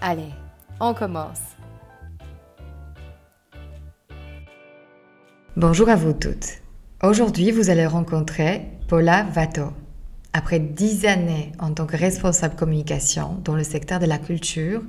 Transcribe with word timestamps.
Allez, 0.00 0.32
on 0.78 0.94
commence. 0.94 1.40
Bonjour 5.56 5.88
à 5.88 5.96
vous 5.96 6.12
toutes. 6.12 6.62
Aujourd'hui, 7.02 7.50
vous 7.50 7.68
allez 7.68 7.86
rencontrer 7.86 8.62
Paula 8.86 9.24
Vato. 9.24 9.72
Après 10.32 10.60
dix 10.60 11.04
années 11.04 11.50
en 11.58 11.72
tant 11.72 11.86
que 11.86 11.96
responsable 11.96 12.54
communication 12.54 13.40
dans 13.42 13.56
le 13.56 13.64
secteur 13.64 13.98
de 13.98 14.06
la 14.06 14.18
culture, 14.18 14.82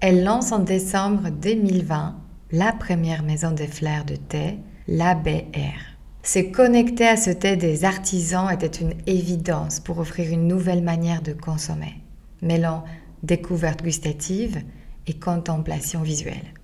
elle 0.00 0.24
lance 0.24 0.52
en 0.52 0.58
décembre 0.58 1.30
2020 1.30 2.14
la 2.52 2.72
première 2.72 3.22
maison 3.22 3.50
des 3.50 3.66
fleurs 3.66 4.04
de 4.04 4.16
thé, 4.16 4.58
l'ABR. 4.88 5.78
Se 6.22 6.40
connecter 6.52 7.08
à 7.08 7.16
ce 7.16 7.30
thé 7.30 7.56
des 7.56 7.86
artisans 7.86 8.50
était 8.52 8.66
une 8.66 8.92
évidence 9.06 9.80
pour 9.80 10.00
offrir 10.00 10.30
une 10.30 10.46
nouvelle 10.46 10.82
manière 10.82 11.22
de 11.22 11.32
consommer, 11.32 11.94
mêlant 12.42 12.84
découverte 13.24 13.82
gustative 13.82 14.62
et 15.06 15.14
contemplation 15.14 16.02
visuelle. 16.02 16.54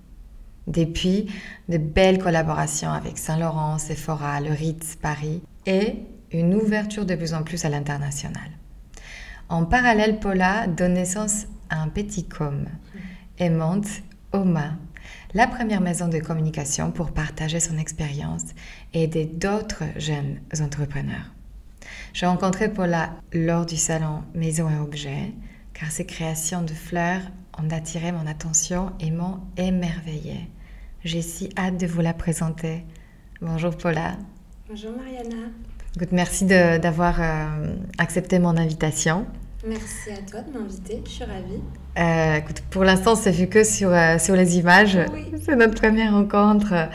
Depuis, 0.67 1.27
de 1.69 1.77
belles 1.77 2.19
collaborations 2.19 2.91
avec 2.91 3.17
Saint-Laurent, 3.17 3.77
Sephora, 3.77 4.39
le 4.39 4.51
Ritz, 4.51 4.95
Paris 4.95 5.41
et 5.65 5.95
une 6.31 6.53
ouverture 6.55 7.05
de 7.05 7.15
plus 7.15 7.33
en 7.33 7.43
plus 7.43 7.65
à 7.65 7.69
l'international. 7.69 8.49
En 9.49 9.65
parallèle, 9.65 10.19
Paula 10.19 10.67
donne 10.67 10.93
naissance 10.93 11.47
à 11.69 11.81
un 11.81 11.89
petit 11.89 12.25
com 12.25 12.65
et 13.37 13.49
monte 13.49 13.87
OMA, 14.31 14.77
la 15.33 15.47
première 15.47 15.81
maison 15.81 16.07
de 16.07 16.19
communication 16.19 16.91
pour 16.91 17.11
partager 17.11 17.59
son 17.59 17.77
expérience 17.77 18.45
et 18.93 19.03
aider 19.03 19.25
d'autres 19.25 19.83
jeunes 19.97 20.39
entrepreneurs. 20.61 21.33
J'ai 22.13 22.27
rencontré 22.27 22.71
Paula 22.71 23.11
lors 23.33 23.65
du 23.65 23.77
salon 23.77 24.23
Maison 24.35 24.69
et 24.69 24.79
Objets 24.79 25.33
car 25.73 25.91
ces 25.91 26.05
créations 26.05 26.61
de 26.61 26.73
fleurs 26.73 27.21
ont 27.57 27.69
attiré 27.69 28.11
mon 28.11 28.27
attention 28.27 28.91
et 28.99 29.11
m'ont 29.11 29.39
émerveillée. 29.57 30.49
J'ai 31.03 31.21
si 31.21 31.49
hâte 31.57 31.77
de 31.77 31.87
vous 31.87 32.01
la 32.01 32.13
présenter. 32.13 32.83
Bonjour 33.41 33.75
Paula. 33.75 34.17
Bonjour 34.69 34.91
Mariana. 34.91 35.49
merci 36.11 36.45
d'avoir 36.45 37.19
euh, 37.19 37.75
accepté 37.97 38.39
mon 38.39 38.55
invitation. 38.57 39.25
Merci 39.67 40.09
à 40.11 40.29
toi 40.29 40.41
de 40.41 40.57
m'inviter, 40.57 41.01
je 41.05 41.09
suis 41.09 41.23
ravie. 41.23 41.61
Euh, 41.99 42.37
écoute, 42.37 42.61
pour 42.71 42.83
l'instant, 42.83 43.15
c'est 43.15 43.31
vu 43.31 43.47
que 43.47 43.63
sur, 43.63 43.89
euh, 43.89 44.17
sur 44.17 44.35
les 44.35 44.57
images. 44.57 44.97
C'est 45.43 45.55
notre 45.55 45.75
première 45.75 46.13
rencontre. 46.13 46.89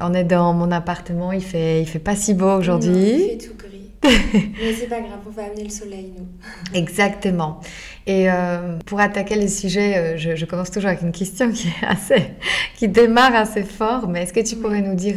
On 0.00 0.14
est 0.14 0.24
dans 0.24 0.52
mon 0.52 0.70
appartement, 0.70 1.32
il 1.32 1.42
fait, 1.42 1.82
il 1.82 1.86
fait 1.86 1.98
pas 1.98 2.14
si 2.14 2.34
beau 2.34 2.52
aujourd'hui. 2.58 3.34
Il 3.34 3.40
fait 3.40 3.48
tout 3.48 3.56
gris. 3.56 3.81
Mais 4.04 4.74
c'est 4.74 4.88
pas 4.88 5.00
grave, 5.00 5.20
on 5.26 5.30
va 5.30 5.44
amener 5.44 5.64
le 5.64 5.70
soleil, 5.70 6.12
nous. 6.16 6.26
Exactement. 6.74 7.60
Et 8.06 8.30
euh, 8.30 8.78
pour 8.84 8.98
attaquer 8.98 9.36
le 9.36 9.46
sujet, 9.46 9.96
euh, 9.96 10.16
je, 10.16 10.44
commence 10.44 10.72
toujours 10.72 10.90
avec 10.90 11.02
une 11.02 11.12
question 11.12 11.52
qui 11.52 11.68
est 11.68 11.86
assez, 11.86 12.30
qui 12.74 12.88
démarre 12.88 13.34
assez 13.34 13.62
fort. 13.62 14.08
Mais 14.08 14.24
est-ce 14.24 14.32
que 14.32 14.40
tu 14.40 14.56
pourrais 14.56 14.82
nous 14.82 14.94
dire 14.94 15.16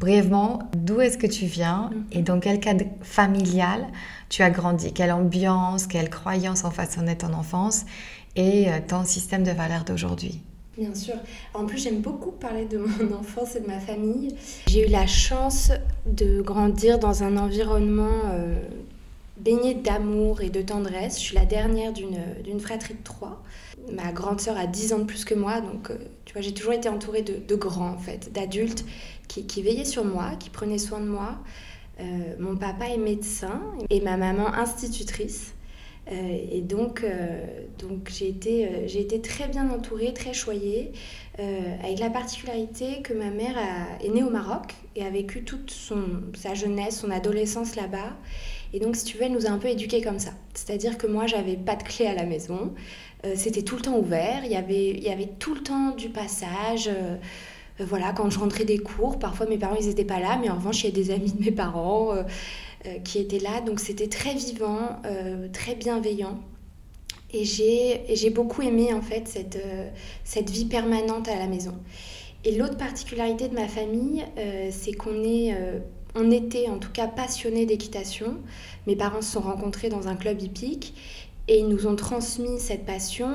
brièvement 0.00 0.60
d'où 0.74 1.00
est-ce 1.00 1.18
que 1.18 1.26
tu 1.26 1.44
viens 1.44 1.90
mm. 1.92 2.04
et 2.12 2.22
dans 2.22 2.40
quel 2.40 2.58
cadre 2.58 2.86
familial 3.02 3.86
tu 4.30 4.42
as 4.42 4.50
grandi? 4.50 4.94
Quelle 4.94 5.12
ambiance, 5.12 5.86
quelle 5.86 6.08
croyance 6.08 6.64
en 6.64 6.70
façonné 6.70 7.16
ton 7.16 7.34
enfance 7.34 7.84
et 8.34 8.70
euh, 8.70 8.78
ton 8.86 9.04
système 9.04 9.42
de 9.42 9.50
valeurs 9.50 9.84
d'aujourd'hui? 9.84 10.42
Bien 10.76 10.94
sûr. 10.94 11.14
En 11.54 11.66
plus, 11.66 11.78
j'aime 11.78 12.00
beaucoup 12.00 12.30
parler 12.30 12.64
de 12.64 12.78
mon 12.78 13.16
enfance 13.20 13.56
et 13.56 13.60
de 13.60 13.66
ma 13.66 13.80
famille. 13.80 14.34
J'ai 14.66 14.86
eu 14.86 14.90
la 14.90 15.06
chance 15.06 15.70
de 16.06 16.40
grandir 16.40 16.98
dans 16.98 17.22
un 17.22 17.36
environnement 17.36 18.22
baignée 19.42 19.74
d'amour 19.74 20.40
et 20.40 20.50
de 20.50 20.62
tendresse. 20.62 21.16
Je 21.16 21.24
suis 21.24 21.34
la 21.34 21.44
dernière 21.44 21.92
d'une 21.92 22.60
fratrie 22.60 22.94
de 22.94 23.02
trois. 23.02 23.42
Ma 23.92 24.12
grande 24.12 24.40
sœur 24.40 24.56
a 24.56 24.66
10 24.66 24.92
ans 24.92 24.98
de 25.00 25.04
plus 25.04 25.24
que 25.24 25.34
moi, 25.34 25.60
donc 25.60 25.90
euh, 25.90 25.96
tu 26.24 26.34
vois, 26.34 26.42
j'ai 26.42 26.54
toujours 26.54 26.72
été 26.72 26.88
entourée 26.88 27.22
de, 27.22 27.56
grands, 27.56 27.90
en 27.90 27.98
fait, 27.98 28.32
d'adultes 28.32 28.84
qui, 29.26 29.44
qui, 29.46 29.62
veillaient 29.62 29.84
sur 29.84 30.04
moi, 30.04 30.30
qui 30.38 30.50
prenaient 30.50 30.78
soin 30.78 31.00
de 31.00 31.06
moi. 31.06 31.38
Euh, 32.00 32.04
mon 32.38 32.56
papa 32.56 32.86
est 32.86 32.98
médecin 32.98 33.60
et 33.90 34.00
ma 34.00 34.16
maman 34.16 34.54
institutrice. 34.54 35.54
Euh, 36.10 36.38
et 36.50 36.60
donc, 36.60 37.04
donc 37.78 38.10
j'ai 38.10 38.28
été, 38.28 38.88
j'ai 38.88 39.00
été 39.00 39.20
très 39.20 39.48
bien 39.48 39.70
entourée, 39.70 40.12
très 40.12 40.32
choyée, 40.32 40.92
avec 41.38 41.98
la 41.98 42.10
particularité 42.10 43.02
que 43.02 43.14
ma 43.14 43.30
mère 43.30 43.56
est 44.02 44.08
née 44.08 44.22
au 44.22 44.30
Maroc 44.30 44.74
et 44.96 45.04
a 45.04 45.10
vécu 45.10 45.44
toute 45.44 45.70
son, 45.70 46.02
sa 46.34 46.54
jeunesse, 46.54 47.00
son 47.00 47.10
adolescence 47.10 47.76
là-bas. 47.76 48.16
Et 48.74 48.80
donc, 48.80 48.96
si 48.96 49.04
tu 49.04 49.18
veux, 49.18 49.24
elle 49.24 49.32
nous 49.32 49.46
a 49.46 49.50
un 49.50 49.58
peu 49.58 49.68
éduqués 49.68 50.00
comme 50.00 50.18
ça. 50.18 50.30
C'est-à-dire 50.54 50.96
que 50.96 51.06
moi, 51.06 51.26
j'avais 51.26 51.56
pas 51.56 51.76
de 51.76 51.82
clé 51.82 52.06
à 52.06 52.14
la 52.14 52.24
maison. 52.24 52.72
Euh, 53.24 53.34
c'était 53.36 53.62
tout 53.62 53.76
le 53.76 53.82
temps 53.82 53.98
ouvert. 53.98 54.44
Il 54.44 54.50
y 54.50 54.56
avait, 54.56 54.90
il 54.90 55.02
y 55.02 55.10
avait 55.10 55.28
tout 55.38 55.54
le 55.54 55.62
temps 55.62 55.90
du 55.94 56.08
passage. 56.08 56.88
Euh, 56.88 57.16
euh, 57.80 57.84
voilà, 57.86 58.12
quand 58.12 58.30
je 58.30 58.38
rentrais 58.38 58.64
des 58.64 58.78
cours, 58.78 59.18
parfois 59.18 59.46
mes 59.46 59.58
parents, 59.58 59.76
ils 59.78 59.88
n'étaient 59.88 60.04
pas 60.04 60.20
là. 60.20 60.38
Mais 60.40 60.48
en 60.48 60.56
revanche, 60.56 60.84
il 60.84 60.86
y 60.86 60.88
a 60.88 60.94
des 60.94 61.10
amis 61.10 61.32
de 61.32 61.44
mes 61.44 61.50
parents 61.50 62.14
qui 63.04 63.18
étaient 63.18 63.38
là. 63.38 63.60
Donc, 63.60 63.80
c'était 63.80 64.08
très 64.08 64.34
vivant, 64.34 65.00
très 65.52 65.74
bienveillant. 65.74 66.38
Et 67.32 67.44
j'ai 67.44 68.30
beaucoup 68.30 68.62
aimé, 68.62 68.92
en 68.92 69.02
fait, 69.02 69.26
cette, 69.26 69.58
cette 70.24 70.50
vie 70.50 70.66
permanente 70.66 71.28
à 71.28 71.36
la 71.36 71.46
maison. 71.46 71.74
Et 72.44 72.56
l'autre 72.56 72.76
particularité 72.76 73.48
de 73.48 73.54
ma 73.54 73.68
famille, 73.68 74.24
c'est 74.70 74.92
qu'on 74.92 75.22
est 75.22 75.54
on 76.14 76.30
était 76.30 76.68
en 76.68 76.78
tout 76.78 76.90
cas 76.92 77.08
passionnés 77.08 77.66
d'équitation. 77.66 78.36
Mes 78.86 78.96
parents 78.96 79.22
se 79.22 79.32
sont 79.32 79.40
rencontrés 79.40 79.88
dans 79.88 80.08
un 80.08 80.16
club 80.16 80.42
hippique 80.42 80.94
et 81.48 81.58
ils 81.58 81.68
nous 81.68 81.86
ont 81.86 81.96
transmis 81.96 82.60
cette 82.60 82.84
passion. 82.84 83.30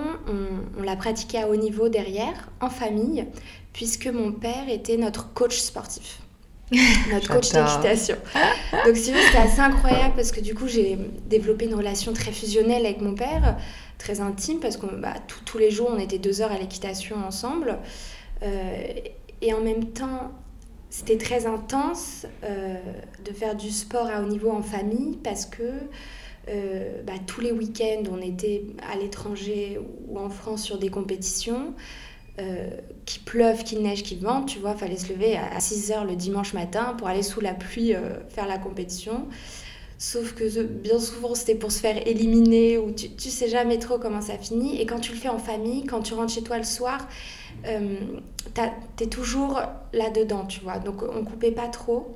On, 0.78 0.84
l'a 0.84 0.96
pratiquée 0.96 1.40
à 1.40 1.50
haut 1.50 1.56
niveau 1.56 1.90
derrière, 1.90 2.50
en 2.62 2.70
famille, 2.70 3.26
puisque 3.74 4.08
mon 4.08 4.32
père 4.32 4.70
était 4.70 4.98
notre 4.98 5.34
coach 5.34 5.58
sportif. 5.58 6.22
notre 7.12 7.28
coach 7.28 7.52
d'équitation. 7.52 8.18
Donc, 8.86 8.98
si 8.98 9.12
vous 9.12 9.20
c'était 9.20 9.38
assez 9.38 9.62
incroyable 9.62 10.16
parce 10.16 10.32
que 10.32 10.42
du 10.42 10.54
coup, 10.54 10.68
j'ai 10.68 10.98
développé 11.28 11.66
une 11.66 11.76
relation 11.76 12.14
très 12.14 12.32
fusionnelle 12.32 12.86
avec 12.86 13.02
mon 13.02 13.16
père, 13.16 13.58
très 13.98 14.20
intime, 14.20 14.60
parce 14.60 14.78
que 14.78 14.86
bah, 14.86 15.14
tous 15.46 15.58
les 15.58 15.72
jours, 15.72 15.90
on 15.94 16.00
était 16.00 16.18
deux 16.18 16.42
heures 16.42 16.52
à 16.52 16.58
l'équitation 16.58 17.18
ensemble. 17.26 17.78
Euh, 18.44 18.78
et 19.42 19.54
en 19.54 19.62
même 19.62 19.86
temps, 19.86 20.32
c'était 20.90 21.18
très 21.18 21.46
intense 21.46 22.26
euh, 22.44 22.78
de 23.24 23.32
faire 23.32 23.56
du 23.56 23.72
sport 23.72 24.08
à 24.08 24.22
haut 24.22 24.28
niveau 24.28 24.52
en 24.52 24.62
famille 24.62 25.18
parce 25.24 25.46
que 25.46 25.64
euh, 26.50 27.02
bah, 27.06 27.14
tous 27.26 27.42
les 27.42 27.52
week-ends, 27.52 28.04
on 28.12 28.22
était 28.22 28.64
à 28.92 28.98
l'étranger 28.98 29.80
ou 30.08 30.18
en 30.18 30.30
France 30.30 30.64
sur 30.64 30.78
des 30.78 30.90
compétitions. 30.90 31.74
Euh, 32.40 32.70
qu'il 33.06 33.24
pleuve, 33.24 33.64
qu'il 33.64 33.82
neige, 33.82 34.04
qu'il 34.04 34.20
vente, 34.20 34.48
tu 34.48 34.60
vois, 34.60 34.76
fallait 34.76 34.98
se 34.98 35.12
lever 35.12 35.38
à 35.38 35.60
6 35.60 35.92
h 35.92 36.06
le 36.06 36.16
dimanche 36.16 36.54
matin 36.54 36.94
pour 36.98 37.08
aller 37.08 37.24
sous 37.24 37.42
la 37.42 37.54
pluie 37.54 37.94
faire 38.30 38.48
la 38.48 38.58
compétition. 38.58 39.28
Sauf 39.98 40.34
que 40.34 40.62
bien 40.62 41.00
souvent, 41.00 41.34
c'était 41.34 41.56
pour 41.56 41.72
se 41.72 41.80
faire 41.80 42.08
éliminer 42.08 42.78
ou 42.78 42.92
tu, 42.92 43.10
tu 43.10 43.30
sais 43.30 43.50
jamais 43.50 43.80
trop 43.80 43.98
comment 43.98 44.22
ça 44.22 44.38
finit. 44.38 44.80
Et 44.80 44.86
quand 44.86 45.00
tu 45.00 45.12
le 45.14 45.18
fais 45.18 45.30
en 45.30 45.40
famille, 45.40 45.86
quand 45.86 46.02
tu 46.02 46.14
rentres 46.14 46.34
chez 46.34 46.44
toi 46.44 46.58
le 46.58 46.64
soir, 46.64 47.08
euh, 47.66 47.98
t'es 48.96 49.08
toujours 49.08 49.60
là-dedans, 49.94 50.46
tu 50.46 50.60
vois. 50.60 50.78
Donc 50.78 51.02
on 51.02 51.24
coupait 51.24 51.52
pas 51.52 51.68
trop. 51.68 52.16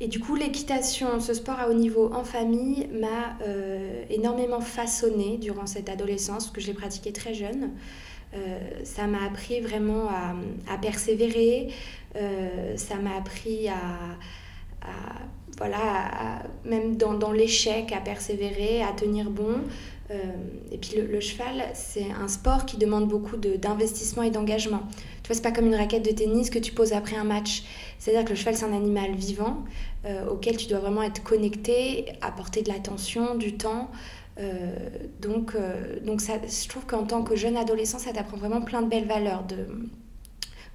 Et 0.00 0.08
du 0.08 0.20
coup, 0.20 0.34
l'équitation, 0.34 1.20
ce 1.20 1.32
sport 1.32 1.58
à 1.58 1.70
haut 1.70 1.74
niveau 1.74 2.12
en 2.12 2.22
famille, 2.22 2.86
m'a 2.92 3.38
euh, 3.46 4.04
énormément 4.10 4.60
façonné 4.60 5.38
durant 5.38 5.64
cette 5.64 5.88
adolescence, 5.88 6.50
que 6.50 6.60
je 6.60 6.66
l'ai 6.66 6.74
pratiqué 6.74 7.12
très 7.12 7.32
jeune. 7.32 7.70
Ça 8.84 9.06
m'a 9.06 9.24
appris 9.24 9.60
vraiment 9.60 10.08
à, 10.08 10.78
persévérer, 10.78 11.68
ça 12.76 12.96
m'a 12.96 13.16
appris 13.16 13.68
à, 13.68 14.16
voilà, 15.58 16.42
même 16.64 16.96
dans, 16.96 17.32
l'échec, 17.32 17.92
à 17.92 18.00
persévérer, 18.00 18.82
à 18.82 18.92
tenir 18.92 19.30
bon. 19.30 19.60
Euh, 20.10 20.14
et 20.70 20.78
puis 20.78 20.96
le, 20.96 21.20
cheval, 21.20 21.64
c'est 21.74 22.06
un 22.12 22.28
sport 22.28 22.64
qui 22.66 22.76
demande 22.76 23.08
beaucoup 23.08 23.36
d'investissement 23.36 24.22
et 24.22 24.30
d'engagement. 24.30 24.82
Tu 25.22 25.28
vois, 25.28 25.34
c'est 25.34 25.42
pas 25.42 25.50
comme 25.50 25.66
une 25.66 25.74
raquette 25.74 26.04
de 26.04 26.12
tennis 26.12 26.50
que 26.50 26.58
tu 26.58 26.72
poses 26.72 26.92
après 26.92 27.16
un 27.16 27.24
match. 27.24 27.64
C'est-à-dire 27.98 28.24
que 28.24 28.30
le 28.30 28.36
cheval, 28.36 28.56
c'est 28.56 28.66
un 28.66 28.76
animal 28.76 29.12
vivant 29.14 29.64
euh, 30.04 30.28
auquel 30.28 30.56
tu 30.56 30.68
dois 30.68 30.78
vraiment 30.78 31.02
être 31.02 31.22
connecté, 31.22 32.06
apporter 32.20 32.62
de 32.62 32.68
l'attention, 32.68 33.34
du 33.34 33.54
temps. 33.54 33.90
Euh, 34.38 34.74
donc, 35.20 35.56
donc 36.04 36.20
ça, 36.20 36.34
je 36.46 36.68
trouve 36.68 36.86
qu'en 36.86 37.04
tant 37.04 37.22
que 37.22 37.36
jeune 37.36 37.56
adolescent, 37.56 37.98
ça 37.98 38.12
t'apprend 38.12 38.36
vraiment 38.36 38.60
plein 38.60 38.82
de 38.82 38.88
belles 38.88 39.06
valeurs. 39.06 39.44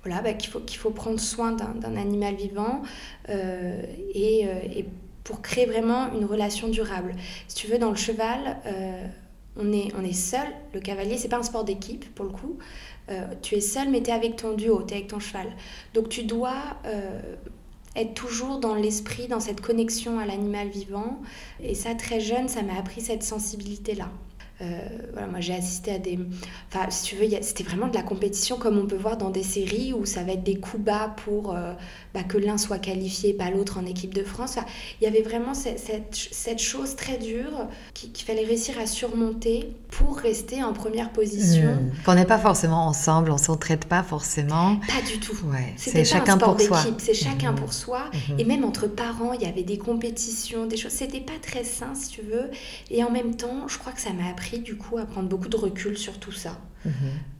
Voilà, 0.04 0.22
bah, 0.22 0.34
qu'il 0.34 0.50
faut, 0.50 0.60
qu'il 0.60 0.80
faut 0.80 0.90
prendre 0.90 1.20
soin 1.20 1.52
d'un 1.52 1.96
animal 1.96 2.36
vivant 2.36 2.82
et, 3.30 4.42
et 4.42 4.86
pour 5.24 5.42
créer 5.42 5.68
vraiment 5.68 6.12
une 6.14 6.26
relation 6.26 6.70
durable. 6.70 7.14
Si 7.48 7.56
tu 7.56 7.68
veux, 7.68 7.78
dans 7.78 7.92
le 7.92 7.96
cheval, 7.96 8.58
on 9.58 9.72
est, 9.72 9.90
on 9.98 10.04
est 10.04 10.14
seul. 10.14 10.48
Le 10.74 10.80
cavalier, 10.80 11.18
c'est 11.18 11.30
pas 11.30 11.38
un 11.38 11.44
sport 11.44 11.64
d'équipe 11.64 12.14
pour 12.16 12.26
le 12.26 12.32
coup. 12.32 12.58
Euh, 13.10 13.26
tu 13.42 13.56
es 13.56 13.62
seul, 13.62 13.90
mais 13.90 14.02
tu 14.02 14.10
es 14.10 14.14
avec 14.14 14.38
ton 14.38 14.54
duo, 14.54 14.84
tu 14.84 14.94
es 14.94 14.98
avec 14.98 15.08
ton 15.08 15.20
cheval. 15.20 15.48
Donc 15.94 16.10
tu 16.10 16.24
dois 16.24 16.78
euh, 16.86 17.20
être 17.96 18.14
toujours 18.14 18.60
dans 18.60 18.76
l'esprit, 18.76 19.28
dans 19.28 19.40
cette 19.40 19.62
connexion 19.62 20.20
à 20.20 20.26
l'animal 20.26 20.70
vivant. 20.70 21.22
Et 21.62 21.76
ça, 21.76 21.96
très 21.96 22.20
jeune, 22.20 22.48
ça 22.48 22.62
m'a 22.62 22.78
appris 22.78 23.02
cette 23.02 23.24
sensibilité-là. 23.24 24.10
Euh, 24.62 24.80
voilà, 25.14 25.28
moi 25.28 25.40
j'ai 25.40 25.56
assisté 25.56 25.92
à 25.92 25.98
des. 25.98 26.20
Enfin, 26.72 26.86
si 26.90 27.04
tu 27.04 27.16
veux, 27.16 27.28
c'était 27.42 27.64
vraiment 27.64 27.88
de 27.88 27.96
la 27.96 28.04
compétition 28.04 28.58
comme 28.58 28.78
on 28.78 28.86
peut 28.86 28.96
voir 28.96 29.18
dans 29.18 29.30
des 29.30 29.44
séries 29.44 29.94
où 29.94 30.06
ça 30.06 30.24
va 30.24 30.34
être 30.34 30.44
des 30.44 30.56
coups 30.56 30.84
bas 30.84 31.16
pour 31.26 31.56
euh, 31.56 31.74
bah, 32.14 32.24
que 32.24 32.38
l'un 32.38 32.58
soit 32.58 32.78
qualifié, 32.78 33.34
pas 33.34 33.50
l'autre 33.50 33.80
en 33.80 33.86
équipe 33.86 34.14
de 34.14 34.24
France. 34.24 34.58
il 35.00 35.06
y 35.06 35.08
avait 35.08 35.24
vraiment 35.24 35.54
cette, 35.54 35.80
cette, 36.14 36.60
chose 36.60 36.96
très 36.96 37.18
dure 37.18 37.68
qu'il 37.94 38.26
fallait 38.26 38.46
réussir 38.46 38.78
à 38.80 38.86
surmonter 38.86 39.74
pour 39.90 40.18
rester 40.18 40.64
en 40.64 40.74
première 40.74 41.12
position. 41.12 41.74
Hmm. 41.74 41.92
Qu'on 42.06 42.16
n'est 42.16 42.26
pas 42.26 42.38
forcément 42.38 42.86
ensemble, 42.86 43.32
on 43.32 43.38
s'entraide 43.38 43.86
pas 43.86 44.04
forcément. 44.04 44.78
Pas 44.88 45.02
du 45.10 45.20
tout. 45.20 45.36
Ouais, 45.46 45.74
c'est 45.78 46.06
chacun 46.06 46.38
pour 46.38 46.60
soi. 46.60 46.84
C'est 47.00 47.14
chacun 47.14 47.54
pour 47.54 47.74
soi. 47.74 48.12
Et 48.38 48.44
même 48.44 48.64
entre 48.64 48.88
parents, 48.88 49.34
il 49.34 49.42
y 49.42 49.46
avait 49.46 49.64
des 49.64 49.78
compétitions, 49.78 50.68
des 50.68 50.78
choses. 50.78 50.92
C'était 50.92 51.20
pas 51.20 51.40
très 51.42 51.64
sain, 51.64 51.94
si 51.96 52.10
tu 52.10 52.22
veux. 52.22 52.52
Et 52.92 53.04
en 53.04 53.10
même 53.10 53.36
temps, 53.36 53.68
je 53.68 53.78
crois 53.78 53.92
que 53.92 54.02
ça 54.02 54.12
m'a 54.14 54.30
appris 54.30 54.51
du 54.60 54.78
coup 54.78 54.98
à 54.98 55.06
prendre 55.06 55.30
beaucoup 55.30 55.50
de 55.50 55.58
recul 55.58 55.98
sur 55.98 56.20
tout 56.20 56.32
ça, 56.32 56.60
mhm. 56.86 56.94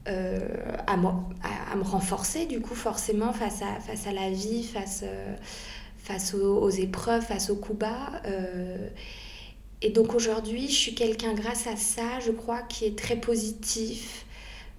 euh, 0.08 0.40
à, 0.86 0.94
à, 0.94 1.76
me 1.76 1.82
renforcer 1.82 2.46
du 2.46 2.60
coup 2.60 2.74
forcément 2.74 3.32
face 3.32 3.62
à, 3.62 3.80
face 3.80 4.06
à 4.06 4.12
la 4.12 4.30
vie, 4.30 4.64
face, 4.64 5.02
euh, 5.04 5.36
face 5.98 6.34
aux, 6.34 6.70
épreuves, 6.70 7.22
face 7.22 7.50
aux 7.50 7.56
coups 7.56 7.78
bas. 7.78 8.22
Euh. 8.26 8.88
et 9.80 9.90
donc 9.90 10.14
aujourd'hui, 10.14 10.68
je 10.68 10.74
suis 10.74 10.94
quelqu'un 10.94 11.34
grâce 11.34 11.66
à 11.66 11.76
ça, 11.76 12.20
je 12.24 12.32
crois, 12.32 12.62
qui 12.62 12.84
est 12.84 12.98
très 12.98 13.16
positif. 13.16 14.26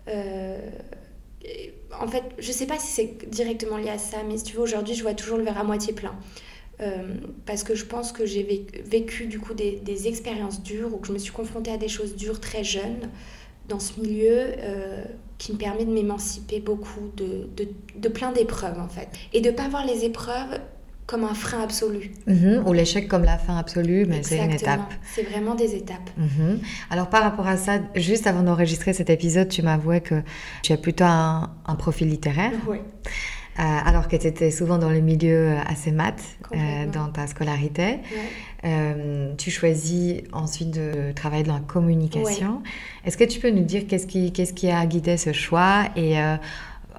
en 0.08 2.08
fait, 2.08 2.24
je 2.40 2.52
sais 2.52 2.68
pas 2.68 2.80
si 2.80 2.88
c'est 2.88 3.30
directement 3.30 3.78
lié 3.78 3.90
à 3.90 3.98
ça, 3.98 4.18
mais 4.28 4.38
si 4.38 4.46
tu 4.46 4.56
veux, 4.56 4.64
aujourd'hui, 4.64 4.96
je 4.96 5.04
vois 5.04 5.14
toujours 5.14 5.38
le 5.38 5.44
verre 5.44 5.60
à 5.60 5.64
moitié 5.64 5.94
plein. 5.94 6.16
Euh, 6.84 7.16
parce 7.46 7.64
que 7.64 7.76
je 7.76 7.86
pense 7.86 8.12
que 8.12 8.26
j'ai 8.26 8.66
vécu, 8.86 9.28
du 9.28 9.40
coup 9.40 9.54
des, 9.54 10.08
expériences 10.08 10.62
dures 10.64 10.94
ou 10.94 10.98
que 10.98 11.08
je 11.08 11.14
me 11.14 11.18
suis 11.18 11.32
confrontée 11.32 11.72
à 11.72 11.78
des 11.78 11.88
choses 11.88 12.16
dures 12.16 12.40
très 12.40 12.64
jeune 12.64 13.10
dans 13.70 13.80
ce 13.80 14.00
milieu 14.00 14.48
euh, 14.58 15.04
qui 15.38 15.54
me 15.54 15.58
permet 15.58 15.86
de 15.86 15.92
m'émanciper 15.92 16.60
beaucoup 16.60 17.12
de, 17.16 17.48
de, 17.96 18.10
plein 18.10 18.32
d'épreuves 18.32 18.80
en 18.80 18.90
fait 18.90 19.08
et 19.32 19.40
de 19.40 19.50
pas 19.52 19.70
voir 19.70 19.86
les 19.86 20.04
épreuves 20.04 20.60
comme 21.06 21.24
un 21.24 21.34
frein 21.34 21.62
absolu. 21.62 22.12
Mhm, 22.28 22.64
ou 22.66 22.74
l'échec 22.74 23.08
comme 23.08 23.24
la 23.24 23.38
fin 23.38 23.58
absolue, 23.58 24.06
mais 24.06 24.24
c'est 24.24 24.44
une 24.44 24.52
étape. 24.52 24.94
C'est 25.14 25.24
vraiment 25.24 25.54
des 25.54 25.76
étapes. 25.76 26.10
Mhm. 26.18 26.60
Alors 26.90 27.10
par 27.10 27.24
rapport 27.24 27.48
à 27.48 27.58
ça, 27.58 27.80
juste 27.96 28.28
avant 28.28 28.44
d'enregistrer 28.44 28.94
cet 28.94 29.10
épisode, 29.10 29.48
tu 29.48 29.62
m'avouais 29.62 30.02
que 30.02 30.22
tu 30.64 30.74
as 30.74 30.78
plutôt 30.78 31.06
un, 31.06 31.52
un 31.66 31.76
profil 31.76 32.10
littéraire. 32.10 32.52
Oui. 32.68 32.78
Euh, 33.60 33.62
alors 33.62 34.08
que 34.08 34.16
tu 34.16 34.26
étais 34.26 34.50
souvent 34.50 34.80
dans 34.80 34.90
le 34.90 35.00
milieu 35.00 35.50
euh, 35.50 35.60
assez 35.68 35.92
maths 35.92 36.24
euh, 36.54 36.88
dans 36.92 37.10
ta 37.10 37.28
scolarité. 37.28 38.00
tu 39.38 39.52
choisis 39.52 40.22
ensuite 40.32 40.72
de 40.72 41.12
travailler 41.12 41.44
dans 41.44 41.54
la 41.54 41.60
communication. 41.60 42.64
Est-ce 43.06 43.18
que 43.18 43.24
tu 43.24 43.40
peux 43.40 43.52
nous 43.52 43.64
dire 43.64 43.84
qu'est-ce 43.88 44.08
qui, 44.08 44.32
qu'est-ce 44.32 44.54
qui 44.54 44.72
a 44.72 44.84
guidé 44.86 45.18
ce 45.18 45.34
choix 45.34 45.84
et 45.96 46.16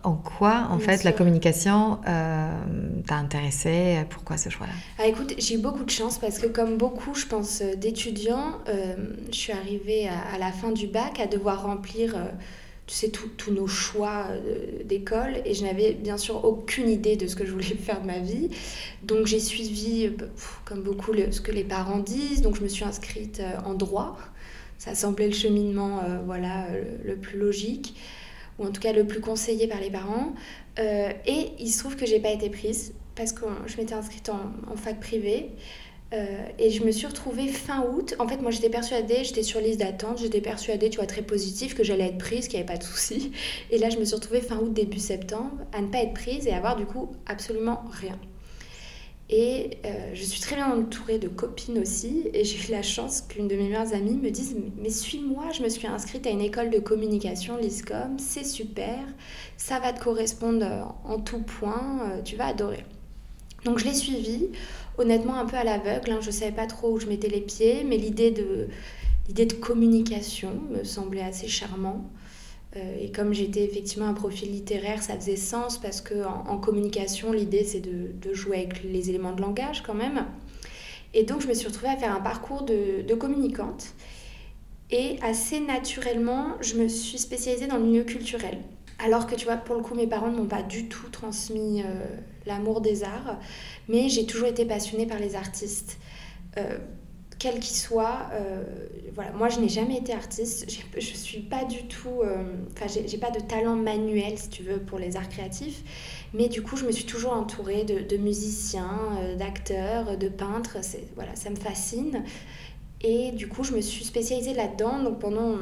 en 0.03 0.17
quoi, 0.17 0.69
en 0.71 0.79
fait, 0.79 1.03
la 1.03 1.13
communication 1.13 1.99
t'a 2.05 3.17
intéressé? 3.17 4.05
Pourquoi 4.11 4.37
ce 4.37 4.51
choix-là? 4.51 4.75
Ah, 4.99 5.07
Écoute, 5.07 5.35
j'ai 5.39 5.55
eu 5.55 5.59
beaucoup 5.59 5.85
de 5.85 5.91
chance 5.91 6.19
parce 6.19 6.39
que, 6.39 6.47
comme 6.47 6.77
beaucoup, 6.77 7.15
je 7.15 7.27
pense, 7.27 7.63
d'étudiants, 7.63 8.59
je 8.67 9.37
suis 9.37 9.53
arrivée 9.53 10.09
à, 10.09 10.35
à, 10.35 10.39
la 10.39 10.53
fin 10.53 10.71
du 10.71 10.87
bac 10.87 11.19
à 11.19 11.27
devoir 11.27 11.65
remplir 11.65 12.15
tu 12.87 12.95
sais, 12.95 13.09
tous 13.11 13.51
nos 13.51 13.67
choix 13.67 14.27
euh, 14.31 14.83
d'école 14.85 15.41
et 15.47 15.55
je 15.55 15.65
n'avais 15.65 15.93
bien 15.95 16.19
sûr 16.19 16.45
aucune 16.45 16.89
idée 16.89 17.17
de 17.17 17.27
ce 17.27 17.35
que 17.35 17.47
je 17.47 17.53
voulais 17.53 17.65
faire 17.65 18.03
de 18.03 18.07
ma 18.07 18.19
vie. 18.19 18.51
Donc 19.03 19.27
j'ai 19.27 19.41
suivi, 19.41 20.07
euh, 20.07 20.27
comme 20.65 20.83
beaucoup, 20.83 21.13
ce 21.31 21.41
que 21.41 21.53
les 21.53 21.65
parents 21.65 21.99
disent. 21.99 22.43
Donc 22.43 22.57
je 22.57 22.63
me 22.63 22.69
suis 22.69 22.85
inscrite 22.85 23.41
euh, 23.41 23.57
en 23.65 23.75
droit. 23.75 24.19
Ça 24.77 24.95
semblait 24.95 25.29
le 25.29 25.35
cheminement 25.35 26.03
voilà, 26.27 26.67
le 27.05 27.17
plus 27.17 27.39
logique, 27.39 27.95
ou 28.59 28.67
en 28.67 28.71
tout 28.71 28.83
cas 28.83 28.93
le 28.93 29.07
plus 29.07 29.21
conseillé 29.21 29.67
par 29.67 29.81
les 29.81 29.89
parents. 29.89 30.35
et 30.77 31.53
il 31.59 31.71
se 31.71 31.79
trouve 31.79 31.97
que 31.97 32.05
j'ai 32.05 32.19
pas 32.19 32.31
été 32.31 32.51
prise 32.51 32.93
parce 33.15 33.33
que 33.33 33.47
je 33.67 33.77
m'étais 33.79 33.95
inscrite 33.95 34.29
en, 34.29 34.53
en 34.71 34.77
fac 34.77 35.01
privée. 35.01 35.53
Euh, 36.13 36.47
et 36.59 36.71
je 36.71 36.85
me 36.85 36.93
suis 36.93 37.07
retrouvée 37.07 37.49
fin 37.49 37.85
août. 37.87 38.15
En 38.19 38.29
fait, 38.29 38.37
moi, 38.39 38.51
j'étais 38.51 38.71
persuadée, 38.71 39.25
j'étais 39.25 39.43
sur 39.43 39.61
liste 39.61 39.81
d'attente, 39.81 40.19
j'étais 40.19 40.41
persuadée, 40.41 40.91
tu 40.91 40.99
vois, 40.99 41.07
très 41.07 41.23
positive, 41.23 41.75
que 41.75 41.83
j'allais 41.83 42.09
être 42.09 42.19
prise, 42.19 42.47
qu'il 42.47 42.59
n'y 42.59 42.65
avait 42.65 42.73
pas 42.73 42.79
de 42.79 42.85
souci. 42.85 43.33
Et 43.71 43.79
là, 43.79 43.91
je 43.91 43.99
me 43.99 44.05
suis 44.05 44.15
retrouvée 44.15 44.41
fin 44.41 44.59
août, 44.59 44.73
début 44.73 44.99
septembre, 44.99 45.57
à 45.73 45.81
ne 45.81 45.89
pas 45.89 45.99
être 45.99 46.15
prise 46.15 46.47
et 46.47 46.53
avoir 46.53 46.77
du 46.77 46.87
coup 46.87 47.11
absolument 47.27 47.83
rien. 47.91 48.19
Et 49.31 49.79
euh, 49.87 50.11
je 50.13 50.23
suis 50.23 50.41
très 50.41 50.55
bien 50.55 50.71
entourée 50.71 51.19
de 51.19 51.29
copines 51.29 51.79
aussi. 51.79 52.29
Et 52.35 52.45
j'ai 52.45 52.69
eu 52.69 52.71
la 52.71 52.83
chance 52.83 53.23
qu'une 53.23 53.49
de 53.49 53.57
mes 53.57 53.65
meilleures 53.65 53.95
amies 53.95 54.17
me 54.17 54.31
dise 54.31 54.55
Mais 54.77 54.91
suis-moi, 54.91 55.51
je 55.53 55.63
me 55.63 55.69
suis 55.69 55.87
inscrite 55.87 56.27
à 56.27 56.31
une 56.31 56.43
école 56.43 56.71
de 56.71 56.79
communication, 56.79 57.57
l'ISCOM, 57.57 58.19
c'est 58.19 58.45
super, 58.45 59.01
ça 59.57 59.81
va 59.81 59.93
te 59.93 60.03
correspondre 60.03 60.95
en 61.05 61.19
tout 61.19 61.41
point, 61.41 62.01
euh, 62.03 62.23
tu 62.23 62.37
vas 62.37 62.47
adorer. 62.47 62.85
Donc 63.65 63.79
je 63.79 63.87
l'ai 63.87 63.95
suivie 63.95 64.51
honnêtement 64.99 65.37
un 65.37 65.47
peu 65.47 65.57
à 65.57 65.65
l'aveugle. 65.65 66.13
Hein. 66.13 66.19
Je 66.21 66.27
ne 66.27 66.33
savais 66.33 66.53
pas 66.53 66.67
trop 66.67 66.93
où 66.93 67.01
je 67.01 67.07
mettais 67.07 67.29
les 67.29 67.41
pieds, 67.41 67.85
mais 67.85 67.97
l'idée 67.97 68.31
de, 68.31 69.55
communication 69.61 70.61
me 70.71 70.85
semblait 70.85 71.23
assez 71.23 71.49
charmant. 71.49 72.11
Euh, 72.77 72.97
et 73.01 73.13
comme 73.13 73.33
j'étais 73.33 73.63
effectivement 73.65 74.07
un 74.07 74.15
profil 74.15 74.51
littéraire, 74.51 75.03
ça 75.03 75.15
faisait 75.15 75.37
sens 75.37 75.79
parce 75.79 76.01
qu'en 76.01 76.45
en, 76.49 76.59
communication, 76.59 77.33
l'idée 77.33 77.65
c'est 77.65 77.81
de, 77.81 78.11
de, 78.21 78.35
jouer 78.35 78.59
avec 78.59 78.83
les 78.83 79.11
éléments 79.11 79.33
de 79.33 79.41
langage 79.41 79.83
quand 79.83 79.95
même. 79.95 80.27
Et 81.13 81.23
donc 81.23 81.41
je 81.41 81.47
me 81.47 81.55
suis 81.55 81.69
retrouvée 81.69 81.93
à 81.93 81.97
faire 81.97 82.15
un 82.15 82.21
parcours 82.21 82.63
de, 82.63 83.03
de 83.03 83.15
communicante. 83.15 83.95
Et 84.91 85.19
assez 85.23 85.61
naturellement, 85.61 86.57
je 86.61 86.75
me 86.75 86.89
suis 86.89 87.19
spécialisée 87.19 87.67
dans 87.67 87.79
le 87.79 87.85
milieu 87.85 88.05
culturel. 88.05 88.59
Alors 88.99 89.27
que 89.27 89.35
tu 89.35 89.45
vois, 89.45 89.57
pour 89.57 89.75
le 89.75 89.83
coup, 89.83 89.95
mes 89.95 90.07
parents 90.07 90.31
ne 90.31 90.37
m'ont 90.37 90.47
pas 90.47 90.63
du 90.63 90.89
tout 90.89 91.09
transmis 91.09 91.83
euh, 91.83 92.05
l'amour 92.47 92.81
des 92.81 93.05
arts, 93.05 93.39
mais 93.89 94.09
j'ai 94.09 94.27
toujours 94.27 94.49
été 94.49 94.65
passionnée 94.65 95.07
par 95.07 95.19
les 95.19 95.35
artistes. 95.35 95.99
Euh, 96.57 96.79
quels 97.39 97.59
qu'ils 97.59 97.77
soient, 97.77 98.29
euh, 98.33 98.63
moi 99.37 99.49
je 99.49 99.61
n'ai 99.61 99.69
jamais 99.69 99.99
été 99.99 100.13
artiste, 100.13 100.67
je 100.97 101.01
suis 101.01 101.41
pas 101.41 101.65
du 101.65 101.83
tout, 101.89 102.23
enfin 102.73 102.87
j'ai 102.89 103.19
pas 103.19 103.31
de 103.31 103.41
talent 103.41 103.75
manuel 103.75 104.39
si 104.39 104.49
tu 104.49 104.63
veux 104.63 104.79
pour 104.79 104.99
les 104.99 105.17
arts 105.17 105.29
créatifs, 105.29 105.83
mais 106.33 106.49
du 106.49 106.63
coup 106.63 106.77
je 106.77 106.87
me 106.87 106.93
suis 106.93 107.05
toujours 107.05 107.33
entourée 107.33 107.85
de, 107.85 108.17
musiciens, 108.17 109.19
d'acteurs, 109.37 110.17
de 110.17 110.29
peintres, 110.29 110.79
voilà, 111.17 111.35
ça 111.35 111.51
me 111.51 111.57
fascine. 111.57 112.23
Et 113.03 113.33
du 113.33 113.49
coup 113.49 113.63
je 113.63 113.73
me 113.73 113.81
suis 113.81 114.05
spécialisée 114.05 114.55
là-dedans, 114.55 115.03
donc 115.03 115.19
pendant 115.19 115.57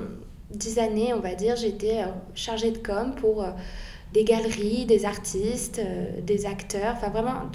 dix 0.54 0.78
années, 0.78 1.12
on 1.14 1.20
va 1.20 1.34
dire, 1.34 1.56
j'étais 1.56 2.00
euh, 2.00 2.06
chargée 2.34 2.70
de 2.70 2.78
com 2.78 3.14
pour 3.16 3.42
euh, 3.42 3.50
des 4.12 4.24
galeries, 4.24 4.86
des 4.86 5.04
artistes, 5.04 5.78
euh, 5.78 6.20
des 6.20 6.46
acteurs, 6.46 6.94
enfin 6.96 7.10
vraiment 7.10 7.50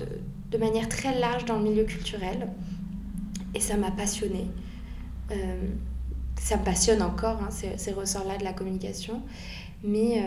de, 0.51 0.57
manière 0.57 0.89
très 0.89 1.19
large 1.19 1.45
dans 1.45 1.57
le 1.57 1.63
milieu 1.63 1.83
culturel. 1.83 2.47
Et 3.53 3.59
ça 3.59 3.77
m'a 3.77 3.91
passionnée. 3.91 4.47
ça 6.39 6.57
me 6.57 6.63
passionne 6.63 7.01
encore, 7.01 7.39
hein, 7.41 7.49
ces, 7.51 7.91
ressorts-là 7.91 8.37
de 8.37 8.43
la 8.43 8.53
communication. 8.53 9.21
Mais, 9.83 10.23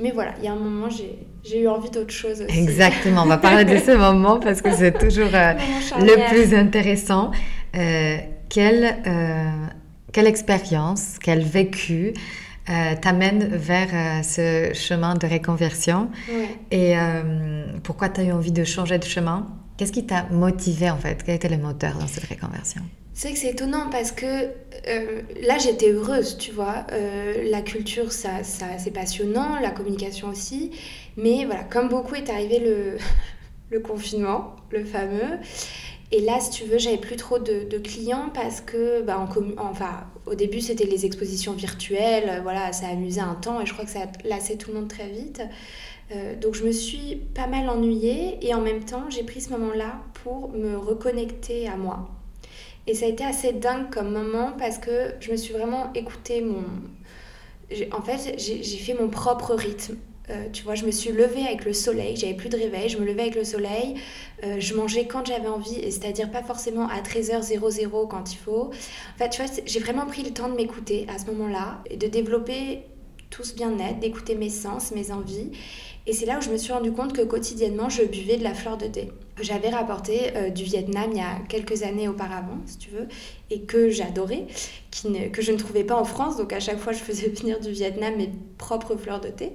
mais 0.00 0.10
voilà, 0.10 0.34
il 0.38 0.44
y 0.44 0.48
a 0.48 0.52
un 0.52 0.56
moment, 0.56 0.88
j'ai 0.90 1.60
eu 1.60 1.68
envie 1.68 1.90
d'autre 1.90 2.12
chose 2.12 2.42
aussi. 2.42 2.58
Exactement, 2.58 3.22
on 3.22 3.26
va 3.26 3.38
parler 3.38 3.64
de 3.64 3.78
ce 3.78 3.90
moment 3.96 4.40
parce 4.40 4.60
que 4.60 4.72
c'est 4.72 4.98
toujours 4.98 5.30
le 5.30 6.28
plus 6.30 6.54
intéressant. 6.54 7.30
quel 8.48 8.96
quelle 10.12 10.26
expérience, 10.26 11.18
quel 11.22 11.42
vécu 11.42 12.14
euh, 12.70 12.94
t'amène 13.00 13.46
vers 13.56 13.88
euh, 13.92 14.22
ce 14.22 14.74
chemin 14.74 15.14
de 15.14 15.26
réconversion. 15.26 16.10
Et 16.70 16.94
pourquoi 17.82 18.08
tu 18.08 18.20
as 18.20 18.24
eu 18.24 18.32
envie 18.32 18.52
de 18.52 18.64
changer 18.64 18.98
de 18.98 19.04
chemin? 19.04 19.48
Qu'est-ce 19.76 19.92
qui 19.92 20.04
t'a 20.04 20.24
motivé 20.30 20.90
en 20.90 20.98
fait? 20.98 21.22
Quel 21.24 21.36
était 21.36 21.48
le 21.48 21.58
moteur 21.58 21.96
dans 21.98 22.06
cette 22.06 22.24
réconversion? 22.24 22.82
C'est 23.14 23.32
que 23.32 23.38
c'est 23.38 23.50
étonnant 23.50 23.90
parce 23.90 24.12
que 24.12 24.50
là 25.46 25.58
j'étais 25.58 25.90
heureuse, 25.90 26.36
tu 26.38 26.52
vois. 26.52 26.86
la 27.50 27.62
culture, 27.62 28.12
ça, 28.12 28.42
ça 28.42 28.66
c'est 28.78 28.90
passionnant, 28.90 29.58
la 29.60 29.70
communication 29.70 30.28
aussi. 30.28 30.72
Mais 31.16 31.44
voilà, 31.44 31.64
comme 31.64 31.88
beaucoup 31.88 32.14
est 32.14 32.30
arrivé 32.30 32.60
le, 32.60 32.98
le 33.70 33.80
confinement, 33.80 34.56
le 34.70 34.84
fameux. 34.84 35.38
Et 36.10 36.20
là, 36.20 36.40
si 36.40 36.50
tu 36.50 36.64
veux, 36.64 36.78
j'avais 36.78 36.96
plus 36.96 37.16
trop 37.16 37.38
de, 37.38 37.78
clients 37.78 38.30
parce 38.32 38.60
que, 38.60 39.02
bah, 39.02 39.18
en 39.18 39.28
enfin, 39.58 40.06
au 40.30 40.34
début, 40.34 40.60
c'était 40.60 40.84
les 40.84 41.06
expositions 41.06 41.52
virtuelles. 41.52 42.40
Voilà, 42.42 42.72
ça 42.72 42.88
amusait 42.88 43.20
un 43.20 43.34
temps 43.34 43.60
et 43.60 43.66
je 43.66 43.72
crois 43.72 43.84
que 43.84 43.90
ça 43.90 44.00
lassé 44.24 44.56
tout 44.56 44.70
le 44.70 44.80
monde 44.80 44.88
très 44.88 45.08
vite. 45.08 45.42
Euh, 46.12 46.34
donc, 46.36 46.54
je 46.54 46.64
me 46.64 46.72
suis 46.72 47.16
pas 47.34 47.46
mal 47.46 47.68
ennuyée 47.68 48.38
et 48.46 48.54
en 48.54 48.60
même 48.60 48.84
temps, 48.84 49.10
j'ai 49.10 49.22
pris 49.24 49.40
ce 49.40 49.50
moment-là 49.50 50.00
pour 50.22 50.50
me 50.50 50.76
reconnecter 50.76 51.68
à 51.68 51.76
moi. 51.76 52.08
Et 52.86 52.94
ça 52.94 53.04
a 53.04 53.08
été 53.08 53.24
assez 53.24 53.52
dingue 53.52 53.90
comme 53.90 54.12
moment 54.12 54.52
parce 54.58 54.78
que 54.78 55.12
je 55.20 55.30
me 55.30 55.36
suis 55.36 55.52
vraiment 55.52 55.92
écoutée 55.94 56.40
mon. 56.40 56.64
En 57.92 58.00
fait, 58.00 58.36
j'ai 58.38 58.62
fait 58.62 58.94
mon 58.94 59.10
propre 59.10 59.54
rythme. 59.54 59.96
Euh, 60.30 60.48
tu 60.52 60.62
vois, 60.62 60.74
je 60.74 60.84
me 60.84 60.90
suis 60.90 61.10
levée 61.10 61.46
avec 61.46 61.64
le 61.64 61.72
soleil, 61.72 62.16
j'avais 62.16 62.34
plus 62.34 62.48
de 62.48 62.56
réveil, 62.56 62.88
je 62.88 62.98
me 62.98 63.04
levais 63.06 63.22
avec 63.22 63.34
le 63.34 63.44
soleil, 63.44 63.94
euh, 64.44 64.56
je 64.58 64.74
mangeais 64.74 65.06
quand 65.06 65.26
j'avais 65.26 65.48
envie, 65.48 65.80
c'est-à-dire 65.90 66.30
pas 66.30 66.42
forcément 66.42 66.86
à 66.88 67.00
13h00 67.00 68.08
quand 68.08 68.32
il 68.32 68.36
faut. 68.36 68.70
En 68.70 69.18
fait, 69.18 69.30
tu 69.30 69.42
vois, 69.42 69.50
j'ai 69.64 69.80
vraiment 69.80 70.06
pris 70.06 70.22
le 70.22 70.30
temps 70.30 70.48
de 70.48 70.54
m'écouter 70.54 71.06
à 71.08 71.18
ce 71.18 71.26
moment-là 71.26 71.82
et 71.90 71.96
de 71.96 72.06
développer 72.06 72.82
tout 73.30 73.44
ce 73.44 73.54
bien-être, 73.54 74.00
d'écouter 74.00 74.34
mes 74.34 74.50
sens, 74.50 74.92
mes 74.92 75.12
envies. 75.12 75.50
Et 76.06 76.14
c'est 76.14 76.24
là 76.24 76.38
où 76.38 76.40
je 76.40 76.50
me 76.50 76.56
suis 76.56 76.72
rendu 76.72 76.90
compte 76.90 77.12
que 77.12 77.20
quotidiennement, 77.20 77.90
je 77.90 78.02
buvais 78.02 78.38
de 78.38 78.42
la 78.42 78.54
fleur 78.54 78.78
de 78.78 78.86
thé. 78.86 79.12
J'avais 79.40 79.68
rapporté 79.68 80.34
euh, 80.36 80.48
du 80.48 80.64
Vietnam 80.64 81.10
il 81.12 81.18
y 81.18 81.20
a 81.20 81.38
quelques 81.48 81.82
années 81.82 82.08
auparavant, 82.08 82.58
si 82.64 82.78
tu 82.78 82.90
veux, 82.90 83.08
et 83.50 83.60
que 83.60 83.90
j'adorais, 83.90 84.46
que 85.32 85.42
je 85.42 85.52
ne 85.52 85.58
trouvais 85.58 85.84
pas 85.84 85.96
en 85.96 86.04
France. 86.04 86.38
Donc 86.38 86.54
à 86.54 86.60
chaque 86.60 86.78
fois, 86.78 86.94
je 86.94 87.00
faisais 87.00 87.28
venir 87.40 87.60
du 87.60 87.70
Vietnam 87.72 88.16
mes 88.16 88.30
propres 88.56 88.96
fleurs 88.96 89.20
de 89.20 89.28
thé. 89.28 89.52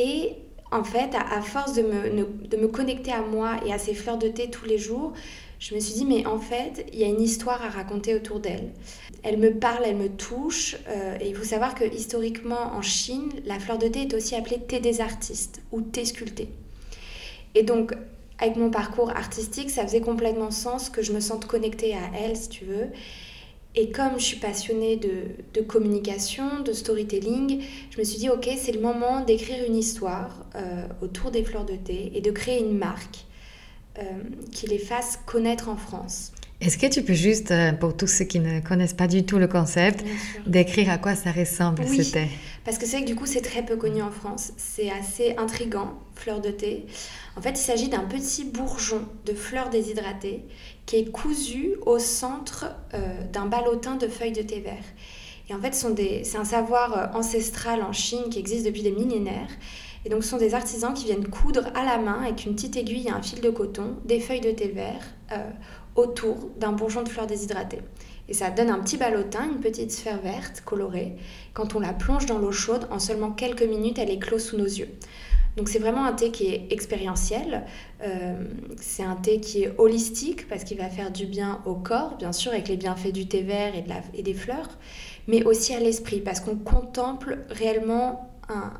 Et 0.00 0.32
en 0.70 0.82
fait, 0.82 1.14
à, 1.14 1.42
force 1.42 1.74
de 1.74 1.82
me, 1.82 2.48
de 2.48 2.56
me, 2.56 2.68
connecter 2.68 3.12
à 3.12 3.20
moi 3.20 3.56
et 3.66 3.72
à 3.72 3.78
ces 3.78 3.92
fleurs 3.92 4.16
de 4.16 4.28
thé 4.28 4.48
tous 4.48 4.64
les 4.64 4.78
jours, 4.78 5.12
je 5.58 5.74
me 5.74 5.80
suis 5.80 5.92
dit, 5.92 6.06
mais 6.06 6.24
en 6.26 6.38
fait, 6.38 6.86
il 6.92 6.98
y 6.98 7.04
a 7.04 7.06
une 7.06 7.20
histoire 7.20 7.62
à 7.62 7.68
raconter 7.68 8.14
autour 8.14 8.40
d'elle. 8.40 8.70
Elle 9.22 9.36
me 9.36 9.52
parle, 9.52 9.82
elle 9.84 9.96
me 9.96 10.08
touche. 10.08 10.76
Euh, 10.88 11.18
et 11.20 11.28
il 11.28 11.34
faut 11.34 11.44
savoir 11.44 11.74
que 11.74 11.84
historiquement, 11.84 12.72
en 12.74 12.80
Chine, 12.80 13.28
la 13.44 13.58
fleur 13.58 13.76
de 13.76 13.88
thé 13.88 14.02
est 14.02 14.14
aussi 14.14 14.34
appelée 14.34 14.58
thé 14.58 14.80
des 14.80 15.02
artistes 15.02 15.60
ou 15.70 15.82
thé 15.82 16.06
sculpté. 16.06 16.48
Et 17.54 17.62
donc, 17.62 17.92
avec 18.38 18.56
mon 18.56 18.70
parcours 18.70 19.10
artistique, 19.10 19.68
ça 19.68 19.82
faisait 19.82 20.00
complètement 20.00 20.50
sens 20.50 20.88
que 20.88 21.02
je 21.02 21.12
me 21.12 21.20
sente 21.20 21.44
connectée 21.44 21.94
à 21.94 22.10
elle, 22.18 22.36
si 22.36 22.48
tu 22.48 22.64
veux. 22.64 22.86
Et 23.76 23.90
comme 23.90 24.18
je 24.18 24.24
suis 24.24 24.38
passionnée 24.38 24.96
de, 24.96 25.60
communication, 25.62 26.60
de 26.64 26.72
storytelling, 26.72 27.62
je 27.90 27.98
me 27.98 28.04
suis 28.04 28.18
dit, 28.18 28.28
ok, 28.28 28.48
c'est 28.56 28.72
le 28.72 28.80
moment 28.80 29.24
d'écrire 29.24 29.64
une 29.64 29.76
histoire 29.76 30.44
euh, 30.56 30.86
autour 31.02 31.30
des 31.30 31.44
fleurs 31.44 31.64
de 31.64 31.76
thé 31.76 32.10
et 32.14 32.20
de 32.20 32.30
créer 32.32 32.60
une 32.60 32.76
marque 32.76 33.24
euh, 33.98 34.02
qui 34.50 34.66
les 34.66 34.78
fasse 34.78 35.20
connaître 35.24 35.68
en 35.68 35.76
France. 35.76 36.32
Est-ce 36.60 36.76
que 36.76 36.86
tu 36.86 37.02
peux 37.02 37.14
juste, 37.14 37.52
euh, 37.52 37.72
pour 37.72 37.96
tous 37.96 38.06
ceux 38.06 38.26
qui 38.26 38.38
ne 38.38 38.60
connaissent 38.60 38.92
pas 38.92 39.06
du 39.06 39.24
tout 39.24 39.38
le 39.38 39.48
concept, 39.48 40.04
décrire 40.46 40.90
à 40.90 40.98
quoi 40.98 41.14
ça 41.14 41.32
ressemble 41.32 41.82
oui, 41.88 42.04
ce 42.04 42.12
thé 42.12 42.26
Parce 42.66 42.76
que 42.76 42.84
c'est 42.84 42.98
vrai 42.98 43.04
que 43.06 43.10
du 43.10 43.14
coup 43.14 43.24
c'est 43.24 43.40
très 43.40 43.64
peu 43.64 43.76
connu 43.76 44.02
en 44.02 44.10
France. 44.10 44.52
C'est 44.58 44.90
assez 44.90 45.34
intrigant, 45.38 45.94
fleur 46.16 46.42
de 46.42 46.50
thé. 46.50 46.84
En 47.36 47.40
fait, 47.40 47.52
il 47.52 47.62
s'agit 47.62 47.88
d'un 47.88 48.04
petit 48.04 48.44
bourgeon 48.44 49.00
de 49.24 49.32
fleurs 49.32 49.70
déshydratées 49.70 50.44
qui 50.90 50.96
est 50.96 51.12
cousu 51.12 51.76
au 51.86 52.00
centre 52.00 52.66
euh, 52.94 53.22
d'un 53.32 53.46
ballotin 53.46 53.94
de 53.94 54.08
feuilles 54.08 54.32
de 54.32 54.42
thé 54.42 54.58
vert. 54.58 54.82
Et 55.48 55.54
en 55.54 55.60
fait, 55.60 55.72
c'est 55.72 56.36
un 56.36 56.44
savoir 56.44 56.98
euh, 56.98 57.16
ancestral 57.16 57.84
en 57.84 57.92
Chine 57.92 58.24
qui 58.28 58.40
existe 58.40 58.66
depuis 58.66 58.82
des 58.82 58.90
millénaires. 58.90 59.50
Et 60.04 60.08
donc, 60.08 60.24
ce 60.24 60.30
sont 60.30 60.36
des 60.36 60.52
artisans 60.52 60.92
qui 60.92 61.04
viennent 61.04 61.28
coudre 61.28 61.68
à 61.76 61.84
la 61.84 61.98
main 61.98 62.22
avec 62.24 62.44
une 62.44 62.56
petite 62.56 62.76
aiguille 62.76 63.06
et 63.06 63.10
un 63.12 63.22
fil 63.22 63.40
de 63.40 63.50
coton 63.50 63.98
des 64.04 64.18
feuilles 64.18 64.40
de 64.40 64.50
thé 64.50 64.66
vert 64.66 65.04
autour 65.94 66.50
d'un 66.56 66.72
bourgeon 66.72 67.04
de 67.04 67.08
fleurs 67.08 67.28
déshydratées. 67.28 67.82
Et 68.28 68.34
ça 68.34 68.50
donne 68.50 68.70
un 68.70 68.80
petit 68.80 68.96
ballotin, 68.96 69.44
une 69.44 69.60
petite 69.60 69.92
sphère 69.92 70.20
verte 70.20 70.62
colorée. 70.64 71.16
Quand 71.54 71.76
on 71.76 71.80
la 71.80 71.92
plonge 71.92 72.26
dans 72.26 72.38
l'eau 72.38 72.50
chaude, 72.50 72.88
en 72.90 72.98
seulement 72.98 73.30
quelques 73.30 73.62
minutes, 73.62 73.98
elle 74.00 74.10
éclot 74.10 74.40
sous 74.40 74.56
nos 74.56 74.64
yeux. 74.64 74.88
Donc 75.56 75.68
c'est 75.68 75.78
vraiment 75.78 76.04
un 76.04 76.12
thé 76.12 76.30
qui 76.30 76.46
est 76.46 76.68
expérientiel. 76.70 77.64
Euh, 78.02 78.44
c'est 78.80 79.02
un 79.02 79.16
thé 79.16 79.40
qui 79.40 79.64
est 79.64 79.74
holistique 79.78 80.48
parce 80.48 80.64
qu'il 80.64 80.78
va 80.78 80.88
faire 80.88 81.10
du 81.10 81.26
bien 81.26 81.60
au 81.66 81.74
corps, 81.74 82.16
bien 82.16 82.32
sûr, 82.32 82.52
avec 82.52 82.68
les 82.68 82.76
bienfaits 82.76 83.12
du 83.12 83.26
thé 83.26 83.42
vert 83.42 83.74
et, 83.74 83.82
de 83.82 83.88
la, 83.88 84.00
et 84.14 84.22
des 84.22 84.34
fleurs, 84.34 84.68
mais 85.26 85.44
aussi 85.44 85.74
à 85.74 85.80
l'esprit 85.80 86.20
parce 86.20 86.40
qu'on 86.40 86.56
contemple 86.56 87.38
réellement 87.50 88.30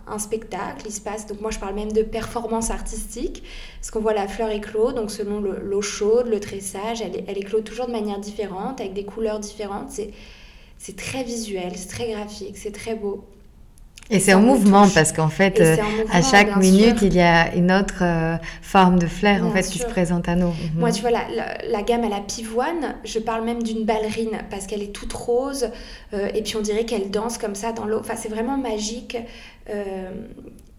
un, 0.07 0.19
spectacle, 0.19 0.87
il 0.87 0.93
se 0.93 1.01
passe, 1.01 1.27
donc 1.27 1.41
moi 1.41 1.53
je 1.53 1.59
parle 1.59 1.75
même 1.75 1.93
de 1.93 2.03
performance 2.03 2.71
artistique, 2.71 3.45
parce 3.79 3.93
qu'on 3.93 4.01
voit 4.01 4.15
la 4.15 4.27
fleur 4.27 4.51
éclore, 4.51 4.95
donc 4.95 5.13
selon 5.13 5.41
l'eau 5.41 5.83
chaude, 5.83 6.27
le 6.27 6.41
tressage, 6.41 7.01
elle, 7.03 7.25
elle 7.27 7.39
éclot 7.39 7.61
toujours 7.61 7.87
de 7.87 7.93
manière 7.93 8.19
différente, 8.19 8.81
avec 8.81 8.95
des 8.95 9.05
couleurs 9.05 9.39
différentes, 9.39 9.91
c'est 9.91 10.97
très 10.97 11.23
visuel, 11.23 11.73
c'est 11.77 11.89
très 11.89 12.11
graphique, 12.11 12.57
c'est 12.57 12.73
très 12.73 12.95
beau. 12.95 13.25
Et 14.11 14.19
c'est 14.19 14.35
en 14.35 14.41
mouvement 14.41 14.89
parce 14.93 15.13
qu'en 15.13 15.29
fait, 15.29 15.61
euh, 15.61 15.77
à 16.13 16.21
chaque 16.21 16.57
minute, 16.57 16.97
il 17.03 17.15
y 17.15 17.21
a 17.21 17.55
une 17.55 17.71
autre 17.71 18.03
euh, 18.03 18.37
forme 18.61 18.99
de 18.99 19.07
fleur 19.07 19.45
en 19.45 19.53
fait 19.53 19.63
qui 19.63 19.79
se 19.79 19.87
présente 19.87 20.29
à 20.29 20.35
nous. 20.35 20.53
Moi, 20.75 20.89
mhm. 20.89 20.95
tu 20.95 21.01
vois, 21.03 21.13
la, 21.13 21.23
la, 21.65 21.83
gamme 21.83 22.03
à 22.03 22.09
la 22.09 22.21
pivoine, 22.21 22.97
je 23.05 23.21
parle 23.21 23.45
même 23.45 23.63
d'une 23.63 23.85
ballerine 23.85 24.41
parce 24.51 24.67
qu'elle 24.67 24.83
est 24.83 24.93
toute 24.93 25.13
rose 25.13 25.71
euh, 26.13 26.29
et 26.35 26.43
puis 26.43 26.57
on 26.57 26.61
dirait 26.61 26.85
qu'elle 26.85 27.11
danse 27.11 27.39
comme 27.39 27.55
ça 27.55 27.71
dans 27.71 27.85
l'eau. 27.85 28.01
Enfin, 28.01 28.15
c'est 28.17 28.29
vraiment 28.29 28.57
magique. 28.57 29.17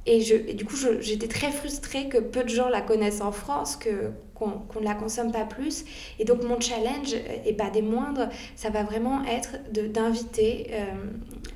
et, 0.05 0.19
je, 0.19 0.53
du 0.53 0.65
coup, 0.65 0.75
j'étais 0.99 1.29
très 1.29 1.51
frustrée 1.51 2.09
que 2.09 2.17
peu 2.17 2.43
de 2.43 2.49
gens 2.49 2.67
la 2.67 2.81
connaissent 2.81 3.21
en 3.21 3.31
France, 3.31 3.77
que 3.77 4.11
qu'on 4.33 4.79
ne 4.79 4.85
la 4.85 4.95
consomme 4.95 5.31
pas 5.31 5.45
plus. 5.45 5.85
Et 6.17 6.25
donc 6.25 6.43
mon 6.43 6.59
challenge, 6.59 7.13
et 7.45 7.53
pas 7.53 7.69
des 7.69 7.83
moindres, 7.83 8.27
ça 8.55 8.71
va 8.71 8.81
vraiment 8.81 9.23
être 9.25 9.59
d'inviter 9.71 10.71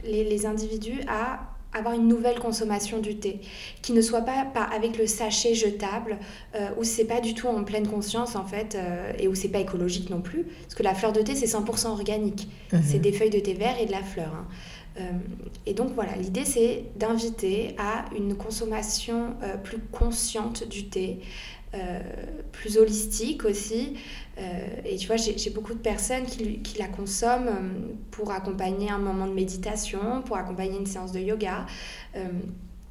les, 0.03 0.24
les 0.24 0.46
individus 0.46 1.01
à 1.08 1.55
avoir 1.75 1.94
une 1.94 2.08
nouvelle 2.08 2.39
consommation 2.39 3.00
du 3.00 3.17
thé, 3.17 3.41
qui 3.82 3.94
ne 3.94 4.01
soit 4.01 4.22
pas, 4.22 4.46
avec 4.74 4.98
le 4.98 5.08
sachet 5.08 5.53
jetable, 5.53 6.17
euh, 6.55 6.70
où 6.77 6.84
c'est 6.84 7.05
pas 7.05 7.22
du 7.22 7.34
tout 7.34 7.48
en 7.48 7.63
pleine 7.63 7.88
conscience 7.88 8.36
en 8.36 8.46
fait, 8.46 8.75
euh, 8.75 9.12
et 9.20 9.27
où 9.27 9.36
c'est 9.36 9.50
pas 9.50 9.60
écologique 9.60 10.10
non 10.10 10.22
plus, 10.22 10.46
parce 10.63 10.75
que 10.75 10.84
la 10.84 10.96
fleur 10.96 11.12
de 11.12 11.22
thé 11.22 11.36
c'est 11.36 11.46
100% 11.46 11.88
organique, 11.88 12.48
mhm. 12.72 12.82
c'est 12.84 13.00
des 13.00 13.12
feuilles 13.12 13.29
de 13.29 13.39
thé 13.39 13.53
vert 13.53 13.75
et 13.79 13.86
de 13.86 13.91
la 13.91 14.03
fleur. 14.03 14.32
Hein. 14.34 14.48
Euh, 14.98 15.12
et 15.65 15.74
donc 15.74 15.91
voilà, 15.94 16.15
l'idée 16.15 16.46
c'est 16.46 16.86
d'inviter 16.96 17.75
à 17.77 18.05
une 18.17 18.36
consommation 18.36 19.36
plus 19.63 19.79
consciente 19.91 20.65
du 20.67 20.88
thé, 20.88 21.20
plus 22.52 22.78
holistique 22.78 23.44
aussi, 23.44 23.96
euh, 24.38 24.42
et 24.86 24.98
tu 24.98 25.08
vois, 25.08 25.16
j'ai 25.16 25.50
beaucoup 25.50 25.74
de 25.74 25.80
personnes 25.80 26.26
qui, 26.26 26.60
qui, 26.60 26.78
la 26.78 26.88
consomment 26.88 27.48
euh, 27.48 27.94
pour 28.12 28.32
accompagner 28.32 28.90
un 28.92 28.98
moment 28.98 29.28
de 29.28 29.34
méditation, 29.34 30.22
pour 30.26 30.36
accompagner 30.36 30.78
une 30.78 30.86
séance 30.86 31.14
de 31.14 31.20
yoga. 31.20 31.66
Euh, 32.16 32.26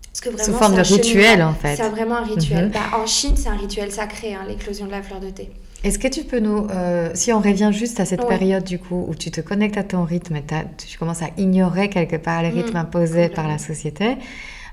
parce 0.07 0.21
que 0.21 0.31
vraiment, 0.31 0.45
Sous 0.45 0.59
forme 0.59 0.77
de 0.77 0.81
rituel, 0.81 1.43
en 1.43 1.53
fait. 1.53 1.77
C'est 1.77 1.89
vraiment 1.89 2.17
un 2.17 2.25
rituel. 2.25 2.67
Mhm. 2.67 2.71
Bah, 2.71 2.99
en 2.99 3.07
Chine, 3.07 3.35
c'est 3.37 3.49
un 3.49 3.57
rituel 3.57 3.93
sacré, 3.93 4.35
hein, 4.35 4.45
l'éclosion 4.49 4.87
de 4.87 4.93
la 4.93 5.03
fleur 5.03 5.21
de 5.21 5.29
thé. 5.29 5.51
Est-ce 5.83 5.99
que 5.99 6.09
tu 6.09 6.25
peux 6.25 6.39
nous, 6.39 6.67
si 7.13 7.31
on 7.31 7.41
revient 7.41 7.69
juste 7.71 8.01
à 8.01 8.07
cette 8.07 8.27
période 8.27 8.65
du 8.65 8.79
coup 8.79 9.05
où 9.07 9.15
tu 9.15 9.31
te 9.31 9.43
connectes 9.43 9.77
à 9.77 9.83
ton 9.83 10.05
rythme, 10.05 10.37
et 10.37 10.45
tu 10.79 10.97
commences 10.97 11.21
à 11.21 11.29
ignorer 11.37 11.91
quelque 11.91 12.17
part 12.17 12.41
rythmes 12.41 12.73
mm. 12.73 12.77
imposés 12.77 13.29
par 13.29 13.49
la 13.49 13.59
société, 13.59 14.17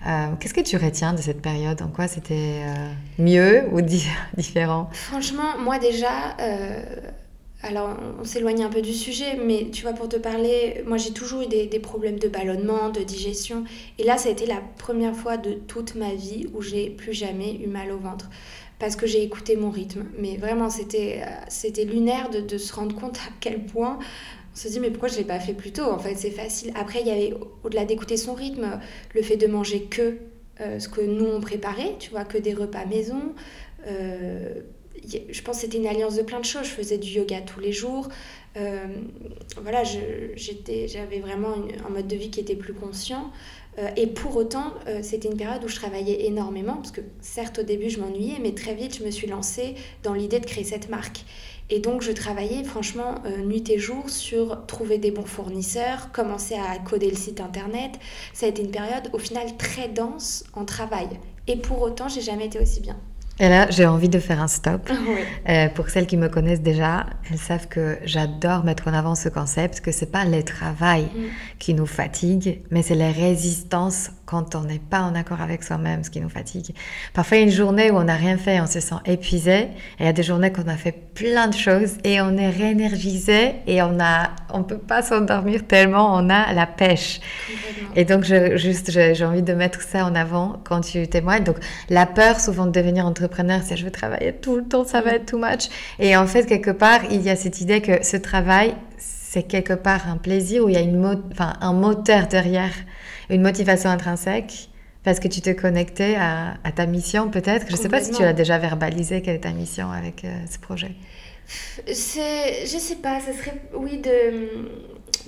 euh, 0.07 0.35
qu'est-ce 0.39 0.53
que 0.53 0.61
tu 0.61 0.77
retiens 0.77 1.13
de 1.13 1.21
cette 1.21 1.41
période? 1.41 1.81
En 1.81 1.87
quoi 1.87 2.07
c'était 2.07 2.63
euh, 2.65 2.91
mieux 3.19 3.63
ou 3.71 3.81
différent? 4.37 4.89
Franchement, 4.93 5.57
moi 5.59 5.77
déjà, 5.77 6.35
euh, 6.39 6.81
alors 7.61 7.95
on, 8.19 8.23
s'éloigne 8.23 8.63
un 8.63 8.69
peu 8.69 8.81
du 8.81 8.93
sujet, 8.93 9.37
mais 9.45 9.69
tu 9.71 9.83
vois, 9.83 9.93
pour 9.93 10.09
te 10.09 10.15
parler, 10.15 10.83
moi 10.87 10.97
j'ai 10.97 11.11
toujours 11.11 11.41
eu 11.41 11.47
des, 11.47 11.67
problèmes 11.79 12.17
de 12.17 12.27
ballonnement, 12.27 12.89
de 12.89 13.01
digestion. 13.01 13.63
Et 13.99 14.03
là, 14.03 14.17
ça 14.17 14.29
a 14.29 14.31
été 14.31 14.47
la 14.47 14.61
première 14.77 15.15
fois 15.15 15.37
de 15.37 15.53
toute 15.53 15.95
ma 15.95 16.13
vie 16.13 16.47
où 16.53 16.61
j'ai 16.61 16.89
plus 16.89 17.13
jamais 17.13 17.55
eu 17.55 17.67
mal 17.67 17.91
au 17.91 17.97
ventre. 17.97 18.29
Parce 18.79 18.95
que 18.95 19.05
j'ai 19.05 19.21
écouté 19.21 19.55
mon 19.55 19.69
rythme. 19.69 20.05
Mais 20.17 20.37
vraiment, 20.37 20.71
c'était 20.71 21.85
lunaire 21.85 22.31
de 22.31 22.57
se 22.57 22.73
rendre 22.73 22.95
compte 22.95 23.17
à 23.17 23.29
quel 23.39 23.63
point 23.65 23.99
on 24.53 24.57
se 24.57 24.67
dit 24.67 24.79
mais 24.79 24.89
pourquoi 24.89 25.09
je 25.09 25.17
l'ai 25.17 25.23
pas 25.23 25.39
fait 25.39 25.53
plus 25.53 25.71
tôt 25.71 25.85
En 25.85 25.99
fait, 25.99 26.15
c'est 26.15 26.31
facile. 26.31 26.71
Après, 26.75 27.01
il 27.01 27.07
y 27.07 27.11
avait 27.11 27.33
au-delà 27.63 27.85
d'écouter 27.85 28.17
son 28.17 28.33
rythme, 28.33 28.79
le 29.13 29.21
fait 29.21 29.37
de 29.37 29.47
manger 29.47 29.83
que 29.83 30.17
euh, 30.59 30.79
ce 30.79 30.89
que 30.89 31.01
nous 31.01 31.25
on 31.25 31.39
préparait, 31.39 31.95
tu 31.99 32.11
vois, 32.11 32.25
que 32.25 32.37
des 32.37 32.53
repas 32.53 32.85
maison. 32.85 33.33
Euh, 33.87 34.55
je 35.03 35.41
pense 35.41 35.55
que 35.55 35.61
c'était 35.61 35.77
une 35.77 35.87
alliance 35.87 36.15
de 36.15 36.21
plein 36.21 36.39
de 36.39 36.45
choses. 36.45 36.65
Je 36.65 36.69
faisais 36.69 36.97
du 36.97 37.09
yoga 37.09 37.41
tous 37.41 37.59
les 37.59 37.71
jours. 37.71 38.09
voilà, 38.55 39.83
j'avais 39.83 41.19
vraiment 41.19 41.55
un 41.87 41.89
mode 41.89 42.07
de 42.07 42.15
vie 42.15 42.29
qui 42.29 42.39
était 42.39 42.55
plus 42.55 42.73
conscient. 42.73 43.31
et 43.97 44.05
pour 44.05 44.35
autant, 44.35 44.73
c'était 45.01 45.27
une 45.27 45.37
période 45.37 45.63
où 45.63 45.67
je 45.67 45.75
travaillais 45.75 46.25
énormément, 46.27 46.75
parce 46.75 46.91
que 46.91 47.01
certes 47.19 47.59
au 47.59 47.63
début 47.63 47.89
je 47.89 47.99
m'ennuyais, 47.99 48.37
mais 48.39 48.51
très 48.51 48.75
vite 48.75 48.99
je 48.99 49.03
me 49.03 49.09
suis 49.09 49.25
lancée 49.25 49.73
dans 50.03 50.13
l'idée 50.13 50.39
de 50.39 50.45
créer 50.45 50.65
cette 50.65 50.89
marque. 50.89 51.25
Et 51.73 51.79
donc, 51.79 52.01
je 52.01 52.11
travaillais 52.11 52.65
franchement 52.65 53.15
euh, 53.25 53.37
nuit 53.37 53.63
et 53.69 53.79
jour 53.79 54.09
sur 54.09 54.65
trouver 54.65 54.97
des 54.97 55.09
bons 55.09 55.25
fournisseurs, 55.25 56.11
commencer 56.11 56.55
à 56.55 56.77
coder 56.77 57.09
le 57.09 57.15
site 57.15 57.39
internet. 57.39 57.91
Ça 58.33 58.45
a 58.45 58.49
été 58.49 58.61
une 58.61 58.71
période 58.71 59.09
au 59.13 59.17
final 59.17 59.55
très 59.57 59.87
dense 59.87 60.43
en 60.53 60.65
travail. 60.65 61.07
Et 61.47 61.55
pour 61.55 61.81
autant, 61.81 62.09
j'ai 62.09 62.21
jamais 62.21 62.47
été 62.47 62.59
aussi 62.59 62.81
bien. 62.81 62.97
Et 63.39 63.47
là, 63.47 63.69
j'ai 63.69 63.85
envie 63.85 64.09
de 64.09 64.19
faire 64.19 64.41
un 64.41 64.47
stop. 64.47 64.89
Euh, 65.49 65.69
pour 65.69 65.89
celles 65.89 66.05
qui 66.05 66.17
me 66.17 66.29
connaissent 66.29 66.61
déjà, 66.61 67.07
elles 67.29 67.39
savent 67.39 67.67
que 67.67 67.97
j'adore 68.03 68.63
mettre 68.63 68.87
en 68.87 68.93
avant 68.93 69.15
ce 69.15 69.27
concept, 69.27 69.81
que 69.81 69.91
c'est 69.91 70.11
pas 70.11 70.23
le 70.23 70.43
travail 70.43 71.05
mm. 71.05 71.57
qui 71.57 71.73
nous 71.73 71.87
fatigue, 71.87 72.61
mais 72.69 72.83
c'est 72.83 72.95
les 72.95 73.11
résistances 73.11 74.11
quand 74.31 74.55
on 74.55 74.61
n'est 74.61 74.79
pas 74.79 75.01
en 75.01 75.13
accord 75.13 75.41
avec 75.41 75.61
soi-même, 75.61 76.05
ce 76.05 76.09
qui 76.09 76.21
nous 76.21 76.29
fatigue. 76.29 76.73
Parfois, 77.13 77.35
il 77.35 77.39
y 77.41 77.43
a 77.43 77.47
une 77.47 77.51
journée 77.51 77.91
où 77.91 77.97
on 77.97 78.05
n'a 78.05 78.15
rien 78.15 78.37
fait, 78.37 78.61
on 78.61 78.65
se 78.65 78.79
sent 78.79 78.95
épuisé. 79.05 79.57
Et 79.57 79.67
il 79.99 80.05
y 80.05 80.07
a 80.07 80.13
des 80.13 80.23
journées 80.23 80.53
qu'on 80.53 80.69
a 80.69 80.77
fait 80.77 80.93
plein 80.93 81.49
de 81.49 81.53
choses 81.53 81.97
et 82.05 82.21
on 82.21 82.37
est 82.37 82.49
réénergisé 82.49 83.55
et 83.67 83.81
on 83.81 83.99
a, 83.99 84.29
on 84.53 84.63
peut 84.63 84.77
pas 84.77 85.01
s'endormir 85.01 85.67
tellement 85.67 86.15
on 86.15 86.29
a 86.29 86.53
la 86.53 86.65
pêche. 86.65 87.19
Et 87.97 88.05
donc, 88.05 88.23
je, 88.23 88.55
juste, 88.55 88.89
j'ai 88.89 89.25
envie 89.25 89.41
de 89.41 89.51
mettre 89.53 89.81
ça 89.81 90.05
en 90.05 90.15
avant 90.15 90.61
quand 90.63 90.79
tu 90.79 91.05
témoignes. 91.09 91.43
Donc, 91.43 91.57
la 91.89 92.05
peur 92.05 92.39
souvent 92.39 92.65
de 92.65 92.71
devenir 92.71 93.05
entrepreneur, 93.05 93.59
c'est 93.61 93.75
je 93.75 93.83
veux 93.83 93.91
travailler 93.91 94.31
tout 94.31 94.55
le 94.55 94.63
temps, 94.63 94.85
ça 94.85 95.01
va 95.01 95.11
être 95.15 95.25
too 95.25 95.39
much. 95.39 95.67
Et 95.99 96.15
en 96.15 96.25
fait, 96.25 96.45
quelque 96.45 96.71
part, 96.71 97.01
il 97.11 97.21
y 97.21 97.29
a 97.29 97.35
cette 97.35 97.59
idée 97.59 97.81
que 97.81 98.01
ce 98.05 98.15
travail, 98.15 98.75
c'est 98.97 99.43
quelque 99.43 99.73
part 99.73 100.07
un 100.07 100.15
plaisir 100.15 100.63
où 100.63 100.69
il 100.69 100.75
y 100.75 100.77
a 100.77 100.81
une 100.81 101.21
enfin, 101.33 101.53
un 101.59 101.73
moteur 101.73 102.27
derrière 102.27 102.71
une 103.31 103.41
motivation 103.41 103.89
intrinsèque 103.89 104.69
parce 105.03 105.19
que 105.19 105.27
tu 105.27 105.41
te 105.41 105.49
connectais 105.49 106.15
à, 106.15 106.57
ta 106.75 106.85
mission 106.85 107.29
peut-être. 107.29 107.65
Je 107.67 107.71
ne 107.71 107.77
sais 107.77 107.89
pas 107.89 108.01
si 108.01 108.11
tu 108.11 108.23
as 108.23 108.33
déjà 108.33 108.57
verbalisé 108.59 109.21
quelle 109.21 109.35
est 109.35 109.39
ta 109.39 109.51
mission 109.51 109.91
avec 109.91 110.23
euh, 110.23 110.45
ce 110.49 110.59
projet. 110.59 110.91
C'est, 111.91 112.65
je 112.65 112.77
sais 112.77 112.97
pas, 112.97 113.19
ce 113.19 113.33
serait, 113.33 113.61
oui, 113.73 113.97
de, 113.97 114.67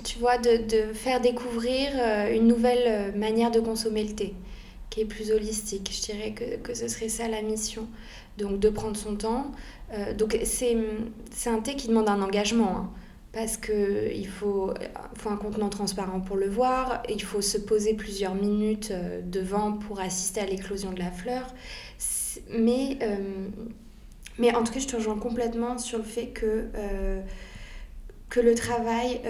tu 0.03 0.19
vois, 0.19 0.38
de, 0.38 0.57
de 0.57 0.93
faire 0.93 1.19
découvrir 1.19 1.89
euh, 1.95 2.36
une 2.36 2.48
nouvelle 2.48 2.83
euh, 2.86 3.17
manière 3.17 3.51
de 3.51 3.60
consommer 3.60 4.03
le 4.03 4.13
thé, 4.13 4.33
qui 4.89 5.01
est 5.01 5.05
plus 5.05 5.31
holistique. 5.31 5.91
Je 5.91 6.13
dirais 6.13 6.31
que, 6.31 6.57
que 6.57 6.75
ce 6.75 6.88
serait 6.88 7.10
ça 7.10 7.27
la 7.27 7.41
mission. 7.41 7.88
Donc 8.38 8.60
de 8.60 8.69
prendre 8.69 8.98
son 8.98 9.15
temps. 9.15 9.51
donc 10.17 10.36
c'est, 10.43 10.75
c'est 11.29 11.51
un 11.51 11.60
thé 11.60 11.75
qui 11.75 11.88
demande 11.88 12.10
un 12.10 12.19
engagement. 12.19 12.77
Hein 12.77 12.89
parce 13.33 13.57
qu'il 13.57 14.27
faut, 14.27 14.71
faut 15.15 15.29
un 15.29 15.37
contenant 15.37 15.69
transparent 15.69 16.21
pour 16.21 16.37
le 16.37 16.47
voir, 16.47 17.01
il 17.09 17.21
faut 17.21 17.41
se 17.41 17.57
poser 17.57 17.95
plusieurs 17.95 18.35
minutes 18.35 18.91
euh, 18.91 19.21
devant 19.25 19.73
pour 19.73 19.99
assister 19.99 20.39
à 20.39 20.45
l'éclosion 20.45 20.91
de 20.91 20.99
la 20.99 21.11
fleur. 21.11 21.51
Mais, 22.51 22.99
euh, 23.01 23.49
mais 24.37 24.53
en 24.55 24.63
tout 24.63 24.71
cas, 24.71 24.79
je 24.79 24.87
te 24.87 24.95
rejoins 24.95 25.17
complètement 25.17 25.79
sur 25.79 25.97
le 25.97 26.03
fait 26.03 26.27
que, 26.27 26.67
euh, 26.75 27.21
que 28.29 28.39
le 28.39 28.53
travail, 28.53 29.21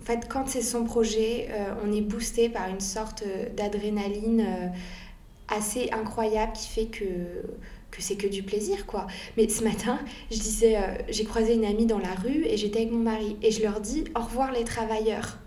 en 0.00 0.04
fait, 0.04 0.28
quand 0.28 0.46
c'est 0.46 0.62
son 0.62 0.84
projet, 0.84 1.48
on 1.84 1.92
est 1.92 2.00
boosté 2.00 2.48
par 2.48 2.68
une 2.68 2.80
sorte 2.80 3.24
d'adrénaline 3.54 4.72
assez 5.48 5.90
incroyable 5.90 6.52
qui 6.52 6.68
fait 6.68 6.86
que 6.86 7.04
que 7.90 8.02
c'est 8.02 8.16
que 8.16 8.26
du 8.26 8.42
plaisir 8.42 8.86
quoi. 8.86 9.06
Mais 9.36 9.48
ce 9.48 9.64
matin, 9.64 9.98
je 10.30 10.38
disais, 10.38 10.76
euh, 10.76 10.80
j'ai 11.08 11.24
croisé 11.24 11.54
une 11.54 11.64
amie 11.64 11.86
dans 11.86 11.98
la 11.98 12.14
rue 12.14 12.44
et 12.44 12.56
j'étais 12.56 12.80
avec 12.80 12.92
mon 12.92 12.98
mari 12.98 13.36
et 13.42 13.50
je 13.50 13.62
leur 13.62 13.80
dis 13.80 14.04
au 14.16 14.20
revoir 14.20 14.52
les 14.52 14.64
travailleurs. 14.64 15.38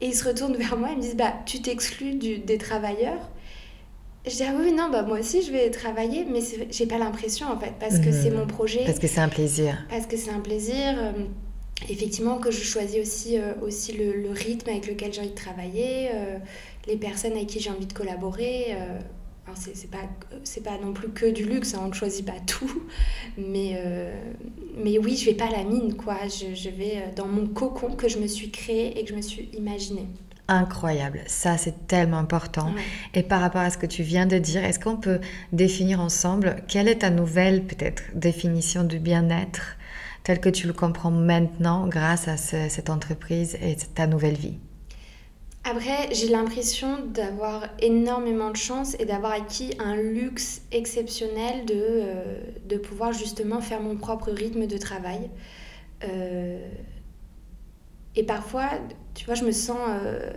Et 0.00 0.06
ils 0.06 0.14
se 0.14 0.26
retournent 0.26 0.56
vers 0.56 0.76
moi 0.76 0.92
et 0.92 0.96
me 0.96 1.02
disent 1.02 1.16
bah 1.16 1.34
tu 1.46 1.60
t'exclus 1.60 2.14
des 2.14 2.58
travailleurs? 2.58 3.30
Je 4.26 4.30
dis 4.30 4.42
ah 4.42 4.52
oui 4.58 4.72
non 4.72 4.90
bah 4.90 5.02
moi 5.02 5.18
aussi 5.18 5.42
je 5.42 5.50
vais 5.50 5.70
travailler 5.70 6.26
mais 6.30 6.40
j'ai 6.70 6.86
pas 6.86 6.98
l'impression 6.98 7.48
en 7.48 7.58
fait 7.58 7.72
parce 7.80 7.98
que 7.98 8.12
c'est 8.12 8.30
mhm. 8.30 8.38
mon 8.38 8.46
projet. 8.46 8.84
Parce 8.84 8.98
que 8.98 9.06
c'est 9.06 9.20
un 9.20 9.28
plaisir. 9.28 9.76
Parce 9.88 10.06
que 10.06 10.16
c'est 10.16 10.30
un 10.30 10.40
plaisir. 10.40 10.94
Euh, 10.96 11.12
effectivement 11.88 12.38
que 12.38 12.50
je 12.50 12.62
choisis 12.62 13.00
aussi, 13.00 13.38
euh, 13.38 13.54
aussi 13.62 13.92
le, 13.92 14.30
rythme 14.30 14.70
avec 14.70 14.86
lequel 14.86 15.12
j'ai 15.12 15.20
envie 15.20 15.30
de 15.30 15.34
travailler, 15.34 16.10
les 16.86 16.96
personnes 16.96 17.32
avec 17.32 17.46
qui 17.46 17.60
j'ai 17.60 17.70
envie 17.70 17.86
de 17.86 17.92
collaborer 17.92 18.76
c'est 19.54 19.90
pas 19.90 19.98
c'est 20.44 20.62
pas 20.62 20.78
non 20.78 20.92
plus 20.92 21.08
que 21.08 21.26
du 21.26 21.44
luxe 21.44 21.74
hein, 21.74 21.80
on 21.84 21.88
ne 21.88 21.94
choisit 21.94 22.24
pas 22.24 22.38
tout. 22.46 22.82
Mais 23.36 23.72
euh, 23.76 24.14
mais 24.76 24.98
oui 24.98 25.16
je 25.16 25.26
vais 25.26 25.34
pas 25.34 25.46
à 25.46 25.50
la 25.50 25.64
mine 25.64 25.94
quoi. 25.96 26.16
Je, 26.28 26.54
je, 26.54 26.70
vais 26.70 26.96
euh, 26.96 27.14
dans 27.14 27.26
mon 27.26 27.46
cocon 27.46 27.94
que 27.94 28.08
je 28.08 28.18
me 28.18 28.26
suis 28.26 28.50
créé 28.50 28.98
et 28.98 29.04
que 29.04 29.10
je 29.10 29.16
me 29.16 29.22
suis 29.22 29.48
imaginé. 29.56 30.06
Incroyable. 30.48 31.20
Ça 31.26 31.58
c'est 31.58 31.86
tellement 31.86 32.18
important. 32.18 32.72
Et 33.14 33.22
par 33.22 33.40
rapport 33.40 33.60
à 33.60 33.70
ce 33.70 33.78
que 33.78 33.86
tu 33.86 34.02
viens 34.02 34.26
de 34.26 34.38
dire 34.38 34.64
est-ce 34.64 34.80
qu'on 34.80 34.96
peut 34.96 35.20
définir 35.52 36.00
ensemble 36.00 36.56
quelle 36.68 36.88
est 36.88 36.98
ta 36.98 37.10
nouvelle 37.10 37.64
peut-être 37.64 38.02
définition 38.14 38.84
du 38.84 38.98
bien-être 38.98 39.76
telle 40.22 40.40
que 40.40 40.48
tu 40.50 40.66
le 40.66 40.72
comprends 40.72 41.10
maintenant 41.10 41.86
grâce 41.86 42.28
à 42.28 42.36
cette 42.36 42.90
entreprise 42.90 43.56
et 43.62 43.76
ta 43.94 44.06
nouvelle 44.06 44.36
vie? 44.36 44.58
Après, 45.70 46.12
j'ai 46.12 46.28
l'impression 46.28 46.98
d'avoir 47.06 47.68
énormément 47.80 48.50
de 48.50 48.56
chance 48.56 48.96
et 48.98 49.04
d'avoir 49.04 49.32
acquis 49.32 49.72
un 49.78 49.94
luxe 49.94 50.62
exceptionnel 50.72 51.64
de, 51.64 51.74
euh, 51.76 52.40
de 52.66 52.76
pouvoir 52.76 53.12
justement 53.12 53.60
faire 53.60 53.80
mon 53.80 53.96
propre 53.96 54.32
rythme 54.32 54.66
de 54.66 54.76
travail. 54.78 55.30
Euh, 56.02 56.58
et 58.16 58.24
parfois, 58.24 58.68
tu 59.14 59.24
vois, 59.26 59.34
je 59.34 59.44
me 59.44 59.52
sens 59.52 59.78
euh, 59.88 60.32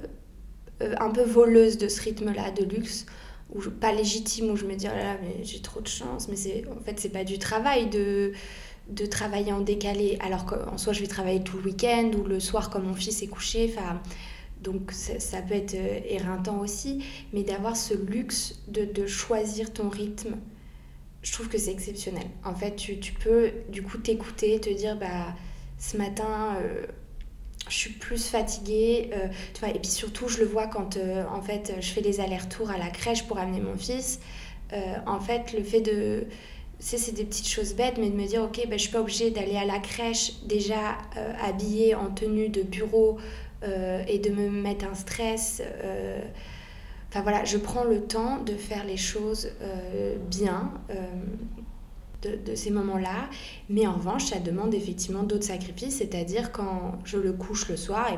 un 1.00 1.10
peu 1.10 1.24
voleuse 1.24 1.80
de 1.80 1.88
ce 1.88 2.02
rythme-là, 2.02 2.52
de 2.52 2.64
luxe, 2.64 3.08
ou 3.56 3.62
pas 3.72 3.92
légitime, 3.92 4.52
où 4.52 4.56
je 4.56 4.66
me 4.66 4.76
dis, 4.76 4.88
oh 4.88 4.96
là, 4.96 5.18
mais 5.24 5.44
j'ai 5.44 5.62
trop 5.62 5.82
de 5.82 5.88
chance, 5.88 6.28
mais 6.28 6.64
en 6.70 6.84
fait, 6.84 7.00
c'est 7.00 7.10
pas 7.10 7.24
du 7.24 7.40
travail 7.40 7.88
de 7.90 8.34
de 8.90 9.06
travailler 9.06 9.54
en 9.54 9.62
décalé 9.62 10.18
alors 10.20 10.46
qu'en 10.46 10.78
soi 10.78 10.92
je 10.92 11.00
vais 11.00 11.08
travailler 11.08 11.42
tout 11.42 11.56
le 11.56 11.64
week-end 11.64 12.12
ou 12.18 12.26
le 12.26 12.42
soir 12.42 12.70
quand 12.70 12.82
mon 12.82 12.94
fils 12.94 13.24
est 13.24 13.28
couché 13.28 13.70
donc 14.64 14.92
ça, 14.92 15.42
peut 15.42 15.54
être 15.54 15.76
euh, 15.76 16.00
éreintant 16.08 16.60
aussi, 16.60 17.04
mais 17.34 17.44
d'avoir 17.44 17.76
ce 17.76 17.94
luxe 17.94 18.60
de, 18.68 19.06
choisir 19.06 19.74
ton 19.74 19.90
rythme, 19.90 20.38
je 21.22 21.32
trouve 21.32 21.50
que 21.50 21.58
c'est 21.58 21.72
exceptionnel. 21.72 22.26
En 22.44 22.56
fait, 22.56 22.76
tu, 22.76 22.96
peux 23.14 23.52
du 23.70 23.84
coup 23.84 23.98
t'écouter, 23.98 24.60
te 24.60 24.70
dire, 24.70 24.98
bah, 24.98 25.36
ce 25.78 25.98
matin, 25.98 26.58
euh, 26.62 26.86
je 27.70 27.76
suis 27.76 27.92
plus 27.92 28.26
fatiguée. 28.26 29.10
Euh, 29.14 29.28
tu 29.54 29.60
vois, 29.60 29.70
et 29.70 29.80
puis 29.80 29.92
surtout, 29.92 30.28
je 30.28 30.40
le 30.40 30.46
vois 30.46 30.68
quand 30.68 30.98
en 31.32 31.42
fait, 31.42 31.74
je 31.80 31.90
fais 31.92 32.02
les 32.02 32.20
allers-retours 32.20 32.70
à 32.72 32.78
la 32.78 32.90
crèche 32.90 33.24
pour 33.24 33.38
amener 33.38 33.62
mon 33.62 33.78
fils. 33.78 34.20
en 35.06 35.20
fait, 35.20 35.54
le 35.54 35.64
fait 35.64 35.82
de... 35.82 36.26
C'est 36.80 37.14
des 37.14 37.24
petites 37.24 37.48
choses 37.48 37.76
bêtes, 37.76 37.98
mais 37.98 38.10
de 38.10 38.16
me 38.16 38.26
dire, 38.28 38.44
ok, 38.44 38.58
ben, 38.58 38.68
je 38.72 38.74
ne 38.74 38.78
suis 38.78 38.92
pas 38.92 39.00
obligée 39.00 39.32
d'aller 39.32 39.56
à 39.56 39.64
la 39.64 39.80
crèche 39.80 40.34
déjà 40.46 40.98
habillée 41.42 41.96
en 41.96 42.10
tenue 42.10 42.50
de 42.50 42.62
bureau 42.62 43.18
et 44.08 44.20
de 44.20 44.30
me 44.30 44.50
mettre 44.50 44.86
un 44.86 44.96
stress. 44.96 45.62
Euh, 45.84 46.22
enfin 47.10 47.22
voilà, 47.22 47.44
je 47.46 47.58
prends 47.58 47.84
le 47.84 48.02
temps 48.02 48.42
de 48.42 48.54
faire 48.54 48.86
les 48.86 48.98
choses 48.98 49.50
euh, 49.62 50.18
bien. 50.30 50.72
De, 52.22 52.56
ces 52.56 52.72
moments-là. 52.72 53.30
Mais 53.68 53.86
en 53.86 53.96
revanche, 53.96 54.28
ça 54.28 54.40
demande 54.40 54.74
effectivement 54.74 55.24
d'autres 55.24 55.44
sacrifices, 55.44 55.98
c'est-à-dire 55.98 56.54
quand 56.54 56.94
je 57.04 57.18
le 57.18 57.34
couche 57.34 57.68
le 57.68 57.76
soir, 57.76 58.08
et 58.14 58.18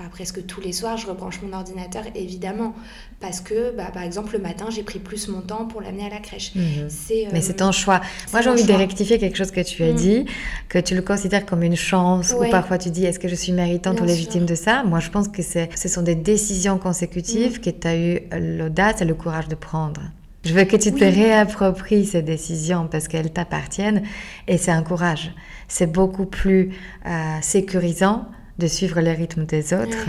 bah, 0.00 0.06
presque 0.10 0.46
tous 0.46 0.62
les 0.62 0.72
soirs, 0.72 0.96
je 0.96 1.06
rebranche 1.06 1.42
mon 1.42 1.52
ordinateur, 1.52 2.04
évidemment, 2.14 2.74
parce 3.20 3.42
que, 3.42 3.76
bah, 3.76 3.90
par 3.92 4.02
exemple, 4.02 4.32
le 4.32 4.38
matin, 4.38 4.68
j'ai 4.70 4.82
pris 4.82 4.98
plus 4.98 5.28
mon 5.28 5.42
temps 5.42 5.66
pour 5.66 5.82
l'amener 5.82 6.06
à 6.06 6.08
la 6.08 6.20
crèche. 6.20 6.54
Mhm. 6.54 6.88
Mais 7.34 7.42
c'est 7.42 7.56
ton 7.56 7.70
choix. 7.70 8.00
Moi, 8.32 8.40
j'ai 8.40 8.48
envie 8.48 8.64
de 8.64 8.72
rectifier 8.72 9.18
quelque 9.18 9.36
chose 9.36 9.50
que 9.50 9.60
tu 9.60 9.82
as 9.84 9.90
mhm. 9.90 9.96
dit, 9.96 10.24
que 10.70 10.78
tu 10.78 10.94
le 10.94 11.02
considères 11.02 11.44
comme 11.44 11.62
une 11.62 11.76
chance, 11.76 12.32
ou 12.32 12.48
parfois 12.50 12.78
tu 12.78 12.88
dis, 12.88 13.04
est-ce 13.04 13.18
que 13.18 13.28
je 13.28 13.34
suis 13.34 13.52
méritante 13.52 14.00
ou 14.00 14.04
légitime 14.06 14.46
de 14.46 14.54
ça? 14.54 14.84
Moi, 14.84 15.00
je 15.00 15.10
pense 15.10 15.28
que 15.28 15.42
ce 15.42 15.88
sont 15.88 16.02
des 16.02 16.14
décisions 16.14 16.78
consécutives 16.78 17.58
mhm. 17.58 17.60
que 17.60 17.68
tu 17.68 17.86
as 17.86 17.98
eu 17.98 18.20
l'audace 18.56 19.02
et 19.02 19.04
le 19.04 19.14
courage 19.14 19.48
de 19.48 19.54
prendre. 19.54 20.00
Je 20.46 20.54
veux 20.54 20.64
que 20.64 20.76
tu 20.76 20.94
te 20.94 21.04
réappropries 21.04 22.06
ces 22.06 22.22
décisions 22.22 22.88
parce 22.90 23.06
qu'elles 23.06 23.30
t'appartiennent 23.30 24.04
et 24.48 24.56
c'est 24.56 24.70
un 24.70 24.82
courage. 24.82 25.34
C'est 25.68 25.92
beaucoup 25.92 26.24
plus 26.24 26.70
euh, 27.04 27.10
sécurisant 27.42 28.24
de 28.60 28.68
suivre 28.68 29.00
les 29.00 29.12
rythmes 29.12 29.44
des 29.44 29.74
autres. 29.74 30.06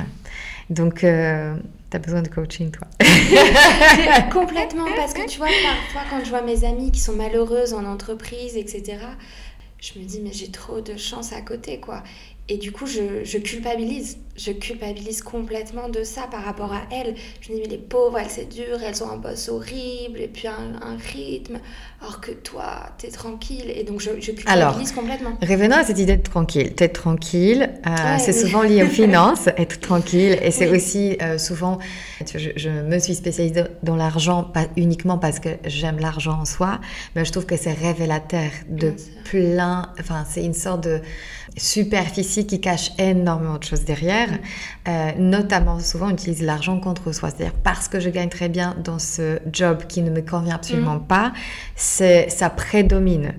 Donc, 0.70 1.04
euh, 1.04 1.56
tu 1.90 1.98
as 1.98 2.00
besoin 2.00 2.22
de 2.22 2.28
coaching, 2.28 2.72
toi. 2.72 2.88
Complètement, 4.32 4.86
parce 4.96 5.14
que 5.14 5.28
tu 5.28 5.40
vois, 5.40 5.48
parfois, 5.48 6.04
quand 6.10 6.24
je 6.24 6.30
vois 6.30 6.44
mes 6.44 6.64
amies 6.64 6.92
qui 6.92 7.00
sont 7.00 7.14
malheureuses 7.14 7.74
en 7.74 7.86
entreprise, 7.86 8.56
etc., 8.56 9.00
je 9.80 10.00
me 10.00 10.06
dis, 10.06 10.22
mais 10.22 10.32
j'ai 10.32 10.52
trop 10.52 10.80
de 10.80 10.96
chance 10.96 11.34
à 11.34 11.42
côté, 11.42 11.80
quoi. 11.80 12.04
Et 12.48 12.58
du 12.58 12.72
coup, 12.72 12.86
je, 12.86 13.24
je 13.24 13.38
culpabilise. 13.40 14.18
Je 14.38 14.52
culpabilise 14.52 15.22
complètement 15.22 15.89
de 15.89 16.04
ça 16.04 16.24
par 16.32 16.44
rapport 16.44 16.72
à 16.74 16.82
elles. 16.91 17.15
Je 17.41 17.52
me 17.52 17.56
dis, 17.58 17.62
mais 17.63 17.70
les 17.70 17.78
pauvres, 17.78 18.17
elles, 18.20 18.30
c'est 18.30 18.48
dur, 18.50 18.80
elles 18.86 19.04
ont 19.04 19.10
un 19.10 19.17
boss 19.17 19.50
horrible, 19.50 20.20
et 20.20 20.28
puis 20.28 20.48
un, 20.48 20.76
un 20.82 20.98
rythme, 21.13 21.60
alors 22.02 22.22
que 22.22 22.32
toi, 22.32 22.89
t'es 22.98 23.10
tranquille. 23.10 23.72
Et 23.76 23.84
donc, 23.84 24.00
je, 24.00 24.10
je 24.20 24.32
culpabilise 24.32 24.48
Alors, 24.48 24.78
complètement. 24.96 25.38
Revenons 25.41 25.76
à 25.76 25.84
cette 25.84 26.00
idée 26.00 26.17
de 26.17 26.24
tranquille. 26.24 26.74
T'être 26.74 27.02
tranquille, 27.02 27.70
euh, 27.86 28.17
c'est 28.20 28.34
souvent 28.34 28.63
lié 28.63 28.84
aux 28.84 28.88
finances, 29.02 29.48
être 29.58 29.80
tranquille. 29.80 30.38
Et 30.41 30.52
c'est 30.52 30.70
Oui. 30.70 30.78
aussi 30.78 31.17
euh, 31.22 31.38
souvent, 31.38 31.78
je, 32.34 32.50
je 32.56 32.70
me 32.70 33.00
suis 33.00 33.15
spécialisée 33.15 33.63
dans 33.84 33.96
l'argent, 33.96 34.44
pas 34.44 34.65
uniquement 34.78 35.17
parce 35.17 35.39
que 35.39 35.50
j'aime 35.65 36.00
l'argent 36.00 36.39
en 36.39 36.46
soi, 36.46 36.80
mais 37.15 37.26
je 37.26 37.32
trouve 37.32 37.46
que 37.46 37.58
c'est 37.58 37.74
révélateur 37.74 38.50
de 38.70 38.94
plein, 39.26 39.91
enfin, 40.00 40.26
c'est 40.30 40.44
une 40.44 40.54
sorte 40.54 40.84
de 40.84 41.02
superficie 41.58 42.46
qui 42.48 42.62
cache 42.62 42.91
énormément 42.98 43.58
de 43.58 43.63
choses 43.63 43.84
derrière. 43.84 44.31
Euh, 44.88 45.12
notamment, 45.17 45.80
souvent, 45.80 46.08
on 46.08 46.12
utilise 46.12 46.41
l'argent 46.41 46.80
contre 46.80 47.12
soi. 47.13 47.30
C'est-à-dire, 47.30 47.54
parce 47.63 47.88
que 47.88 48.00
je 48.00 48.10
gagne 48.10 48.30
très 48.30 48.50
bien 48.50 48.76
dans 48.84 49.00
ce 49.00 49.39
job 49.52 49.84
qui 49.88 50.02
ne 50.02 50.10
me 50.10 50.22
convient 50.22 50.56
absolument 50.56 51.00
pas, 51.00 51.34
c'est, 51.76 52.30
ça 52.30 52.50
prédomine. 52.50 53.34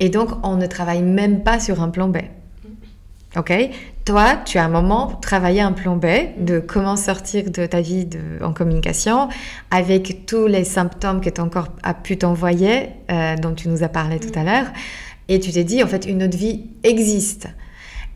Et 0.00 0.08
donc, 0.08 0.30
on 0.42 0.56
ne 0.56 0.66
travaille 0.66 1.02
même 1.02 1.42
pas 1.42 1.60
sur 1.60 1.82
un 1.82 1.88
plan 1.88 2.08
B. 2.08 2.18
Ok? 3.36 3.52
Toi, 4.06 4.36
tu 4.46 4.56
as 4.56 4.64
un 4.64 4.68
moment 4.68 5.08
travaillé 5.20 5.60
un 5.60 5.72
plan 5.72 5.96
B 5.96 6.06
de 6.38 6.60
comment 6.60 6.96
sortir 6.96 7.50
de 7.50 7.66
ta 7.66 7.82
vie 7.82 8.06
de, 8.06 8.42
en 8.42 8.54
communication 8.54 9.28
avec 9.70 10.24
tous 10.24 10.46
les 10.46 10.64
symptômes 10.64 11.20
que 11.20 11.28
ton 11.28 11.50
corps 11.50 11.68
a 11.82 11.92
pu 11.92 12.16
t'envoyer, 12.16 12.88
euh, 13.10 13.36
dont 13.36 13.54
tu 13.54 13.68
nous 13.68 13.82
as 13.82 13.88
parlé 13.88 14.18
tout 14.18 14.36
à 14.38 14.44
l'heure. 14.44 14.66
Et 15.28 15.40
tu 15.40 15.52
t'es 15.52 15.64
dit, 15.64 15.82
en 15.82 15.86
fait, 15.86 16.06
une 16.06 16.22
autre 16.22 16.38
vie 16.38 16.64
existe. 16.84 17.48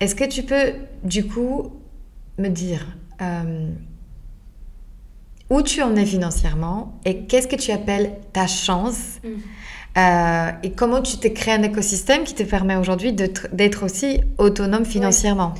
Est-ce 0.00 0.14
que 0.14 0.24
tu 0.24 0.44
peux, 0.44 0.72
du 1.04 1.26
coup, 1.26 1.72
me 2.38 2.48
dire 2.48 2.86
euh, 3.20 3.70
où 5.50 5.62
tu 5.62 5.82
en 5.82 5.94
es 5.96 6.06
financièrement 6.06 6.98
et 7.04 7.24
qu'est-ce 7.26 7.46
que 7.48 7.56
tu 7.56 7.70
appelles 7.72 8.18
ta 8.32 8.46
chance 8.46 9.18
Mm. 9.22 9.28
euh, 9.98 10.50
et 10.62 10.72
comment 10.72 11.02
tu 11.02 11.18
t'es 11.18 11.32
créé 11.32 11.54
un 11.54 11.62
écosystème 11.62 12.24
qui 12.24 12.34
te 12.34 12.42
permet 12.42 12.76
aujourd'hui 12.76 13.12
d'être 13.12 13.84
aussi 13.84 14.20
autonome 14.38 14.84
financièrement 14.86 15.54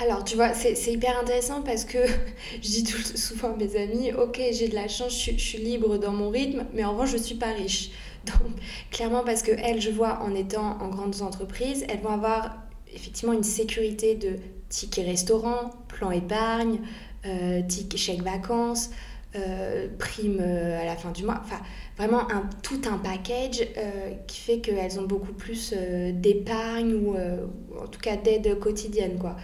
Alors, 0.00 0.22
tu 0.24 0.36
vois, 0.36 0.52
c'est 0.52 0.92
hyper 0.92 1.18
intéressant 1.18 1.62
parce 1.62 1.84
que 1.84 1.98
je 2.62 2.68
dis 2.68 2.84
tout, 2.84 2.98
souvent 3.16 3.54
à 3.54 3.56
mes 3.56 3.74
amis, 3.76 4.12
ok, 4.12 4.40
j'ai 4.52 4.68
de 4.68 4.74
la 4.74 4.86
chance, 4.88 5.12
je, 5.12 5.18
suis- 5.18 5.38
je 5.38 5.44
suis 5.44 5.58
libre 5.58 5.96
dans 5.96 6.12
mon 6.12 6.28
rythme, 6.30 6.64
mais 6.74 6.84
en 6.84 6.92
revanche, 6.92 7.10
je 7.12 7.16
suis 7.16 7.34
pas 7.36 7.52
riche. 7.52 7.90
Donc, 8.26 8.52
clairement, 8.90 9.24
parce 9.24 9.42
que 9.42 9.52
elles, 9.52 9.80
je 9.80 9.90
vois, 9.90 10.20
en 10.22 10.34
étant 10.34 10.76
en 10.82 10.88
grandes 10.88 11.22
entreprises, 11.22 11.84
elles 11.88 12.00
vont 12.00 12.10
avoir 12.12 12.56
effectivement 12.94 13.32
une 13.32 13.42
sécurité 13.42 14.14
de 14.14 14.36
ticket 14.68 15.04
restaurant, 15.04 15.70
plan 15.88 16.10
épargne, 16.10 16.80
euh, 17.26 17.62
ticket 17.62 17.98
chèque 17.98 18.22
vacances, 18.22 18.90
euh, 19.36 19.88
prime 19.98 20.38
euh, 20.40 20.80
à 20.80 20.86
la 20.86 20.96
fin 20.96 21.10
du 21.10 21.22
mois. 21.22 21.38
Enfin, 21.44 21.60
vraiment 21.98 22.30
un, 22.30 22.48
tout 22.62 22.80
un 22.90 22.96
package 22.96 23.60
euh, 23.76 24.12
qui 24.26 24.40
fait 24.40 24.60
qu'elles 24.60 24.98
ont 24.98 25.04
beaucoup 25.04 25.34
plus 25.34 25.74
d'épargne 26.12 26.94
ou 26.94 27.14
en 27.14 27.86
tout 27.88 28.00
cas 28.00 28.16
d'aide 28.16 28.58
quotidienne, 28.58 29.18
quoi. 29.18 29.36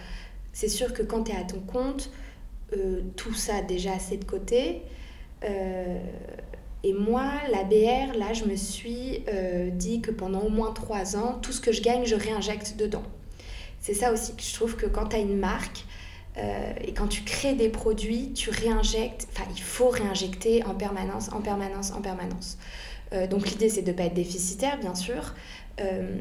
C'est 0.53 0.69
sûr 0.69 0.93
que 0.93 1.03
quand 1.03 1.25
tu 1.25 1.33
es 1.33 1.35
à 1.35 1.43
ton 1.43 1.59
compte, 1.59 2.09
tout 3.15 3.33
ça 3.33 3.61
déjà 3.61 3.99
c'est 3.99 4.17
de 4.17 4.25
côté. 4.25 4.81
Et 6.83 6.93
moi, 6.93 7.31
la 7.51 7.63
BR, 7.63 8.17
là, 8.17 8.33
je 8.33 8.45
me 8.45 8.55
suis 8.55 9.23
dit 9.73 10.01
que 10.01 10.11
pendant 10.11 10.41
au 10.41 10.49
moins 10.49 10.71
trois 10.71 11.17
ans, 11.17 11.37
tout 11.41 11.51
ce 11.51 11.61
que 11.61 11.71
je 11.71 11.81
gagne, 11.81 12.05
je 12.05 12.15
réinjecte 12.15 12.75
dedans. 12.77 13.03
C'est 13.85 13.93
ça 13.93 14.11
aussi 14.11 14.35
que 14.35 14.41
je 14.41 14.51
trouve 14.55 14.75
que 14.75 14.87
quand 14.87 15.09
tu 15.09 15.15
as 15.15 15.19
une 15.19 15.37
marque 15.37 15.85
euh, 16.39 16.73
et 16.83 16.91
quand 16.93 17.05
tu 17.05 17.21
crées 17.21 17.53
des 17.53 17.69
produits, 17.69 18.33
tu 18.33 18.49
réinjectes, 18.49 19.27
enfin, 19.31 19.47
il 19.55 19.61
faut 19.61 19.89
réinjecter 19.89 20.63
en 20.63 20.73
permanence, 20.73 21.31
en 21.31 21.39
permanence, 21.39 21.91
en 21.91 22.01
permanence. 22.01 22.57
Euh, 23.13 23.27
donc 23.27 23.47
l'idée, 23.47 23.69
c'est 23.69 23.83
de 23.83 23.91
ne 23.91 23.95
pas 23.95 24.05
être 24.05 24.15
déficitaire, 24.15 24.79
bien 24.79 24.95
sûr. 24.95 25.35
Euh, 25.81 26.17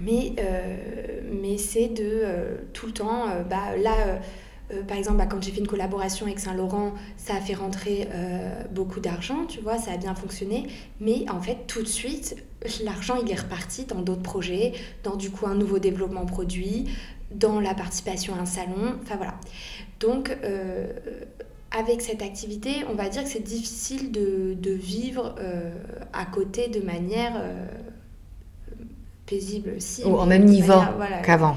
mais, 0.00 0.32
mais 1.30 1.58
c'est 1.58 1.86
de 1.86 2.58
tout 2.72 2.86
le 2.86 2.92
temps, 2.92 3.26
bah, 3.48 3.76
là, 3.76 4.18
euh, 4.72 4.82
par 4.82 4.96
exemple, 4.96 5.18
bah, 5.18 5.26
quand 5.26 5.42
j'ai 5.42 5.50
fait 5.50 5.60
une 5.60 5.66
collaboration 5.66 6.26
avec 6.26 6.38
Saint-Laurent, 6.38 6.92
ça 7.16 7.34
a 7.34 7.40
fait 7.40 7.54
rentrer 7.54 8.08
euh, 8.12 8.62
beaucoup 8.70 9.00
d'argent, 9.00 9.44
tu 9.48 9.60
vois, 9.60 9.78
ça 9.78 9.92
a 9.92 9.96
bien 9.96 10.14
fonctionné. 10.14 10.66
Mais 11.00 11.24
en 11.30 11.40
fait, 11.40 11.58
tout 11.66 11.82
de 11.82 11.88
suite, 11.88 12.36
l'argent, 12.84 13.16
il 13.24 13.30
est 13.30 13.40
reparti 13.40 13.84
dans 13.84 14.00
d'autres 14.02 14.22
projets, 14.22 14.72
dans 15.02 15.16
du 15.16 15.30
coup 15.30 15.46
un 15.46 15.54
nouveau 15.54 15.78
développement 15.78 16.26
produit, 16.26 16.88
dans 17.32 17.60
la 17.60 17.74
participation 17.74 18.34
à 18.34 18.38
un 18.40 18.46
salon, 18.46 18.94
enfin 19.02 19.16
voilà. 19.16 19.34
Donc, 20.00 20.36
euh, 20.44 20.86
avec 21.70 22.00
cette 22.00 22.22
activité, 22.22 22.70
on 22.90 22.94
va 22.94 23.08
dire 23.08 23.22
que 23.22 23.28
c'est 23.28 23.44
difficile 23.44 24.10
de, 24.10 24.54
de 24.54 24.72
vivre 24.72 25.36
à 26.12 26.24
côté 26.26 26.66
de 26.68 26.80
manière 26.80 27.40
paisible. 29.26 29.74
Si, 29.78 30.02
Ou 30.04 30.16
au 30.16 30.26
même 30.26 30.44
de 30.46 30.50
niveau 30.50 30.74
manière- 30.74 30.96
voilà, 30.96 31.18
qu'avant 31.20 31.56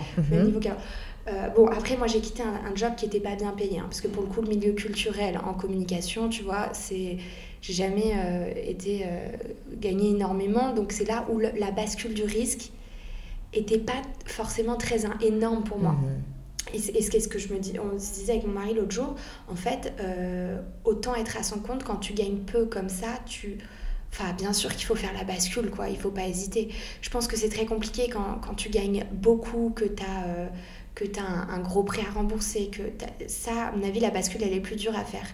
Euh, 1.28 1.48
bon, 1.50 1.68
après, 1.68 1.96
moi, 1.96 2.08
j'ai 2.08 2.20
quitté 2.20 2.44
un, 2.44 2.72
un 2.72 2.76
job 2.76 2.96
qui 2.96 3.06
n'était 3.06 3.20
pas 3.22 3.36
bien 3.36 3.52
payé, 3.52 3.80
hein, 3.80 3.86
parce 3.86 4.02
que 4.02 4.08
pour 4.10 4.24
le 4.24 4.30
coup, 4.30 4.42
le 4.42 4.50
milieu 4.50 4.74
culturel 4.74 5.38
en 5.38 5.54
communication, 5.54 6.30
tu 6.30 6.44
vois, 6.44 6.70
c'est... 6.74 7.18
J'ai 7.62 7.72
jamais 7.74 8.12
euh, 8.14 8.52
été 8.58 9.04
euh, 9.06 9.28
gagné 9.78 10.10
énormément, 10.10 10.74
donc 10.74 10.92
c'est 10.92 11.08
là 11.08 11.26
où 11.30 11.38
le- 11.40 11.54
la 11.58 11.72
bascule 11.72 12.14
du 12.14 12.24
risque 12.24 12.72
était 13.54 13.78
pas 13.78 14.02
forcément 14.26 14.76
très 14.76 15.04
énorme 15.22 15.64
pour 15.64 15.80
moi. 15.80 15.96
Et 16.74 16.80
ce 16.80 17.28
que 17.30 17.40
je 17.40 17.54
me 17.54 17.60
dis, 17.60 17.74
on 17.80 17.98
se 17.98 18.14
disait 18.16 18.34
avec 18.34 18.46
mon 18.48 18.54
mari 18.54 18.74
l'autre 18.74 18.92
jour, 18.92 19.16
en 19.48 19.56
fait, 19.56 19.94
autant 20.84 21.16
être 21.16 21.38
à 21.38 21.44
son 21.44 21.60
compte 21.60 21.84
quand 21.86 21.98
tu 21.98 22.14
gagnes 22.14 22.40
peu 22.40 22.66
comme 22.66 22.90
ça, 22.90 23.20
tu... 23.26 23.60
Enfin, 24.12 24.34
bien 24.34 24.54
sûr 24.54 24.76
qu'il 24.76 24.86
faut 24.86 24.96
faire 24.96 25.14
la 25.14 25.24
bascule, 25.24 25.70
quoi, 25.72 25.90
il 25.90 25.98
faut 25.98 26.12
pas 26.12 26.28
hésiter. 26.28 26.70
Je 27.02 27.10
pense 27.10 27.28
que 27.28 27.36
c'est 27.38 27.50
très 27.50 27.66
compliqué 27.66 28.10
quand, 28.12 28.40
quand 28.46 28.54
tu 28.56 28.70
gagnes 28.70 29.06
beaucoup, 29.12 29.72
que 29.76 29.86
tu 29.86 30.04
as, 30.04 30.50
que 30.96 31.06
as 31.20 31.24
un, 31.24 31.60
gros 31.60 31.84
prêt 31.84 32.04
à 32.08 32.12
rembourser, 32.12 32.70
que 32.70 32.82
ça, 33.28 33.68
à 33.68 33.72
mon 33.72 33.84
avis, 33.84 34.00
la 34.00 34.12
bascule, 34.12 34.44
elle 34.44 34.54
est 34.54 34.60
plus 34.60 34.76
dure 34.76 34.96
à 34.96 35.04
faire. 35.04 35.28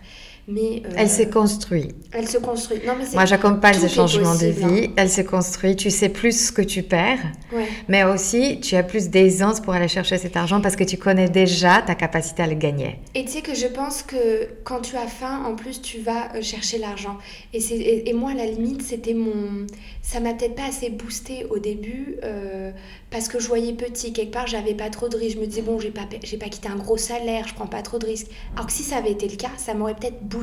Mais 0.52 0.82
euh, 0.86 0.90
Elle 0.98 1.10
s'est 1.10 1.30
construite. 1.30 1.96
elle 2.12 2.28
se 2.28 2.40
construit. 2.40 2.80
Non, 2.86 2.94
mais. 2.98 3.06
Moi, 3.14 3.26
j'accompagne 3.26 3.76
est 3.84 3.88
changements 3.88 4.34
de 4.36 4.40
possible, 4.48 4.64
hein. 4.64 4.68
vie. 4.68 4.90
Elle 4.96 5.10
se 5.10 5.22
construit. 5.22 5.76
Tu 5.76 5.92
sais 5.92 6.10
plus 6.10 6.48
ce 6.48 6.52
que 6.52 6.62
tu 6.64 6.82
perds, 6.82 7.20
Ouais. 7.54 7.68
mais 7.88 8.04
aussi 8.04 8.60
tu 8.60 8.76
as 8.76 8.84
plus 8.84 9.10
d'aisance 9.10 9.60
pour 9.60 9.74
aller 9.74 9.88
chercher 9.88 10.18
cet 10.18 10.36
argent 10.36 10.60
parce 10.62 10.76
que 10.76 10.84
tu 10.84 10.98
connais 10.98 11.30
déjà 11.30 11.82
ta 11.86 11.94
capacité 11.96 12.42
à 12.44 12.48
le 12.48 12.56
gagner. 12.56 12.98
Et 13.16 13.26
tu 13.26 13.32
sais 13.32 13.42
que 13.42 13.54
je 13.54 13.68
pense 13.68 14.02
que 14.02 14.48
quand 14.64 14.80
tu 14.82 14.96
as 14.96 15.08
faim, 15.08 15.44
en 15.46 15.56
plus, 15.56 15.82
tu 15.82 16.00
vas 16.00 16.34
euh, 16.36 16.42
chercher 16.42 16.80
l'argent. 16.80 17.18
Et, 17.54 17.60
c'est- 17.60 17.76
et, 17.78 18.10
et 18.10 18.14
moi, 18.14 18.32
à 18.32 18.36
la 18.36 18.46
limite, 18.46 18.82
c'était 18.82 19.14
mon... 19.14 19.68
Ça 20.02 20.20
m'a 20.20 20.34
peut-être 20.34 20.56
pas 20.56 20.66
assez 20.68 20.90
boosté 20.90 21.46
au 21.52 21.60
début 21.60 22.16
euh, 22.24 22.72
parce 23.12 23.28
que 23.28 23.40
je 23.40 23.48
voyais 23.48 23.74
petit. 23.74 24.12
Quelque 24.14 24.32
part, 24.34 24.48
j'avais 24.48 24.74
pas 24.74 24.90
trop 24.90 25.08
de 25.10 25.16
risques. 25.16 25.36
Je 25.36 25.42
me 25.42 25.46
disais, 25.46 25.62
bon, 25.62 25.80
j'ai 25.80 25.92
pas, 25.92 26.02
pas 26.10 26.50
quitté 26.50 26.68
un 26.68 26.76
gros 26.78 26.98
salaire, 26.98 27.48
je 27.48 27.54
prends 27.54 27.68
pas 27.68 27.84
trop 27.84 28.00
de 28.00 28.08
risques. 28.08 28.28
Alors 28.56 28.66
que 28.66 28.72
si 28.74 28.82
ça 28.82 28.98
avait 28.98 29.12
été 29.12 29.28
le 29.28 29.36
cas, 29.36 29.52
ça 29.58 29.76
m'aurait 29.76 29.94
peut-être 29.94 30.20
boosté 30.24 30.39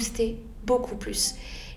beaucoup 0.64 0.96
plus. 0.96 1.34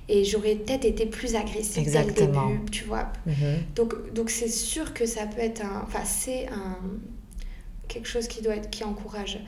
Et 0.08 0.24
j'aurais 0.26 0.56
peut-être 0.56 0.86
été 0.86 1.06
plus 1.06 1.36
agressive 1.36 1.76
dès 1.76 1.82
Exactement. 1.82 2.48
le 2.48 2.54
début, 2.58 2.72
tu 2.72 2.84
vois. 2.86 3.12
Mhm. 3.28 3.36
Donc, 3.76 4.14
donc 4.14 4.30
c'est 4.32 4.50
sûr 4.50 4.94
que 4.94 5.06
ça 5.06 5.28
peut 5.28 5.42
être 5.42 5.64
un... 5.64 5.84
Enfin, 5.86 6.04
c'est 6.04 6.48
un... 6.48 6.78
quelque 7.88 8.08
chose 8.08 8.28
qui 8.28 8.42
doit 8.42 8.56
être... 8.56 8.70
qui 8.72 8.84
encourage. 8.84 9.40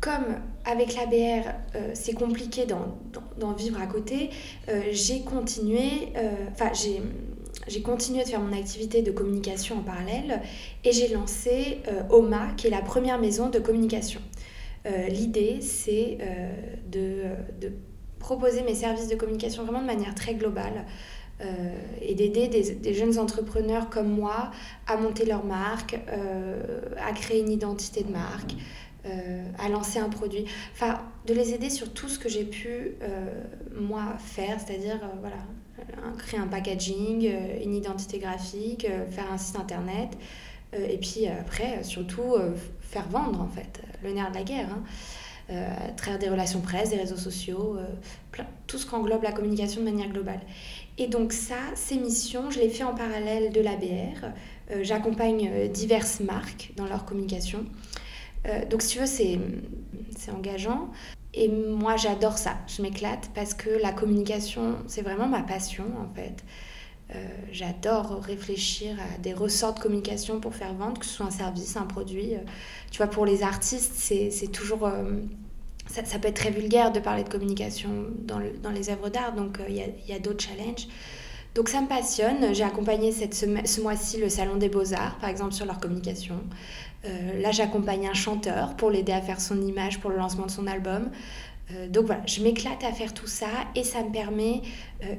Comme 0.00 0.40
avec 0.64 0.94
l'ABR, 0.94 1.48
euh, 1.74 1.90
c'est 1.94 2.14
compliqué 2.14 2.66
d'en, 2.66 3.52
vivre 3.52 3.80
à 3.80 3.86
côté, 3.86 4.30
euh, 4.68 4.80
j'ai 4.90 5.20
continué... 5.20 6.12
euh, 6.16 6.30
Enfin, 6.52 6.70
j'ai... 6.72 7.02
J'ai 7.68 7.82
continué 7.82 8.22
de 8.22 8.28
faire 8.28 8.40
mon 8.40 8.56
activité 8.56 9.02
de 9.02 9.10
communication 9.10 9.78
en 9.78 9.82
parallèle 9.82 10.40
et 10.84 10.92
j'ai 10.92 11.08
lancé 11.08 11.78
euh, 11.88 12.02
OMA, 12.10 12.52
qui 12.56 12.68
est 12.68 12.70
la 12.70 12.82
première 12.82 13.18
maison 13.18 13.48
de 13.48 13.58
communication. 13.58 14.20
Euh, 14.86 15.08
L'idée, 15.08 15.58
c'est 15.62 16.18
euh, 16.20 16.52
de, 16.86 17.22
de 17.60 17.72
proposer 18.26 18.62
mes 18.62 18.74
services 18.74 19.06
de 19.06 19.14
communication 19.14 19.62
vraiment 19.62 19.80
de 19.80 19.86
manière 19.86 20.12
très 20.16 20.34
globale 20.34 20.84
euh, 21.40 21.44
et 22.02 22.16
d'aider 22.16 22.48
des, 22.48 22.92
jeunes 22.92 23.20
entrepreneurs 23.20 23.88
comme 23.88 24.08
moi 24.08 24.50
à 24.88 24.96
monter 24.96 25.24
leur 25.24 25.44
marque, 25.44 25.96
euh, 26.08 26.80
à 27.00 27.12
créer 27.12 27.40
une 27.40 27.52
identité 27.52 28.02
de 28.02 28.10
marque, 28.10 28.54
euh, 29.04 29.44
à 29.60 29.68
lancer 29.68 30.00
un 30.00 30.08
produit. 30.08 30.44
Enfin, 30.72 30.98
de 31.26 31.34
les 31.34 31.54
aider 31.54 31.70
sur 31.70 31.92
tout 31.92 32.08
ce 32.08 32.18
que 32.18 32.28
j'ai 32.28 32.44
pu, 32.44 32.96
moi, 33.78 34.16
faire, 34.18 34.58
c'est-à-dire, 34.60 34.98
voilà, 35.20 35.38
créer 36.18 36.40
un 36.40 36.48
packaging, 36.48 37.30
une 37.62 37.74
identité 37.74 38.18
graphique, 38.18 38.86
faire 39.10 39.30
un 39.32 39.38
site 39.38 39.56
internet, 39.56 40.10
et 40.72 40.98
puis 40.98 41.26
après, 41.26 41.82
surtout, 41.84 42.34
faire 42.80 43.08
vendre, 43.08 43.40
en 43.40 43.48
fait, 43.48 43.82
le 44.02 44.12
nerf 44.12 44.30
de 44.30 44.36
la 44.36 44.44
guerre. 44.44 44.68
hein. 44.72 44.82
Euh, 45.48 45.68
à 45.90 45.92
travers 45.92 46.18
des 46.18 46.28
relations 46.28 46.60
presse, 46.60 46.90
des 46.90 46.96
réseaux 46.96 47.16
sociaux, 47.16 47.76
euh, 47.78 48.42
tout 48.66 48.78
ce 48.78 48.86
qu'englobe 48.86 49.22
la 49.22 49.30
communication 49.30 49.80
de 49.80 49.84
manière 49.84 50.08
globale. 50.08 50.40
Et 50.98 51.06
donc 51.06 51.32
ça, 51.32 51.54
ces 51.76 51.98
missions, 51.98 52.50
je 52.50 52.58
les 52.58 52.68
fais 52.68 52.82
en 52.82 52.96
parallèle 52.96 53.52
de 53.52 53.60
l'ABR. 53.60 54.32
Euh, 54.72 54.80
J'accompagne 54.82 55.68
diverses 55.68 56.18
marques 56.18 56.72
dans 56.76 56.86
leur 56.86 57.04
communication. 57.04 57.64
donc 58.70 58.82
si 58.82 58.94
tu 58.94 58.98
veux, 58.98 59.06
c'est 59.06 59.38
engageant. 60.32 60.90
Et 61.32 61.48
moi, 61.48 61.96
j'adore 61.96 62.38
ça, 62.38 62.56
je 62.66 62.82
m'éclate 62.82 63.30
parce 63.32 63.54
que 63.54 63.70
la 63.70 63.92
communication, 63.92 64.76
c'est 64.88 65.02
vraiment 65.02 65.28
ma 65.28 65.42
passion 65.42 65.84
en 66.00 66.12
fait. 66.12 66.42
Euh, 67.14 67.24
j'adore 67.52 68.20
réfléchir 68.20 68.96
à 68.98 69.18
des 69.18 69.32
ressorts 69.32 69.74
de 69.74 69.80
communication 69.80 70.40
pour 70.40 70.54
faire 70.54 70.74
vendre, 70.74 70.98
que 70.98 71.06
ce 71.06 71.12
soit 71.12 71.26
un 71.26 71.30
service, 71.30 71.76
un 71.76 71.86
produit. 71.86 72.34
Euh, 72.34 72.38
tu 72.90 72.98
vois, 72.98 73.06
pour 73.06 73.26
les 73.26 73.42
artistes, 73.42 73.94
c'est 73.94 74.50
toujours... 74.52 74.86
Euh, 74.86 75.04
ça, 75.88 76.04
ça, 76.04 76.18
peut 76.18 76.26
être 76.26 76.36
très 76.36 76.50
vulgaire 76.50 76.90
de 76.90 76.98
parler 76.98 77.22
de 77.22 77.28
communication 77.28 77.90
dans, 78.18 78.40
dans 78.60 78.72
les 78.72 78.90
œuvres 78.90 79.08
d'art, 79.08 79.32
donc 79.36 79.60
il 79.68 79.76
y 79.76 80.12
a, 80.12 80.16
a 80.16 80.18
d'autres 80.18 80.44
challenges. 80.44 80.88
Donc 81.54 81.68
ça 81.68 81.80
me 81.80 81.86
passionne. 81.86 82.52
J'ai 82.52 82.64
accompagné 82.64 83.12
cette, 83.12 83.34
ce, 83.34 83.80
mois-ci 83.80 84.18
le 84.18 84.28
Salon 84.28 84.56
des 84.56 84.68
Beaux-Arts, 84.68 85.16
par 85.20 85.30
exemple, 85.30 85.52
sur 85.52 85.64
leur 85.64 85.78
communication. 85.78 86.40
là, 87.04 87.52
j'accompagne 87.52 88.08
un 88.08 88.14
chanteur 88.14 88.74
pour 88.74 88.90
l'aider 88.90 89.12
à 89.12 89.22
faire 89.22 89.40
son 89.40 89.62
image 89.62 90.00
pour 90.00 90.10
le 90.10 90.16
lancement 90.16 90.46
de 90.46 90.50
son 90.50 90.66
album. 90.66 91.08
donc 91.88 92.06
voilà, 92.06 92.22
je 92.26 92.42
m'éclate 92.42 92.82
à 92.82 92.90
faire 92.92 93.14
tout 93.14 93.28
ça 93.28 93.46
et 93.76 93.84
ça 93.84 94.02
me 94.02 94.10
permet 94.10 94.62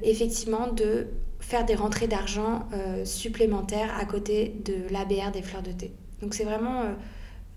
effectivement 0.03 0.67
de 0.67 1.07
faire 1.39 1.65
des 1.65 1.75
rentrées 1.75 2.07
d'argent 2.07 2.67
euh, 2.73 3.05
supplémentaires 3.05 3.95
à 3.99 4.05
côté 4.05 4.55
de 4.65 4.73
l'ABR 4.91 5.31
des 5.31 5.41
fleurs 5.41 5.61
de 5.61 5.71
thé. 5.71 5.93
Donc 6.21 6.33
c'est 6.33 6.43
vraiment 6.43 6.81
euh, 6.81 6.93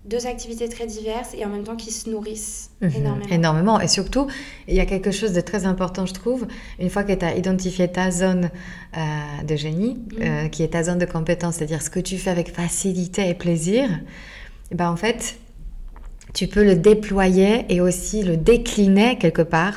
deux 0.05 0.27
activités 0.27 0.69
très 0.69 0.85
diverses 0.85 1.33
et 1.33 1.43
en 1.45 1.49
même 1.49 1.63
temps 1.63 1.75
qui 1.75 1.91
se 1.91 2.09
nourrissent 2.09 2.71
mhm. 2.81 2.91
énormément. 2.95 3.29
Énormément. 3.29 3.79
Et 3.79 3.87
surtout, 3.87 4.27
il 4.67 4.75
y 4.75 4.79
a 4.79 4.85
quelque 4.85 5.11
chose 5.11 5.33
de 5.33 5.41
très 5.41 5.65
important, 5.65 6.05
je 6.05 6.13
trouve, 6.13 6.47
une 6.79 6.89
fois 6.89 7.03
que 7.03 7.13
tu 7.13 7.25
as 7.25 7.35
identifié 7.35 7.91
ta 7.91 8.11
zone 8.11 8.49
euh, 8.97 9.43
de 9.45 9.55
génie, 9.55 9.99
mhm. 10.17 10.49
qui 10.49 10.63
est 10.63 10.69
ta 10.69 10.83
zone 10.83 10.99
de 10.99 11.05
compétence, 11.05 11.55
c'est-à-dire 11.55 11.81
ce 11.81 11.89
que 11.89 11.99
tu 11.99 12.17
fais 12.17 12.29
avec 12.29 12.53
facilité 12.53 13.27
et 13.29 13.33
plaisir, 13.33 13.89
et 14.71 14.75
ben 14.75 14.89
en 14.89 14.95
fait, 14.95 15.37
tu 16.33 16.47
peux 16.47 16.63
le 16.63 16.75
déployer 16.75 17.65
et 17.69 17.81
aussi 17.81 18.23
le 18.23 18.37
décliner 18.37 19.17
quelque 19.17 19.41
part 19.41 19.75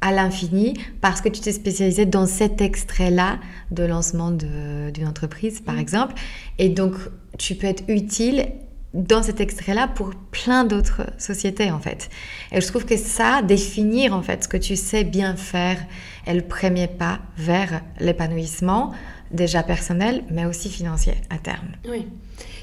à 0.00 0.12
l'infini 0.12 0.74
parce 1.00 1.20
que 1.20 1.28
tu 1.28 1.40
t'es 1.40 1.52
spécialisé 1.52 2.06
dans 2.06 2.26
cet 2.26 2.60
extrait-là 2.60 3.38
de 3.70 3.84
lancement 3.84 4.30
d'une 4.30 5.06
entreprise, 5.06 5.60
par 5.60 5.76
mm. 5.76 5.80
exemple. 5.80 6.14
Et 6.58 6.68
donc, 6.68 6.94
tu 7.38 7.54
peux 7.54 7.66
être 7.66 7.84
utile 7.88 8.52
dans 8.92 9.22
cet 9.22 9.40
extrait-là 9.40 9.88
pour 9.88 10.14
plein 10.32 10.64
d'autres 10.64 11.02
sociétés, 11.16 11.70
en 11.70 11.78
fait. 11.78 12.10
Et 12.50 12.60
je 12.60 12.66
trouve 12.66 12.84
que 12.84 12.96
ça, 12.96 13.40
définir, 13.42 14.14
en 14.14 14.22
fait, 14.22 14.44
ce 14.44 14.48
que 14.48 14.56
tu 14.56 14.74
sais 14.74 15.04
bien 15.04 15.36
faire, 15.36 15.78
est 16.26 16.34
le 16.34 16.42
premier 16.42 16.88
pas 16.88 17.20
vers 17.36 17.82
l'épanouissement, 18.00 18.92
déjà 19.30 19.62
personnel, 19.62 20.24
mais 20.30 20.44
aussi 20.44 20.68
financier 20.68 21.14
à 21.30 21.38
terme. 21.38 21.68
Oui. 21.88 22.06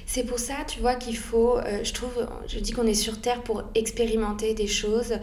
C'est 0.10 0.24
pour 0.24 0.40
ça, 0.40 0.56
tu 0.66 0.80
vois, 0.80 0.96
qu'il 0.96 1.18
faut, 1.18 1.58
euh, 1.58 1.84
je 1.84 1.94
trouve, 1.94 2.26
je 2.48 2.60
dis 2.60 2.72
qu'on 2.72 2.88
est 2.88 2.94
sur 2.94 3.20
Terre 3.20 3.44
pour 3.44 3.64
expérimenter 3.76 4.54
des 4.54 4.66
choses, 4.66 5.16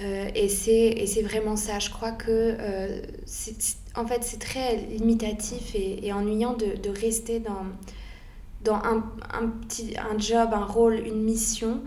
euh, 0.00 0.28
et 0.34 0.48
c'est 0.48 1.22
vraiment 1.22 1.54
ça. 1.54 1.78
Je 1.78 1.90
crois 1.90 2.10
que, 2.10 2.56
euh, 2.58 3.02
en 3.94 4.04
fait, 4.04 4.24
c'est 4.24 4.40
très 4.40 4.78
limitatif 4.78 5.76
et, 5.76 6.12
ennuyant 6.12 6.54
de, 6.54 6.90
rester 6.90 7.38
dans, 7.38 7.66
dans 8.64 8.74
un, 8.74 9.04
un, 9.32 9.46
petit, 9.46 9.94
un 9.96 10.18
job, 10.18 10.50
un 10.52 10.64
rôle, 10.64 10.94
une 10.94 11.22
mission, 11.22 11.80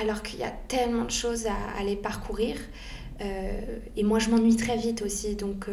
alors 0.00 0.22
qu'il 0.22 0.38
y 0.40 0.44
a 0.44 0.54
tellement 0.66 1.04
de 1.04 1.10
choses 1.10 1.46
à, 1.46 1.78
aller 1.78 1.94
parcourir. 1.94 2.56
et 3.20 4.02
moi, 4.02 4.18
je 4.18 4.30
m'ennuie 4.30 4.56
très 4.56 4.78
vite 4.78 5.02
aussi, 5.02 5.36
donc, 5.36 5.66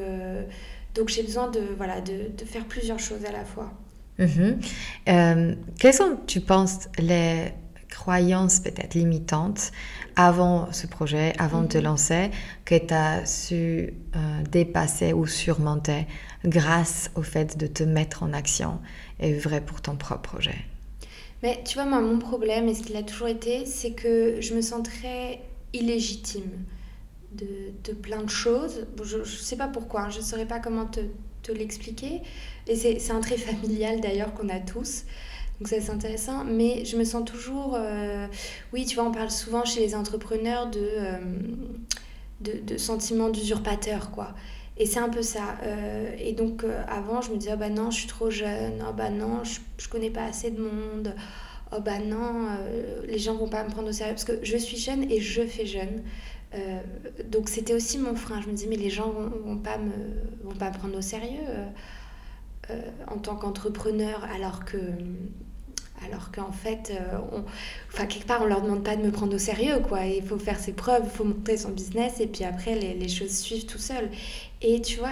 donc 0.95 1.08
j'ai 1.08 1.24
besoin 1.24 1.50
de, 1.50 1.62
voilà, 1.78 2.02
de, 2.02 2.30
de 2.38 2.43
faire 2.45 2.65
plusieurs 2.65 3.00
choses 3.00 3.24
à 3.24 3.32
la 3.32 3.45
fois. 3.45 3.71
Mhm. 4.19 4.60
Euh, 5.10 5.56
quelles 5.80 5.93
sont, 5.93 6.17
tu 6.28 6.41
penses, 6.41 6.89
les 6.97 7.54
croyances 7.89 8.60
peut-être 8.60 8.93
limitantes 8.93 9.71
avant 10.15 10.71
ce 10.71 10.88
projet, 10.88 11.34
avant 11.38 11.62
de 11.62 11.67
te 11.67 11.78
mhm. 11.78 11.84
lancer, 11.84 12.32
que 12.65 12.75
tu 12.75 12.93
as 12.93 13.25
su 13.25 13.93
euh, 14.15 14.43
dépasser 14.51 15.13
ou 15.13 15.25
surmonter 15.28 16.08
grâce 16.45 17.12
au 17.15 17.21
fait 17.21 17.58
de 17.58 17.67
te 17.67 17.84
mettre 17.84 18.23
en 18.23 18.34
action 18.34 18.80
et 19.19 19.34
vrai 19.34 19.62
pour 19.62 19.82
ton 19.82 19.95
propre 19.95 20.21
projet? 20.21 20.58
Mais 21.43 21.62
tu 21.65 21.75
vois, 21.75 21.86
moi, 21.86 22.01
mon 22.01 22.17
problème, 22.17 22.67
et 22.67 22.73
ce 22.73 22.84
qu'il 22.84 22.95
a 22.95 23.04
toujours 23.04 23.28
été, 23.28 23.65
c'est 23.65 23.91
que 23.91 24.38
je 24.39 24.54
me 24.56 24.62
sens 24.62 24.84
très 24.84 25.41
illégitime 25.73 26.49
de, 27.34 27.47
de 27.84 27.93
plein 27.93 28.23
de 28.23 28.30
choses. 28.30 28.88
Je 29.04 29.17
ne 29.17 29.25
sais 29.25 29.58
pas 29.58 29.67
pourquoi, 29.67 30.04
hein, 30.04 30.10
je 30.10 30.19
ne 30.19 30.23
saurais 30.23 30.45
pas 30.45 30.60
comment 30.60 30.86
te, 30.86 31.01
te 31.46 31.52
l'expliquer. 31.52 32.22
Et 32.68 32.76
c'est 32.76 33.12
un 33.12 33.22
trait 33.22 33.38
familial 33.38 34.02
d'ailleurs 34.02 34.34
qu'on 34.34 34.50
a 34.50 34.60
tous. 34.60 35.04
Donc 35.60 35.70
ça 35.70 35.80
c'est 35.80 35.92
intéressant, 35.92 36.44
mais 36.44 36.84
je 36.84 36.98
me 36.98 37.04
sens 37.04 37.24
toujours... 37.24 37.76
Euh, 37.78 38.28
oui, 38.74 38.86
tu 38.86 38.96
vois, 38.96 39.06
on 39.06 39.12
parle 39.12 39.32
souvent 39.32 39.64
chez 39.64 39.80
les 39.80 39.96
entrepreneurs 39.96 40.70
de, 40.70 40.80
euh, 40.82 41.18
de, 42.42 42.60
de, 42.60 42.78
sentiment 42.78 43.30
d'usurpateur, 43.30 44.12
quoi. 44.12 44.34
Et 44.78 44.86
c'est 44.86 45.00
un 45.00 45.08
peu 45.08 45.22
ça. 45.22 45.56
Euh, 45.64 46.14
et 46.20 46.34
donc 46.34 46.66
avant, 46.90 47.22
je 47.22 47.32
me 47.32 47.38
disais, 47.38 47.52
oh 47.54 47.58
bah 47.58 47.70
non, 47.70 47.92
je 47.92 48.00
suis 48.00 48.08
trop 48.08 48.30
jeune, 48.30 48.84
oh 48.88 48.92
bah 48.92 49.10
non, 49.10 49.44
je, 49.46 49.60
je 49.78 49.88
connais 49.88 50.10
pas 50.10 50.26
assez 50.26 50.52
de 50.52 50.62
monde, 50.62 51.16
oh 51.72 51.80
bah 51.80 52.00
non, 52.00 52.50
les 53.08 53.18
gens 53.18 53.36
vont 53.36 53.48
pas 53.48 53.64
me 53.64 53.70
prendre 53.70 53.88
au 53.88 53.94
sérieux, 53.94 54.14
parce 54.14 54.26
que 54.26 54.44
je 54.44 54.58
suis 54.58 54.78
jeune 54.78 55.10
et 55.10 55.22
je 55.22 55.44
fais 55.44 55.66
jeune. 55.66 56.04
Euh, 56.56 56.80
donc 57.30 57.50
c'était 57.50 57.74
aussi 57.74 57.98
mon 57.98 58.15
frein. 58.15 58.41
Je 58.41 58.48
me 58.48 58.54
dis, 58.54 58.68
mais 58.68 58.78
les 58.78 58.89
gens 58.89 59.10
vont, 59.10 59.30
vont 59.46 59.58
pas 59.58 59.78
me, 59.78 59.91
vont 60.44 60.56
pas 60.56 60.72
prendre 60.72 60.98
au 60.98 61.02
sérieux 61.02 61.44
euh, 61.50 61.65
euh, 62.72 62.82
en 63.08 63.18
tant 63.18 63.36
qu'entrepreneur, 63.36 64.26
alors 64.36 64.65
que 64.65 64.78
alors 66.06 66.30
qu'en 66.30 66.52
fait, 66.52 66.91
on, 67.32 67.46
enfin, 67.88 68.06
quelque 68.06 68.28
part, 68.28 68.41
on 68.41 68.46
leur 68.46 68.62
demande 68.62 68.84
pas 68.84 68.98
de 68.98 69.02
me 69.02 69.12
prendre 69.12 69.34
au 69.34 69.38
sérieux, 69.38 69.80
quoi. 69.80 70.06
Il 70.06 70.22
faut 70.24 70.38
faire 70.38 70.60
ses 70.60 70.74
preuves, 70.74 71.04
il 71.06 71.10
faut 71.10 71.24
montrer 71.24 71.56
son 71.56 71.70
business, 71.72 72.20
et 72.20 72.28
puis 72.28 72.44
après, 72.44 72.76
les, 72.76 72.94
les 72.94 73.08
choses 73.08 73.32
suivent 73.32 73.65
tout 73.65 73.78
seul. 73.78 74.10
Et 74.62 74.82
tu 74.82 75.00
vois, 75.00 75.12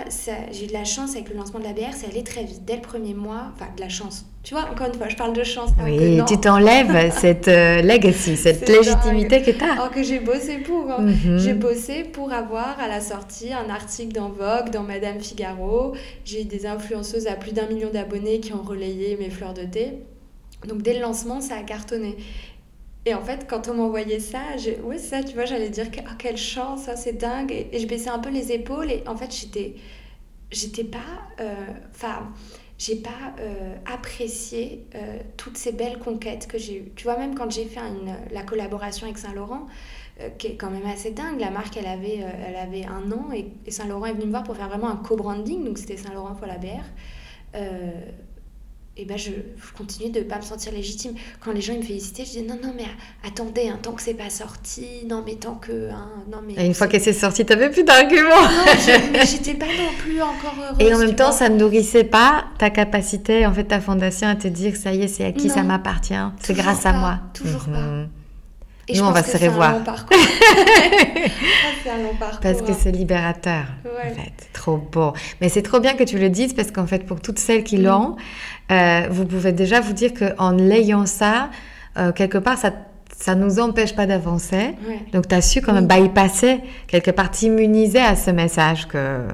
j'ai 0.51 0.65
eu 0.65 0.67
de 0.67 0.73
la 0.73 0.83
chance 0.83 1.11
avec 1.15 1.29
le 1.29 1.35
lancement 1.35 1.59
de 1.59 1.63
la 1.63 1.71
BR, 1.71 1.93
c'est 1.93 2.07
allé 2.07 2.21
très 2.23 2.43
vite. 2.43 2.65
Dès 2.65 2.75
le 2.75 2.81
premier 2.81 3.13
mois, 3.13 3.53
enfin, 3.55 3.67
de 3.75 3.79
la 3.81 3.87
chance, 3.87 4.25
tu 4.43 4.53
vois, 4.53 4.69
encore 4.69 4.87
une 4.87 4.95
fois, 4.95 5.07
je 5.07 5.15
parle 5.15 5.33
de 5.33 5.43
chance. 5.43 5.71
Oui, 5.81 6.19
tu 6.27 6.37
t'enlèves 6.37 7.11
cette 7.17 7.47
euh, 7.47 7.81
legacy, 7.81 8.35
cette 8.35 8.67
légitimité 8.67 9.41
que 9.41 9.51
tu 9.51 9.63
as. 9.63 9.71
Alors 9.71 9.89
que 9.89 10.03
j'ai 10.03 10.19
bossé 10.19 10.57
pour. 10.57 10.91
Hein. 10.91 10.99
Mhm. 10.99 11.39
J'ai 11.39 11.53
bossé 11.53 12.03
pour 12.03 12.33
avoir 12.33 12.77
à 12.79 12.89
la 12.89 12.99
sortie 12.99 13.53
un 13.53 13.69
article 13.69 14.11
dans 14.11 14.27
Vogue, 14.27 14.69
dans 14.69 14.83
Madame 14.83 15.21
Figaro. 15.21 15.93
J'ai 16.25 16.41
eu 16.41 16.45
des 16.45 16.65
influenceuses 16.65 17.27
à 17.27 17.35
plus 17.35 17.53
d'un 17.53 17.67
million 17.67 17.89
d'abonnés 17.89 18.41
qui 18.41 18.53
ont 18.53 18.61
relayé 18.61 19.15
mes 19.17 19.29
fleurs 19.29 19.53
de 19.53 19.63
thé. 19.63 19.93
Donc 20.67 20.81
dès 20.81 20.93
le 20.93 20.99
lancement, 20.99 21.39
ça 21.39 21.55
a 21.55 21.63
cartonné. 21.63 22.17
Et 23.05 23.13
en 23.13 23.21
fait, 23.21 23.47
quand 23.49 23.69
on 23.69 23.75
m'envoyait 23.75 24.19
ça, 24.19 24.39
oui, 24.83 24.99
ça, 24.99 25.23
tu 25.23 25.35
vois, 25.35 25.45
j'allais 25.45 25.69
dire, 25.69 25.87
oh, 25.97 26.11
quelle 26.17 26.37
chance, 26.37 26.83
ça, 26.83 26.95
c'est 26.95 27.13
dingue. 27.13 27.51
Et, 27.51 27.79
je 27.79 27.87
baissais 27.87 28.09
un 28.09 28.19
peu 28.19 28.29
les 28.29 28.51
épaules. 28.51 28.91
Et 28.91 29.03
en 29.07 29.15
fait, 29.15 29.33
j'étais, 29.33 29.75
j'étais 30.51 30.85
pas, 30.85 30.99
euh, 31.41 31.53
enfin, 31.93 32.29
j'ai 32.83 32.97
pas 32.97 33.33
euh, 33.39 33.75
apprécié 33.85 34.85
euh, 34.95 35.17
toutes 35.37 35.57
ces 35.57 35.71
belles 35.71 35.99
conquêtes 35.99 36.47
que 36.47 36.57
j'ai 36.57 36.79
eues. 36.79 36.91
Tu 36.95 37.05
vois, 37.05 37.17
même 37.17 37.33
quand 37.33 37.49
j'ai 37.49 37.65
fait 37.65 37.79
la 38.31 38.43
collaboration 38.43 39.05
avec 39.05 39.17
Saint-Laurent, 39.17 39.67
euh, 40.19 40.29
qui 40.37 40.47
est 40.47 40.55
quand 40.55 40.69
même 40.69 40.85
assez 40.85 41.11
dingue, 41.11 41.39
la 41.39 41.49
marque, 41.49 41.77
elle 41.77 41.85
avait, 41.85 42.17
elle 42.45 42.57
avait 42.57 42.85
un 42.85 43.09
an 43.13 43.31
et, 43.33 43.71
Saint-Laurent 43.71 44.07
est 44.07 44.13
venu 44.13 44.25
me 44.25 44.31
voir 44.31 44.43
pour 44.43 44.57
faire 44.57 44.67
vraiment 44.67 44.89
un 44.89 44.97
co-branding, 44.97 45.63
donc 45.63 45.77
c'était 45.77 45.95
Saint-Laurent 45.95 46.35
pour 46.35 46.47
la 46.47 46.57
BR 46.57 46.83
et 48.95 49.05
ben 49.05 49.17
je, 49.17 49.31
je 49.31 49.73
continue 49.75 50.11
de 50.11 50.19
ne 50.19 50.23
pas 50.23 50.37
me 50.37 50.43
sentir 50.43 50.71
légitime. 50.71 51.13
Quand 51.39 51.51
les 51.51 51.61
gens 51.61 51.73
ils 51.73 51.79
me 51.79 51.83
félicitaient, 51.83 52.25
je 52.25 52.31
dis 52.31 52.41
non, 52.43 52.59
non, 52.61 52.73
mais 52.77 52.85
attendez, 53.27 53.67
hein, 53.67 53.79
tant 53.81 53.93
que 53.93 54.01
c'est 54.03 54.13
pas 54.13 54.29
sorti, 54.29 54.85
non, 55.09 55.23
mais 55.25 55.33
tant 55.35 55.55
que. 55.55 55.89
Hein, 55.89 56.09
non, 56.31 56.39
mais 56.45 56.53
et 56.53 56.65
une 56.67 56.75
fois 56.75 56.87
que 56.87 56.99
c'est 56.99 57.13
sorti, 57.13 57.43
tu 57.43 57.53
n'avais 57.53 57.71
plus 57.71 57.83
d'arguments. 57.83 58.29
Non, 58.43 58.65
mais 59.13 59.25
j'étais 59.25 59.55
pas 59.55 59.65
non 59.65 59.89
plus 59.97 60.21
encore 60.21 60.55
heureuse. 60.59 60.77
Et 60.79 60.93
en 60.93 60.99
même 60.99 61.15
temps, 61.15 61.31
ça 61.31 61.49
ne 61.49 61.57
nourrissait 61.57 62.03
pas 62.03 62.45
ta 62.59 62.69
capacité, 62.69 63.47
en 63.47 63.53
fait, 63.53 63.63
ta 63.63 63.81
fondation 63.81 64.27
à 64.27 64.35
te 64.35 64.47
dire 64.47 64.75
ça 64.75 64.93
y 64.93 65.01
est, 65.01 65.07
c'est 65.07 65.25
à 65.25 65.31
qui 65.31 65.49
ça 65.49 65.63
m'appartient, 65.63 66.13
c'est 66.39 66.53
grâce 66.53 66.85
à 66.85 66.93
moi. 66.93 67.19
Toujours 67.33 67.65
pas. 67.65 68.05
Et 68.87 68.97
Nous, 68.97 69.03
on 69.05 69.11
va 69.11 69.23
se 69.23 69.37
revoir. 69.37 69.75
c'est 71.83 71.89
un 71.89 71.97
long 71.97 72.15
parcours. 72.19 72.39
Parce 72.41 72.61
que 72.61 72.73
c'est 72.73 72.91
libérateur, 72.91 73.65
en 73.85 74.15
fait. 74.15 74.49
Trop 74.53 74.77
beau. 74.77 75.13
Mais 75.41 75.49
c'est 75.49 75.61
trop 75.61 75.79
bien 75.79 75.95
que 75.95 76.03
tu 76.03 76.17
le 76.17 76.29
dises 76.29 76.53
parce 76.53 76.71
qu'en 76.71 76.87
fait, 76.87 77.05
pour 77.05 77.21
toutes 77.21 77.39
celles 77.39 77.63
qui 77.63 77.77
mm. 77.77 77.83
l'ont, 77.83 78.15
euh, 78.71 79.07
vous 79.09 79.25
pouvez 79.25 79.51
déjà 79.51 79.79
vous 79.79 79.93
dire 79.93 80.11
qu'en 80.13 80.51
l'ayant 80.51 81.05
ça, 81.05 81.49
euh, 81.97 82.11
quelque 82.11 82.37
part, 82.37 82.57
ça 82.57 82.71
ça 83.15 83.35
nous 83.35 83.59
empêche 83.59 83.95
pas 83.95 84.05
d'avancer. 84.05 84.75
Donc, 85.13 85.27
tu 85.27 85.35
as 85.35 85.41
su 85.41 85.61
quand 85.61 85.71
même 85.73 85.87
bypasser, 85.87 86.59
quelque 86.87 87.11
part, 87.11 87.31
t'immuniser 87.31 87.99
à 87.99 88.15
ce 88.15 88.31
message 88.31 88.87
que 88.87 89.27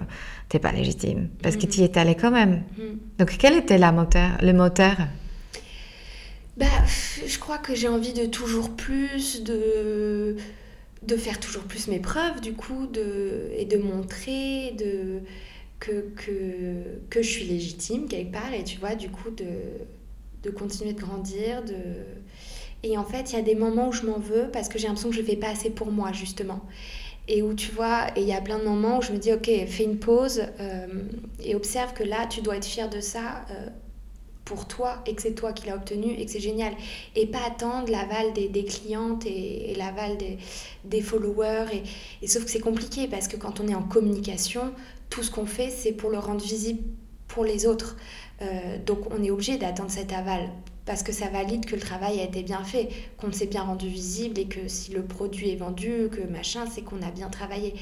t'es 0.47 0.59
pas 0.59 0.71
légitime. 0.71 1.29
Parce 1.41 1.55
que 1.55 1.65
mm. 1.65 1.69
tu 1.69 1.81
y 1.81 1.83
es 1.85 1.97
allé 1.97 2.13
quand 2.13 2.29
même. 2.29 2.63
Mm. 2.77 2.81
Donc, 3.17 3.35
quel 3.39 3.55
était 3.55 3.77
la 3.77 3.91
moteur, 3.91 4.31
le 4.41 4.53
moteur? 4.53 4.95
Bah, 6.59 6.65
je 7.25 7.39
crois 7.39 7.57
que 7.57 7.73
j'ai 7.73 7.87
envie 7.87 8.13
de 8.13 8.25
toujours 8.25 8.69
plus, 8.75 9.43
de, 9.43 10.35
de 11.03 11.15
faire 11.15 11.39
toujours 11.39 11.63
plus 11.63 11.87
mes 11.87 11.99
preuves, 11.99 12.41
du 12.41 12.53
coup, 12.53 12.85
de, 12.87 13.49
et 13.57 13.65
de 13.65 13.77
montrer 13.77 14.71
de, 14.77 15.21
que, 15.79 16.09
que, 16.17 16.99
que 17.09 17.21
je 17.21 17.29
suis 17.29 17.45
légitime 17.45 18.07
quelque 18.07 18.33
part, 18.33 18.53
et 18.53 18.65
tu 18.65 18.77
vois, 18.77 18.95
du 18.95 19.09
coup, 19.09 19.29
de, 19.29 19.45
de 20.43 20.49
continuer 20.49 20.93
de 20.93 20.99
grandir, 20.99 21.63
de... 21.63 21.73
Et 22.83 22.97
en 22.97 23.03
fait, 23.03 23.31
il 23.31 23.35
y 23.35 23.39
a 23.39 23.41
des 23.41 23.55
moments 23.55 23.89
où 23.89 23.91
je 23.91 24.05
m'en 24.05 24.19
veux 24.19 24.49
parce 24.51 24.69
que 24.69 24.77
j'ai 24.79 24.87
l'impression 24.87 25.09
que 25.09 25.15
je 25.15 25.21
ne 25.21 25.25
fais 25.25 25.35
pas 25.35 25.49
assez 25.49 25.69
pour 25.69 25.91
moi, 25.91 26.11
justement. 26.13 26.61
Et 27.27 27.41
où 27.41 27.53
tu 27.53 27.71
vois, 27.71 28.07
et 28.17 28.21
il 28.21 28.27
y 28.27 28.33
a 28.33 28.41
plein 28.41 28.57
de 28.57 28.63
moments 28.63 28.99
où 28.99 29.01
je 29.01 29.11
me 29.11 29.17
dis, 29.17 29.31
ok, 29.33 29.49
fais 29.67 29.83
une 29.83 29.99
pause 29.99 30.43
euh, 30.59 30.87
et 31.43 31.55
observe 31.55 31.93
que 31.93 32.03
là, 32.03 32.25
tu 32.27 32.41
dois 32.41 32.57
être 32.57 32.65
fier 32.65 32.89
de 32.89 33.01
ça. 33.01 33.45
Euh, 33.51 33.67
pour 34.49 34.65
toi 34.65 35.03
et 35.05 35.13
que 35.13 35.21
c'est 35.21 35.35
toi 35.35 35.53
qui 35.53 35.67
l'as 35.67 35.75
obtenu 35.75 36.11
et 36.11 36.25
que 36.25 36.31
c'est 36.31 36.39
génial. 36.39 36.73
Et 37.15 37.27
pas 37.27 37.45
attendre 37.45 37.89
l'aval 37.91 38.33
des, 38.33 38.65
clientes 38.65 39.23
et, 39.27 39.75
l'aval 39.77 40.17
des, 40.83 41.01
followers. 41.01 41.67
Et, 41.71 41.83
et 42.23 42.27
sauf 42.27 42.45
que 42.45 42.49
c'est 42.49 42.59
compliqué 42.59 43.07
parce 43.07 43.27
que 43.27 43.37
quand 43.37 43.59
on 43.59 43.67
est 43.67 43.75
en 43.75 43.83
communication, 43.83 44.73
tout 45.11 45.21
ce 45.21 45.29
qu'on 45.29 45.45
fait, 45.45 45.69
c'est 45.69 45.91
pour 45.91 46.09
le 46.09 46.17
rendre 46.17 46.41
visible 46.41 46.81
pour 47.27 47.43
les 47.45 47.67
autres. 47.67 47.95
Euh, 48.41 48.77
donc 48.83 48.99
on 49.13 49.23
est 49.23 49.29
obligé 49.29 49.57
d'attendre 49.57 49.91
cet 49.91 50.11
aval 50.13 50.49
parce 50.89 51.03
que 51.03 51.11
ça 51.11 51.27
valide 51.27 51.67
que 51.67 51.75
le 51.75 51.81
travail 51.81 52.19
a 52.19 52.23
été 52.23 52.41
bien 52.41 52.63
fait, 52.63 52.89
qu'on 53.17 53.31
s'est 53.31 53.45
bien 53.45 53.61
rendu 53.61 53.87
visible 53.87 54.39
et 54.39 54.45
que 54.45 54.67
si 54.67 54.91
le 54.91 55.03
produit 55.03 55.51
est 55.51 55.55
vendu, 55.55 56.09
que 56.11 56.21
machin, 56.21 56.65
c'est 56.65 56.81
qu'on 56.81 57.03
a 57.03 57.11
bien 57.11 57.29
travaillé. 57.29 57.75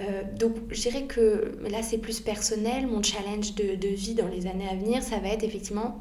Euh, 0.00 0.22
donc 0.38 0.56
je 0.70 0.80
dirais 0.82 1.04
que 1.04 1.56
là 1.70 1.78
c'est 1.82 1.98
plus 1.98 2.20
personnel, 2.20 2.86
mon 2.86 3.02
challenge 3.02 3.54
de, 3.54 3.76
de, 3.76 3.88
vie 3.88 4.14
dans 4.14 4.28
les 4.28 4.46
années 4.46 4.68
à 4.70 4.74
venir, 4.74 5.02
ça 5.02 5.18
va 5.18 5.28
être 5.28 5.42
effectivement 5.42 5.98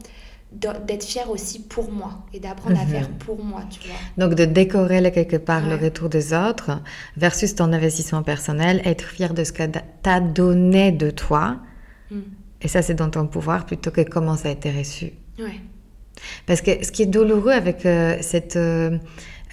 d'être 0.52 1.04
fier 1.04 1.30
aussi 1.30 1.62
pour 1.62 1.92
moi 1.92 2.26
et 2.34 2.40
d'apprendre 2.40 2.80
à 2.80 2.84
mhm. 2.84 2.90
faire 2.90 3.10
pour 3.10 3.44
moi, 3.44 3.64
tu 3.70 3.88
vois. 3.88 3.98
Donc 4.18 4.36
de 4.36 4.46
décorer 4.46 5.12
quelque 5.12 5.38
part 5.38 5.68
le 5.68 5.76
retour 5.76 6.10
des 6.10 6.34
autres 6.34 6.82
versus 7.18 7.56
ton 7.56 7.74
investissement 7.74 8.24
personnel, 8.24 8.82
être 8.86 9.06
fier 9.06 9.34
de 9.34 9.44
ce 9.44 9.52
que 9.52 9.64
tu 9.64 10.34
donné 10.34 10.92
de 10.92 11.10
toi. 11.10 11.58
Mm. 12.12 12.20
Et 12.62 12.68
ça, 12.68 12.82
c'est 12.82 12.96
dans 12.96 13.10
ton 13.10 13.28
pouvoir 13.28 13.66
plutôt 13.66 13.92
que 13.92 14.02
comment 14.02 14.38
ça 14.38 14.50
a 14.50 14.52
été 14.52 14.72
reçu. 14.72 15.12
Ouais. 15.38 15.60
Parce 16.46 16.62
que 16.62 16.84
ce 16.84 16.92
qui 16.92 17.04
est 17.04 17.08
douloureux 17.08 17.52
avec 17.52 17.86
euh, 17.86 18.18
cette, 18.22 18.56
euh, 18.56 18.98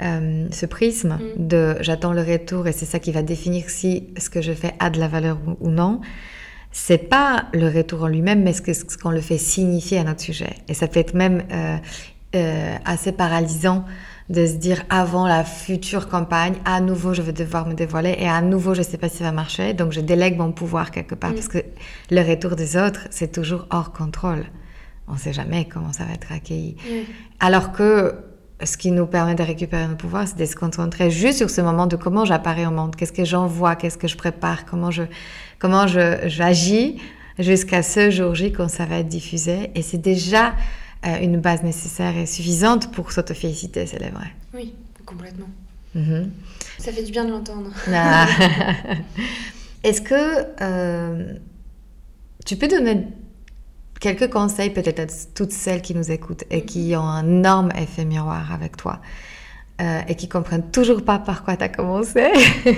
euh, 0.00 0.46
ce 0.50 0.66
prisme 0.66 1.18
mm. 1.18 1.46
de 1.46 1.76
j'attends 1.80 2.12
le 2.12 2.22
retour 2.22 2.66
et 2.66 2.72
c'est 2.72 2.86
ça 2.86 2.98
qui 2.98 3.12
va 3.12 3.22
définir 3.22 3.68
si 3.68 4.08
ce 4.18 4.30
que 4.30 4.42
je 4.42 4.52
fais 4.52 4.74
a 4.78 4.90
de 4.90 4.98
la 4.98 5.08
valeur 5.08 5.38
ou, 5.60 5.70
non, 5.70 6.00
c'est 6.70 7.08
pas 7.08 7.46
le 7.52 7.68
retour 7.68 8.04
en 8.04 8.08
lui-même, 8.08 8.42
mais 8.42 8.52
ce 8.52 8.62
qu'on 8.62 8.72
ce 8.72 8.96
qu'on 8.96 9.10
le 9.10 9.20
fait 9.20 9.38
signifier 9.38 9.98
à 9.98 10.04
notre 10.04 10.20
sujet. 10.20 10.54
Et 10.68 10.74
ça 10.74 10.88
peut 10.88 11.00
être 11.00 11.14
même 11.14 11.42
assez 12.86 13.12
paralysant 13.12 13.84
de 14.30 14.46
se 14.46 14.54
dire 14.54 14.82
avant 14.88 15.26
la 15.26 15.44
future 15.44 16.08
campagne, 16.08 16.54
à 16.64 16.80
nouveau 16.80 17.12
je 17.12 17.20
vais 17.20 17.34
devoir 17.34 17.66
me 17.66 17.74
dévoiler 17.74 18.16
et 18.18 18.26
à 18.26 18.40
nouveau 18.40 18.72
je 18.72 18.78
ne 18.78 18.86
sais 18.86 18.96
pas 18.96 19.10
si 19.10 19.18
ça 19.18 19.24
va 19.24 19.32
marcher, 19.32 19.74
donc 19.74 19.92
je 19.92 20.00
délègue 20.00 20.38
mon 20.38 20.52
pouvoir 20.52 20.90
quelque 20.90 21.14
part 21.14 21.32
mm. 21.32 21.34
parce 21.34 21.48
que 21.48 21.58
le 22.10 22.20
retour 22.22 22.56
des 22.56 22.78
autres, 22.78 23.06
c'est 23.10 23.32
toujours 23.32 23.66
hors 23.68 23.92
contrôle 23.92 24.46
on 25.08 25.14
ne 25.14 25.18
sait 25.18 25.32
jamais 25.32 25.66
comment 25.66 25.92
ça 25.92 26.04
va 26.04 26.12
être 26.12 26.32
accueilli. 26.32 26.76
Alors 27.40 27.72
que 27.72 28.14
ce 28.64 28.76
qui 28.76 28.90
nous 28.92 29.06
permet 29.06 29.34
de 29.34 29.42
récupérer 29.42 29.86
nos 29.88 29.96
pouvoirs, 29.96 30.28
c'est 30.28 30.38
de 30.38 30.46
se 30.46 30.54
concentrer 30.54 31.10
juste 31.10 31.38
sur 31.38 31.50
ce 31.50 31.60
moment 31.60 31.86
de 31.86 31.96
comment 31.96 32.24
j'apparais 32.24 32.66
au 32.66 32.70
monde, 32.70 32.94
qu'est-ce 32.96 33.12
que 33.12 33.24
j'envoie, 33.24 33.76
qu'est-ce 33.76 33.98
que 33.98 34.08
je 34.08 34.16
prépare, 34.16 34.64
comment 34.64 34.90
je, 34.90 35.02
comment 35.58 35.86
j'agis 35.86 37.00
jusqu'à 37.38 37.82
ce 37.82 38.10
jour 38.10 38.34
J 38.34 38.52
quand 38.52 38.68
ça 38.68 38.86
va 38.86 38.98
être 38.98 39.08
diffusé. 39.08 39.70
Et 39.74 39.82
c'est 39.82 39.98
déjà 39.98 40.54
euh, 41.06 41.18
une 41.20 41.40
base 41.40 41.62
nécessaire 41.62 42.16
et 42.16 42.26
suffisante 42.26 42.92
pour 42.92 43.12
s'autoféliciter, 43.12 43.86
c'est 43.86 43.98
vrai. 43.98 44.32
Oui, 44.54 44.74
complètement. 45.04 45.48
Mm-hmm. 45.96 46.28
Ça 46.78 46.92
fait 46.92 47.02
du 47.02 47.12
bien 47.12 47.24
de 47.24 47.30
l'entendre. 47.30 47.70
Ah. 47.92 48.26
Est-ce 49.84 50.00
que 50.00 50.46
euh, 50.60 51.34
tu 52.44 52.56
peux 52.56 52.68
donner 52.68 53.06
quelques 54.02 54.30
conseils 54.30 54.70
peut-être 54.70 54.98
à 54.98 55.06
toutes 55.34 55.52
celles 55.52 55.80
qui 55.80 55.94
nous 55.94 56.10
écoutent 56.10 56.42
et 56.50 56.64
qui 56.64 56.94
ont 56.96 57.06
un 57.06 57.26
énorme 57.26 57.70
effet 57.80 58.04
miroir 58.04 58.52
avec 58.52 58.76
toi 58.76 59.00
euh, 59.80 60.00
et 60.08 60.16
qui 60.16 60.28
comprennent 60.28 60.70
toujours 60.72 61.04
pas 61.04 61.20
par 61.20 61.44
quoi 61.44 61.56
tu 61.56 61.62
as 61.62 61.68
commencé, 61.68 62.26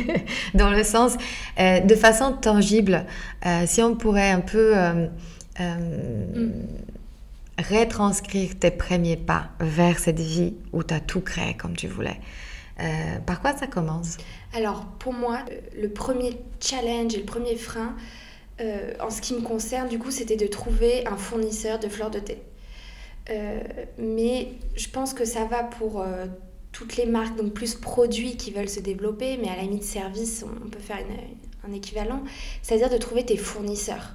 dans 0.54 0.70
le 0.70 0.84
sens, 0.84 1.14
euh, 1.58 1.80
de 1.80 1.94
façon 1.94 2.32
tangible, 2.32 3.06
euh, 3.46 3.64
si 3.66 3.82
on 3.82 3.96
pourrait 3.96 4.30
un 4.30 4.42
peu 4.42 4.74
mm. 5.58 6.52
retranscrire 7.70 8.58
tes 8.58 8.70
premiers 8.70 9.16
pas 9.16 9.48
vers 9.60 9.98
cette 9.98 10.20
vie 10.20 10.54
où 10.74 10.84
tu 10.84 10.92
as 10.92 11.00
tout 11.00 11.22
créé 11.22 11.54
comme 11.54 11.74
tu 11.74 11.88
voulais. 11.88 12.20
par 13.24 13.40
quoi 13.40 13.56
ça 13.56 13.66
commence? 13.66 14.18
Alors, 14.54 14.84
pour 14.98 15.14
moi, 15.14 15.38
le 15.80 15.88
premier 15.88 16.36
challenge 16.60 17.14
et 17.14 17.18
le 17.18 17.24
premier 17.24 17.56
frein, 17.56 17.94
euh, 18.60 18.92
en 19.00 19.10
ce 19.10 19.20
qui 19.20 19.34
me 19.34 19.40
concerne, 19.40 19.88
du 19.88 19.98
coup, 19.98 20.10
c'était 20.10 20.36
de 20.36 20.46
trouver 20.46 21.06
un 21.06 21.16
fournisseur 21.16 21.78
de 21.78 21.88
fleurs 21.88 22.10
de 22.10 22.20
thé. 22.20 22.38
Euh, 23.30 23.60
mais 23.98 24.48
je 24.76 24.88
pense 24.88 25.14
que 25.14 25.24
ça 25.24 25.44
va 25.44 25.64
pour 25.64 26.00
euh, 26.00 26.26
toutes 26.72 26.96
les 26.96 27.06
marques, 27.06 27.36
donc 27.36 27.52
plus 27.52 27.74
produits 27.74 28.36
qui 28.36 28.50
veulent 28.50 28.68
se 28.68 28.80
développer, 28.80 29.38
mais 29.38 29.48
à 29.48 29.56
la 29.56 29.62
limite 29.62 29.82
service, 29.82 30.44
on 30.44 30.68
peut 30.68 30.78
faire 30.78 30.98
un 31.66 31.72
équivalent, 31.72 32.22
c'est-à-dire 32.62 32.90
de 32.90 32.98
trouver 32.98 33.24
tes 33.24 33.36
fournisseurs. 33.36 34.12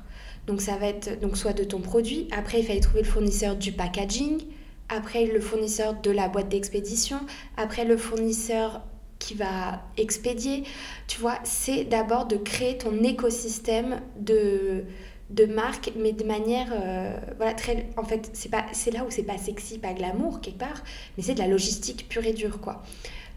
Donc 0.47 0.62
ça 0.62 0.78
va 0.78 0.88
être 0.88 1.19
donc 1.19 1.38
soit 1.38 1.54
de 1.54 1.63
ton 1.63 1.80
produit, 1.80 2.28
après 2.32 2.60
il 2.60 2.65
fallait 2.65 2.80
trouver 2.80 3.02
le 3.02 3.08
fournisseur 3.08 3.56
du 3.56 3.71
packaging, 3.71 4.41
après 4.89 5.25
le 5.25 5.39
fournisseur 5.39 5.99
de 6.02 6.12
la 6.12 6.28
boîte 6.28 6.49
d'expédition, 6.49 7.19
après 7.58 7.86
le 7.86 7.97
fournisseur 7.97 8.82
qui 9.20 9.36
va 9.36 9.82
expédier. 9.98 10.64
Tu 11.08 11.20
vois, 11.20 11.38
c'est 11.44 11.84
d'abord 11.84 12.26
de 12.26 12.38
créer 12.38 12.78
ton 12.78 13.04
écosystème 13.04 14.02
de, 14.20 14.86
de 15.30 15.46
marque, 15.46 15.92
mais 15.98 16.14
de 16.14 16.24
manière, 16.24 16.68
euh, 16.72 17.14
voilà, 17.38 17.54
très, 17.54 17.90
en 17.98 18.04
fait, 18.04 18.30
c'est 18.34 18.50
pas, 18.50 18.66
c'est 18.72 18.92
là 18.92 19.04
où 19.06 19.12
c'est 19.12 19.24
pas 19.24 19.38
sexy, 19.38 19.78
pas 19.78 19.94
glamour 19.94 20.42
quelque 20.42 20.60
part, 20.60 20.84
mais 21.18 21.24
c'est 21.24 21.36
de 21.36 21.40
la 21.40 21.48
logistique 21.48 22.08
pure 22.10 22.26
et 22.26 22.34
dure, 22.34 22.60
quoi. 22.60 22.82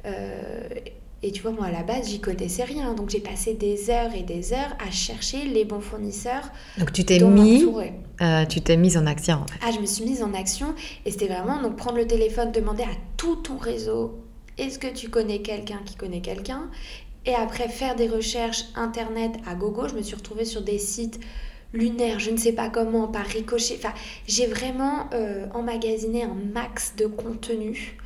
Euh, 0.07 0.69
et 1.25 1.31
tu 1.31 1.43
vois, 1.43 1.53
moi 1.53 1.67
à 1.67 1.71
la 1.71 1.85
base, 1.85 2.09
j'y 2.09 2.21
connaissais 2.21 2.65
rien, 2.65 2.95
donc 2.95 3.11
j'ai 3.11 3.21
passé 3.21 3.55
des 3.55 3.91
heures 3.91 4.13
et 4.13 4.23
des 4.25 4.53
heures 4.53 4.77
à 4.85 4.91
chercher 4.91 5.45
les 5.45 5.65
bons 5.65 5.81
fournisseurs. 5.81 6.51
Donc 6.79 6.93
tu 6.93 7.05
t'es 7.05 7.21
mis, 7.21 7.65
euh, 8.21 8.45
tu 8.47 8.61
t'es 8.61 8.77
mise 8.77 8.97
en 8.97 9.07
action. 9.07 9.37
En 9.37 9.47
fait. 9.47 9.61
Ah, 9.65 9.71
je 9.73 9.79
me 9.79 9.87
suis 9.87 10.05
mise 10.05 10.23
en 10.23 10.35
action, 10.35 10.75
et 11.05 11.13
c'était 11.13 11.29
vraiment 11.29 11.63
donc 11.63 11.77
prendre 11.77 11.99
le 11.99 12.09
téléphone, 12.09 12.51
demander 12.51 12.83
à 12.83 12.95
tout 13.17 13.37
ton 13.37 13.57
réseau 13.57 14.19
est-ce 14.63 14.79
que 14.79 14.87
tu 14.87 15.09
connais 15.09 15.41
quelqu'un 15.41 15.81
qui 15.85 15.97
connaît 15.97 16.21
quelqu'un? 16.21 16.71
Et 17.27 17.35
après, 17.35 17.69
faire 17.69 17.97
des 17.97 18.09
recherches 18.09 18.65
internet 18.75 19.33
à 19.47 19.55
gogo. 19.55 19.89
Je 19.89 19.95
me 19.95 20.03
suis 20.03 20.15
retrouvée 20.15 20.45
sur 20.45 20.63
des 20.63 20.79
sites 20.79 21.21
lunaires, 21.73 22.19
je 22.21 22.31
ne 22.31 22.37
sais 22.37 22.53
pas 22.53 22.69
comment, 22.69 23.09
par 23.09 23.27
ricochet. 23.27 23.77
Enfin, 23.79 23.95
j'ai 24.27 24.47
vraiment 24.47 25.09
euh, 25.15 25.47
emmagasiné 25.55 26.25
un 26.25 26.37
max 26.53 26.95
de 26.97 27.07
contenu 27.07 27.97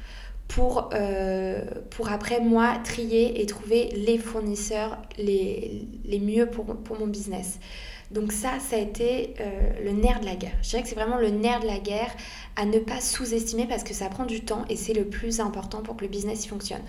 pour, 0.49 0.91
euh, 0.95 1.63
pour 1.91 2.11
après, 2.11 2.41
moi, 2.41 2.79
trier 2.85 3.43
et 3.43 3.47
trouver 3.47 3.89
les 3.95 4.19
fournisseurs 4.19 4.99
les, 5.19 5.87
mieux 6.21 6.47
pour 6.47 6.99
mon 6.99 7.07
business. 7.07 7.59
Donc 8.11 8.33
ça, 8.33 8.61
ça 8.61 8.77
a 8.77 8.79
été 8.79 9.35
euh, 9.41 9.71
le 9.85 9.91
nerf 9.91 10.21
de 10.21 10.27
la 10.27 10.37
guerre. 10.37 10.57
Je 10.63 10.71
dirais 10.71 10.83
que 10.83 10.89
c'est 10.89 10.95
vraiment 10.95 11.19
le 11.19 11.31
nerf 11.31 11.61
de 11.61 11.67
la 11.67 11.79
guerre 11.79 12.11
à 12.55 12.65
ne 12.65 12.79
pas 12.79 13.01
sous-estimer 13.01 13.67
parce 13.67 13.83
que 13.83 13.95
ça 13.95 14.09
prend 14.09 14.25
du 14.25 14.43
temps 14.43 14.65
et 14.69 14.77
c'est 14.77 14.93
le 14.93 15.07
plus 15.07 15.41
important 15.41 15.83
pour 15.83 15.97
que 15.97 16.03
le 16.03 16.09
business 16.09 16.47
fonctionne. 16.47 16.83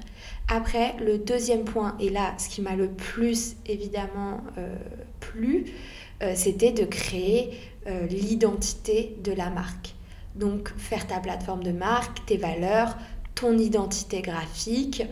Après, 0.48 0.96
le 1.00 1.18
deuxième 1.18 1.64
point, 1.64 1.96
et 2.00 2.10
là, 2.10 2.34
ce 2.38 2.50
qui 2.50 2.62
m'a 2.62 2.76
le 2.76 2.90
plus 2.90 3.56
évidemment 3.66 4.42
euh, 4.58 4.76
plu, 5.20 5.66
euh, 6.22 6.34
c'était 6.36 6.72
de 6.72 6.86
créer 6.86 7.52
l'identité 8.10 9.16
de 9.24 9.32
la 9.32 9.50
marque. 9.50 9.96
Donc 10.36 10.74
faire 10.78 11.08
ta 11.08 11.22
plateforme 11.22 11.64
de 11.64 11.72
marque, 11.72 12.26
tes 12.26 12.36
valeurs, 12.36 12.98
ton 13.34 13.58
identité 13.58 14.22
graphique, 14.22 15.04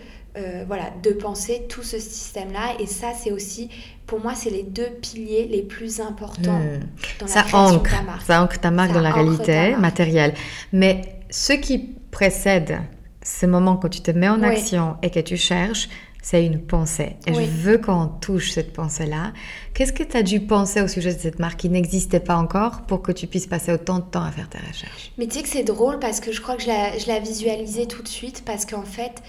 voilà, 0.67 0.91
de 1.01 1.11
penser 1.11 1.67
tout 1.69 1.83
ce 1.83 1.97
système-là. 1.97 2.75
Et 2.81 2.85
ça, 2.85 3.13
c'est 3.13 3.31
aussi 3.31 3.69
pour 4.05 4.19
moi, 4.19 4.33
c'est 4.35 4.49
les 4.49 4.63
deux 4.63 4.89
piliers 5.01 5.47
les 5.49 5.63
plus 5.63 5.99
importants 5.99 6.59
hmm. 6.59 6.79
dans 7.19 7.27
ça 7.27 7.39
la 7.39 7.43
création 7.43 7.77
de 7.77 7.89
ta 7.89 8.01
marque. 8.01 8.21
Ça 8.21 8.43
ancre 8.43 8.59
ta 8.59 8.71
marque 8.71 8.93
dans 8.93 9.01
la 9.01 9.11
réalité 9.11 9.75
matérielle. 9.77 10.33
Mais 10.71 11.19
ce 11.29 11.53
qui 11.53 11.95
précède 12.11 12.79
ce 13.23 13.45
moment 13.45 13.77
quand 13.77 13.89
tu 13.89 14.01
te 14.01 14.11
mets 14.11 14.29
en 14.29 14.43
action 14.43 14.97
et 15.01 15.09
que 15.09 15.19
tu 15.19 15.37
cherches, 15.37 15.89
c'est 16.21 16.43
une 16.43 16.59
pensée. 16.59 17.17
Et 17.27 17.33
je 17.33 17.39
veux 17.41 17.77
qu'on 17.77 18.07
touche 18.07 18.51
cette 18.51 18.73
pensée-là. 18.73 19.31
Qu'est-ce 19.75 19.93
que 19.93 20.01
tu 20.01 20.17
as 20.17 20.23
dû 20.23 20.39
penser 20.39 20.81
au 20.81 20.87
sujet 20.87 21.13
de 21.13 21.19
cette 21.19 21.37
marque 21.37 21.59
qui 21.59 21.69
n'existait 21.69 22.19
pas 22.19 22.35
encore 22.35 22.81
pour 22.87 23.03
que 23.03 23.11
tu 23.11 23.27
puisses 23.27 23.45
passer 23.45 23.71
autant 23.71 23.99
de 23.99 24.05
temps 24.05 24.23
à 24.23 24.31
faire 24.31 24.49
tes 24.49 24.57
recherches? 24.57 25.11
Mais 25.19 25.27
tu 25.27 25.35
sais 25.35 25.43
que 25.43 25.49
c'est 25.49 25.63
drôle 25.63 25.99
parce 25.99 26.19
que 26.19 26.31
je 26.31 26.41
crois 26.41 26.55
que 26.55 26.63
je 26.63 26.67
la, 26.67 26.97
je 26.97 27.07
la 27.07 27.19
visualisais 27.19 27.85
tout 27.85 28.01
de 28.01 28.07
suite 28.07 28.43
parce 28.43 28.65
qu'en 28.65 28.83
fait, 28.83 29.21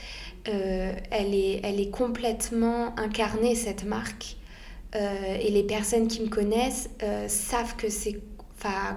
euh, 0.48 0.92
elle, 1.10 1.34
est, 1.34 1.60
elle 1.64 1.80
est 1.80 1.90
complètement 1.90 2.98
incarnée, 2.98 3.54
cette 3.54 3.84
marque. 3.84 4.36
Euh, 4.96 5.36
et 5.40 5.50
les 5.50 5.62
personnes 5.62 6.08
qui 6.08 6.22
me 6.22 6.28
connaissent 6.28 6.88
euh, 7.02 7.28
savent 7.28 7.76
que 7.76 7.88
c'est 7.88 8.18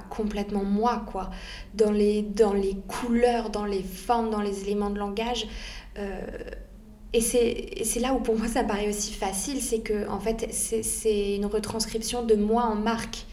complètement 0.10 0.64
moi, 0.64 1.04
quoi. 1.12 1.30
Dans 1.76 1.91
les, 1.91 2.24
dans 2.24 2.54
les 2.54 2.76
couleurs, 2.88 3.52
dans 3.52 3.66
les 3.66 3.84
formes, 3.84 4.32
dans 4.32 4.41
les 4.41 4.64
éléments 4.64 4.89
de 4.89 4.97
langage. 4.97 5.47
Euh, 6.00 6.22
et 7.14 7.22
c'est 7.22 8.00
là 8.00 8.14
où 8.14 8.20
pour 8.20 8.38
moi 8.38 8.47
ça 8.47 8.64
paraît 8.64 8.88
aussi 8.88 9.14
facile, 9.14 9.62
c'est 9.62 9.80
que 9.80 10.08
en 10.10 10.20
fait 10.20 10.47
c'est 10.52 11.36
une 11.36 11.47
retranscription 11.47 12.24
de 12.24 12.36
moi 12.36 12.64
en 12.64 12.76
marque. 12.76 13.26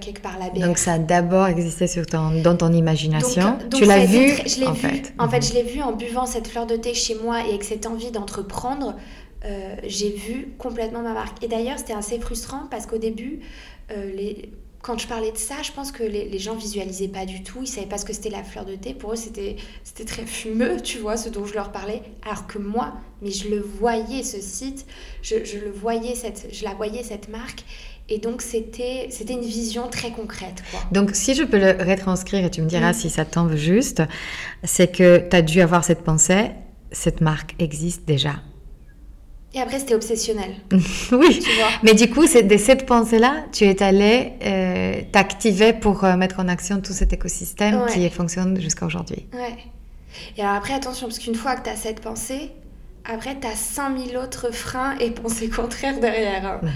quelque 0.00 0.20
part 0.20 0.38
la 0.38 0.50
BR. 0.50 0.66
Donc 0.66 0.78
ça 0.78 0.94
a 0.94 0.98
d'abord 0.98 1.46
existé 1.46 1.86
sur 1.86 2.06
ton, 2.06 2.42
dans 2.42 2.56
ton 2.56 2.72
imagination. 2.72 3.58
tu 3.72 3.84
l'as 3.84 4.04
vu 4.04 4.32
je 4.46 4.60
l'ai 4.60 4.66
en 4.66 4.72
vu, 4.72 4.80
fait. 4.80 5.14
En 5.18 5.28
fait, 5.28 5.42
je 5.42 5.54
l'ai 5.54 5.62
vu 5.62 5.80
en 5.80 5.92
buvant 5.92 6.26
cette 6.26 6.48
fleur 6.48 6.66
de 6.66 6.74
thé 6.74 6.92
chez 6.94 7.14
moi 7.14 7.40
et 7.40 7.50
avec 7.50 7.62
cette 7.64 7.86
envie 7.86 8.10
d'entreprendre. 8.10 8.96
J'ai 9.84 10.10
vu 10.10 10.48
complètement 10.58 11.02
ma 11.02 11.12
marque. 11.12 11.42
Et 11.44 11.48
d'ailleurs, 11.48 11.78
c'était 11.78 11.94
assez 11.94 12.18
frustrant 12.18 12.66
parce 12.70 12.86
qu'au 12.86 12.98
début, 12.98 13.40
les 13.90 14.50
quand 14.84 14.98
je 14.98 15.08
parlais 15.08 15.32
de 15.32 15.38
ça, 15.38 15.54
je 15.62 15.72
pense 15.72 15.92
que 15.92 16.02
les, 16.02 16.28
les, 16.28 16.38
gens 16.38 16.54
visualisaient 16.54 17.08
pas 17.08 17.24
du 17.24 17.42
tout. 17.42 17.60
Ils 17.62 17.66
savaient 17.66 17.86
pas 17.86 17.96
ce 17.96 18.04
que 18.04 18.12
c'était 18.12 18.28
la 18.28 18.44
fleur 18.44 18.66
de 18.66 18.76
thé. 18.76 18.92
Pour 18.92 19.14
eux, 19.14 19.16
c'était 19.16 19.56
très 20.04 20.26
fumeux, 20.26 20.78
tu 20.82 20.98
vois, 20.98 21.16
ce 21.16 21.30
dont 21.30 21.46
je 21.46 21.54
leur 21.54 21.72
parlais. 21.72 22.02
Alors 22.22 22.46
que 22.46 22.58
moi, 22.58 22.92
mais 23.22 23.30
je 23.30 23.48
le 23.48 23.60
voyais 23.60 24.22
ce 24.22 24.42
site, 24.42 24.84
je, 25.22 25.36
je 25.42 25.58
le 25.58 25.70
voyais 25.70 26.14
cette, 26.14 26.48
je 26.52 26.64
la 26.64 26.74
voyais 26.74 27.02
cette 27.02 27.30
marque. 27.30 27.64
Et 28.10 28.18
donc 28.18 28.42
c'était 28.42 29.08
une 29.30 29.40
vision 29.40 29.88
très 29.88 30.10
concrète. 30.10 30.62
Quoi. 30.70 30.80
Donc 30.92 31.12
si 31.14 31.34
je 31.34 31.42
peux 31.42 31.58
le 31.58 31.82
retranscrire 31.82 32.44
et 32.44 32.50
tu 32.50 32.60
me 32.60 32.66
diras 32.66 32.92
si 32.92 33.08
ça 33.08 33.24
tombe 33.24 33.54
juste, 33.54 34.02
c'est 34.62 34.94
que 34.94 35.26
tu 35.26 35.34
as 35.34 35.40
dû 35.40 35.62
avoir 35.62 35.82
cette 35.84 36.02
pensée, 36.02 36.50
cette 36.92 37.22
marque 37.22 37.54
existe 37.58 38.04
déjà. 38.04 38.34
Et 39.54 39.60
après, 39.60 39.78
c'était 39.78 39.94
obsessionnel. 39.94 40.56
oui. 40.72 41.38
Tu 41.38 41.50
vois 41.56 41.68
Mais 41.84 41.94
du 41.94 42.10
coup, 42.10 42.26
c'est 42.26 42.42
de 42.42 42.56
cette 42.56 42.86
pensée-là, 42.86 43.44
tu 43.52 43.64
es 43.64 43.82
allé 43.82 44.32
euh, 44.44 45.00
t'activer 45.12 45.72
pour 45.72 46.04
euh, 46.04 46.16
mettre 46.16 46.40
en 46.40 46.48
action 46.48 46.80
tout 46.80 46.92
cet 46.92 47.12
écosystème 47.12 47.86
qui 47.92 48.08
fonctionne 48.10 48.60
jusqu'à 48.60 48.86
aujourd'hui. 48.86 49.26
Ouais. 49.32 49.56
Et 50.36 50.42
alors 50.42 50.54
après, 50.54 50.74
attention, 50.74 51.06
parce 51.06 51.20
qu'une 51.20 51.36
fois 51.36 51.54
que 51.54 51.64
tu 51.64 51.70
as 51.70 51.76
cette 51.76 52.00
pensée, 52.00 52.50
après, 53.04 53.38
tu 53.38 53.46
as 53.46 53.54
5000 53.54 54.16
autres 54.16 54.52
freins 54.52 54.96
et 54.98 55.10
pensées 55.10 55.48
contraires 55.48 56.00
derrière. 56.00 56.44
Hein. 56.46 56.60
Mhm. 56.62 56.70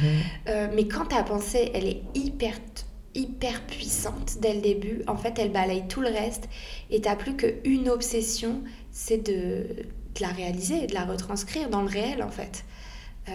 Euh, 0.49 0.69
mais 0.75 0.87
quand 0.87 1.07
ta 1.07 1.23
pensée, 1.23 1.73
elle 1.75 1.87
est 1.87 2.03
hyper 2.15 2.53
hyper 3.15 3.63
puissante 3.63 4.37
dès 4.41 4.55
le 4.55 4.61
début, 4.61 5.03
en 5.09 5.17
fait, 5.17 5.35
elle 5.39 5.51
balaye 5.51 5.89
tout 5.89 6.01
le 6.01 6.09
reste 6.09 6.49
et 6.91 7.01
tu 7.01 7.09
plus 7.17 7.35
qu'une 7.35 7.89
obsession, 7.89 8.63
c'est 8.93 9.19
de 9.19 9.65
de 10.19 10.23
la 10.23 10.33
réaliser, 10.33 10.87
de 10.87 10.95
la 10.95 11.05
retranscrire 11.05 11.71
dans 11.71 11.83
le 11.83 11.89
réel 11.89 12.23
en 12.23 12.31
fait. 12.31 12.65
Euh, 13.29 13.33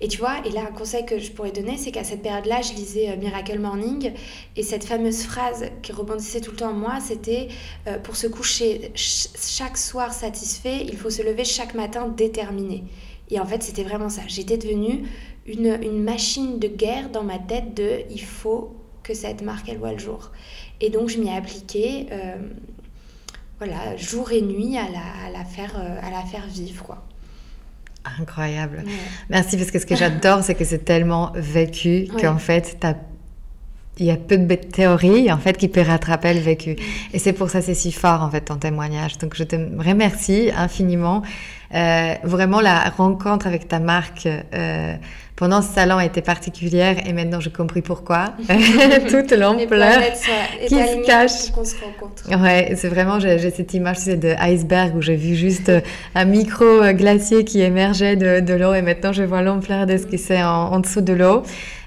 et 0.00 0.08
tu 0.08 0.18
vois, 0.18 0.36
et 0.44 0.50
là 0.50 0.62
un 0.68 0.72
conseil 0.72 1.04
que 1.04 1.18
je 1.18 1.30
pourrais 1.32 1.52
donner, 1.52 1.76
c'est 1.76 1.90
qu'à 1.90 2.04
cette 2.04 2.22
période-là, 2.22 2.60
je 2.62 2.74
lisais 2.74 3.10
euh, 3.10 3.16
Miracle 3.16 3.58
Morning, 3.58 4.12
et 4.56 4.62
cette 4.62 4.84
fameuse 4.84 5.22
phrase 5.22 5.66
qui 5.82 5.92
rebondissait 5.92 6.40
tout 6.40 6.50
le 6.50 6.56
temps 6.56 6.70
en 6.70 6.74
moi, 6.74 6.98
c'était 7.00 7.48
euh, 7.86 7.98
pour 7.98 8.16
se 8.16 8.26
coucher 8.26 8.92
chaque 8.94 9.76
soir 9.76 10.12
satisfait, 10.12 10.84
il 10.84 10.96
faut 10.96 11.10
se 11.10 11.22
lever 11.22 11.44
chaque 11.44 11.74
matin 11.74 12.08
déterminé. 12.08 12.84
Et 13.30 13.38
en 13.38 13.46
fait, 13.46 13.62
c'était 13.62 13.84
vraiment 13.84 14.08
ça. 14.08 14.22
J'étais 14.26 14.58
devenue 14.58 15.04
une, 15.46 15.78
une, 15.82 16.02
machine 16.02 16.58
de 16.58 16.66
guerre 16.66 17.10
dans 17.10 17.22
ma 17.22 17.38
tête 17.38 17.74
de 17.74 18.00
il 18.10 18.22
faut 18.22 18.74
que 19.04 19.14
cette 19.14 19.42
marque 19.42 19.68
elle 19.68 19.78
voit 19.78 19.92
le 19.92 19.98
jour. 19.98 20.32
Et 20.80 20.90
donc 20.90 21.08
je 21.08 21.18
m'y 21.18 21.28
ai 21.28 21.36
appliquée 21.36 22.06
voilà, 23.60 23.94
jour 23.96 24.32
et 24.32 24.40
nuit 24.40 24.78
à 24.78 24.84
la, 24.84 25.38
la, 25.38 25.44
faire, 25.44 25.72
euh, 25.76 25.98
à 26.02 26.10
la 26.10 26.22
faire 26.22 26.46
vivre. 26.46 26.82
Quoi. 26.82 27.04
Incroyable. 28.18 28.84
Merci 29.28 29.58
parce 29.58 29.70
que 29.70 29.78
ce 29.78 29.84
que 29.84 29.94
j'adore, 29.94 30.42
c'est 30.42 30.54
que 30.54 30.64
c'est 30.64 30.84
tellement 30.84 31.32
vécu 31.34 32.08
qu'en 32.18 32.38
fait, 32.38 32.78
il 33.98 34.06
y 34.06 34.10
a 34.10 34.16
peu 34.16 34.38
de 34.38 34.54
théories 34.54 35.30
en 35.30 35.36
fait 35.36 35.58
qui 35.58 35.68
peut 35.68 35.82
rattraper 35.82 36.32
le 36.32 36.40
vécu. 36.40 36.76
Et 37.12 37.18
c'est 37.18 37.34
pour 37.34 37.50
ça 37.50 37.60
c'est 37.60 37.74
si 37.74 37.92
fort 37.92 38.22
en 38.22 38.30
fait 38.30 38.40
ton 38.40 38.56
témoignage. 38.56 39.18
Donc 39.18 39.36
je 39.36 39.44
te 39.44 39.56
remercie 39.56 40.50
infiniment. 40.56 41.22
Euh, 41.74 42.14
vraiment 42.24 42.62
la 42.62 42.88
rencontre 42.88 43.46
avec 43.46 43.68
ta 43.68 43.78
marque 43.78 44.26
euh, 44.26 44.96
pendant 45.40 45.62
ce 45.62 45.72
salon 45.72 45.98
était 46.00 46.20
particulière 46.20 46.96
et 47.06 47.14
maintenant 47.14 47.40
j'ai 47.40 47.50
compris 47.50 47.80
pourquoi. 47.80 48.34
Toute 49.08 49.32
l'ampleur 49.32 50.02
qui 50.68 50.74
se 50.74 51.06
cache. 51.06 51.50
Qu'on 51.50 51.64
se 51.64 51.76
rencontre. 51.82 52.28
Ouais, 52.38 52.74
c'est 52.76 52.88
vraiment, 52.88 53.18
j'ai 53.18 53.50
cette 53.50 53.72
image 53.72 54.04
de 54.04 54.34
iceberg 54.38 54.94
où 54.94 55.00
j'ai 55.00 55.16
vu 55.16 55.34
juste 55.34 55.70
euh, 55.70 55.80
un 56.14 56.26
micro 56.26 56.64
euh, 56.64 56.92
glacier 56.92 57.44
qui 57.44 57.62
émergeait 57.62 58.16
de, 58.16 58.40
de 58.40 58.52
l'eau 58.52 58.74
et 58.74 58.82
maintenant 58.82 59.14
je 59.14 59.22
vois 59.22 59.40
l'ampleur 59.40 59.86
de 59.86 59.96
ce 59.96 60.04
qui 60.04 60.18
c'est 60.18 60.42
en, 60.42 60.78
dessous 60.78 61.00
de 61.00 61.14
l'eau. 61.14 61.42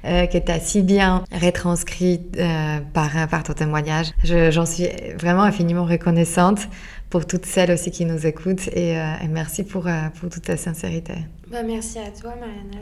Euh, 0.05 0.25
qui 0.25 0.35
est 0.35 0.59
si 0.59 0.81
bien 0.81 1.23
retranscrit 1.31 2.19
euh, 2.37 2.79
par, 2.91 3.11
par 3.29 3.43
ton 3.43 3.53
témoignage. 3.53 4.07
J'en 4.25 4.65
suis 4.65 4.89
vraiment 5.17 5.43
infiniment 5.43 5.85
reconnaissante 5.85 6.67
pour 7.09 7.25
toutes 7.25 7.45
celles 7.45 7.71
aussi 7.71 7.89
qui 7.89 8.03
nous 8.03 8.27
écoutent 8.27 8.67
et, 8.73 8.95
et 8.95 9.27
merci 9.29 9.63
pour, 9.63 9.87
pour 10.19 10.29
toute 10.29 10.43
ta 10.43 10.57
sincérité. 10.57 11.13
Bah, 11.49 11.63
merci 11.63 11.99
à 11.99 12.11
toi, 12.19 12.33
Marianne. 12.37 12.81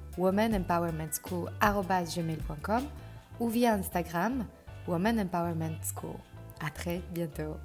womanempowermentschool.com 0.17 2.87
ou 3.39 3.49
via 3.49 3.77
Instagram 3.77 4.45
Woman 4.87 5.19
Empowerment 5.19 5.83
School. 5.83 6.15
À 6.59 6.69
très 6.69 7.01
bientôt. 7.13 7.57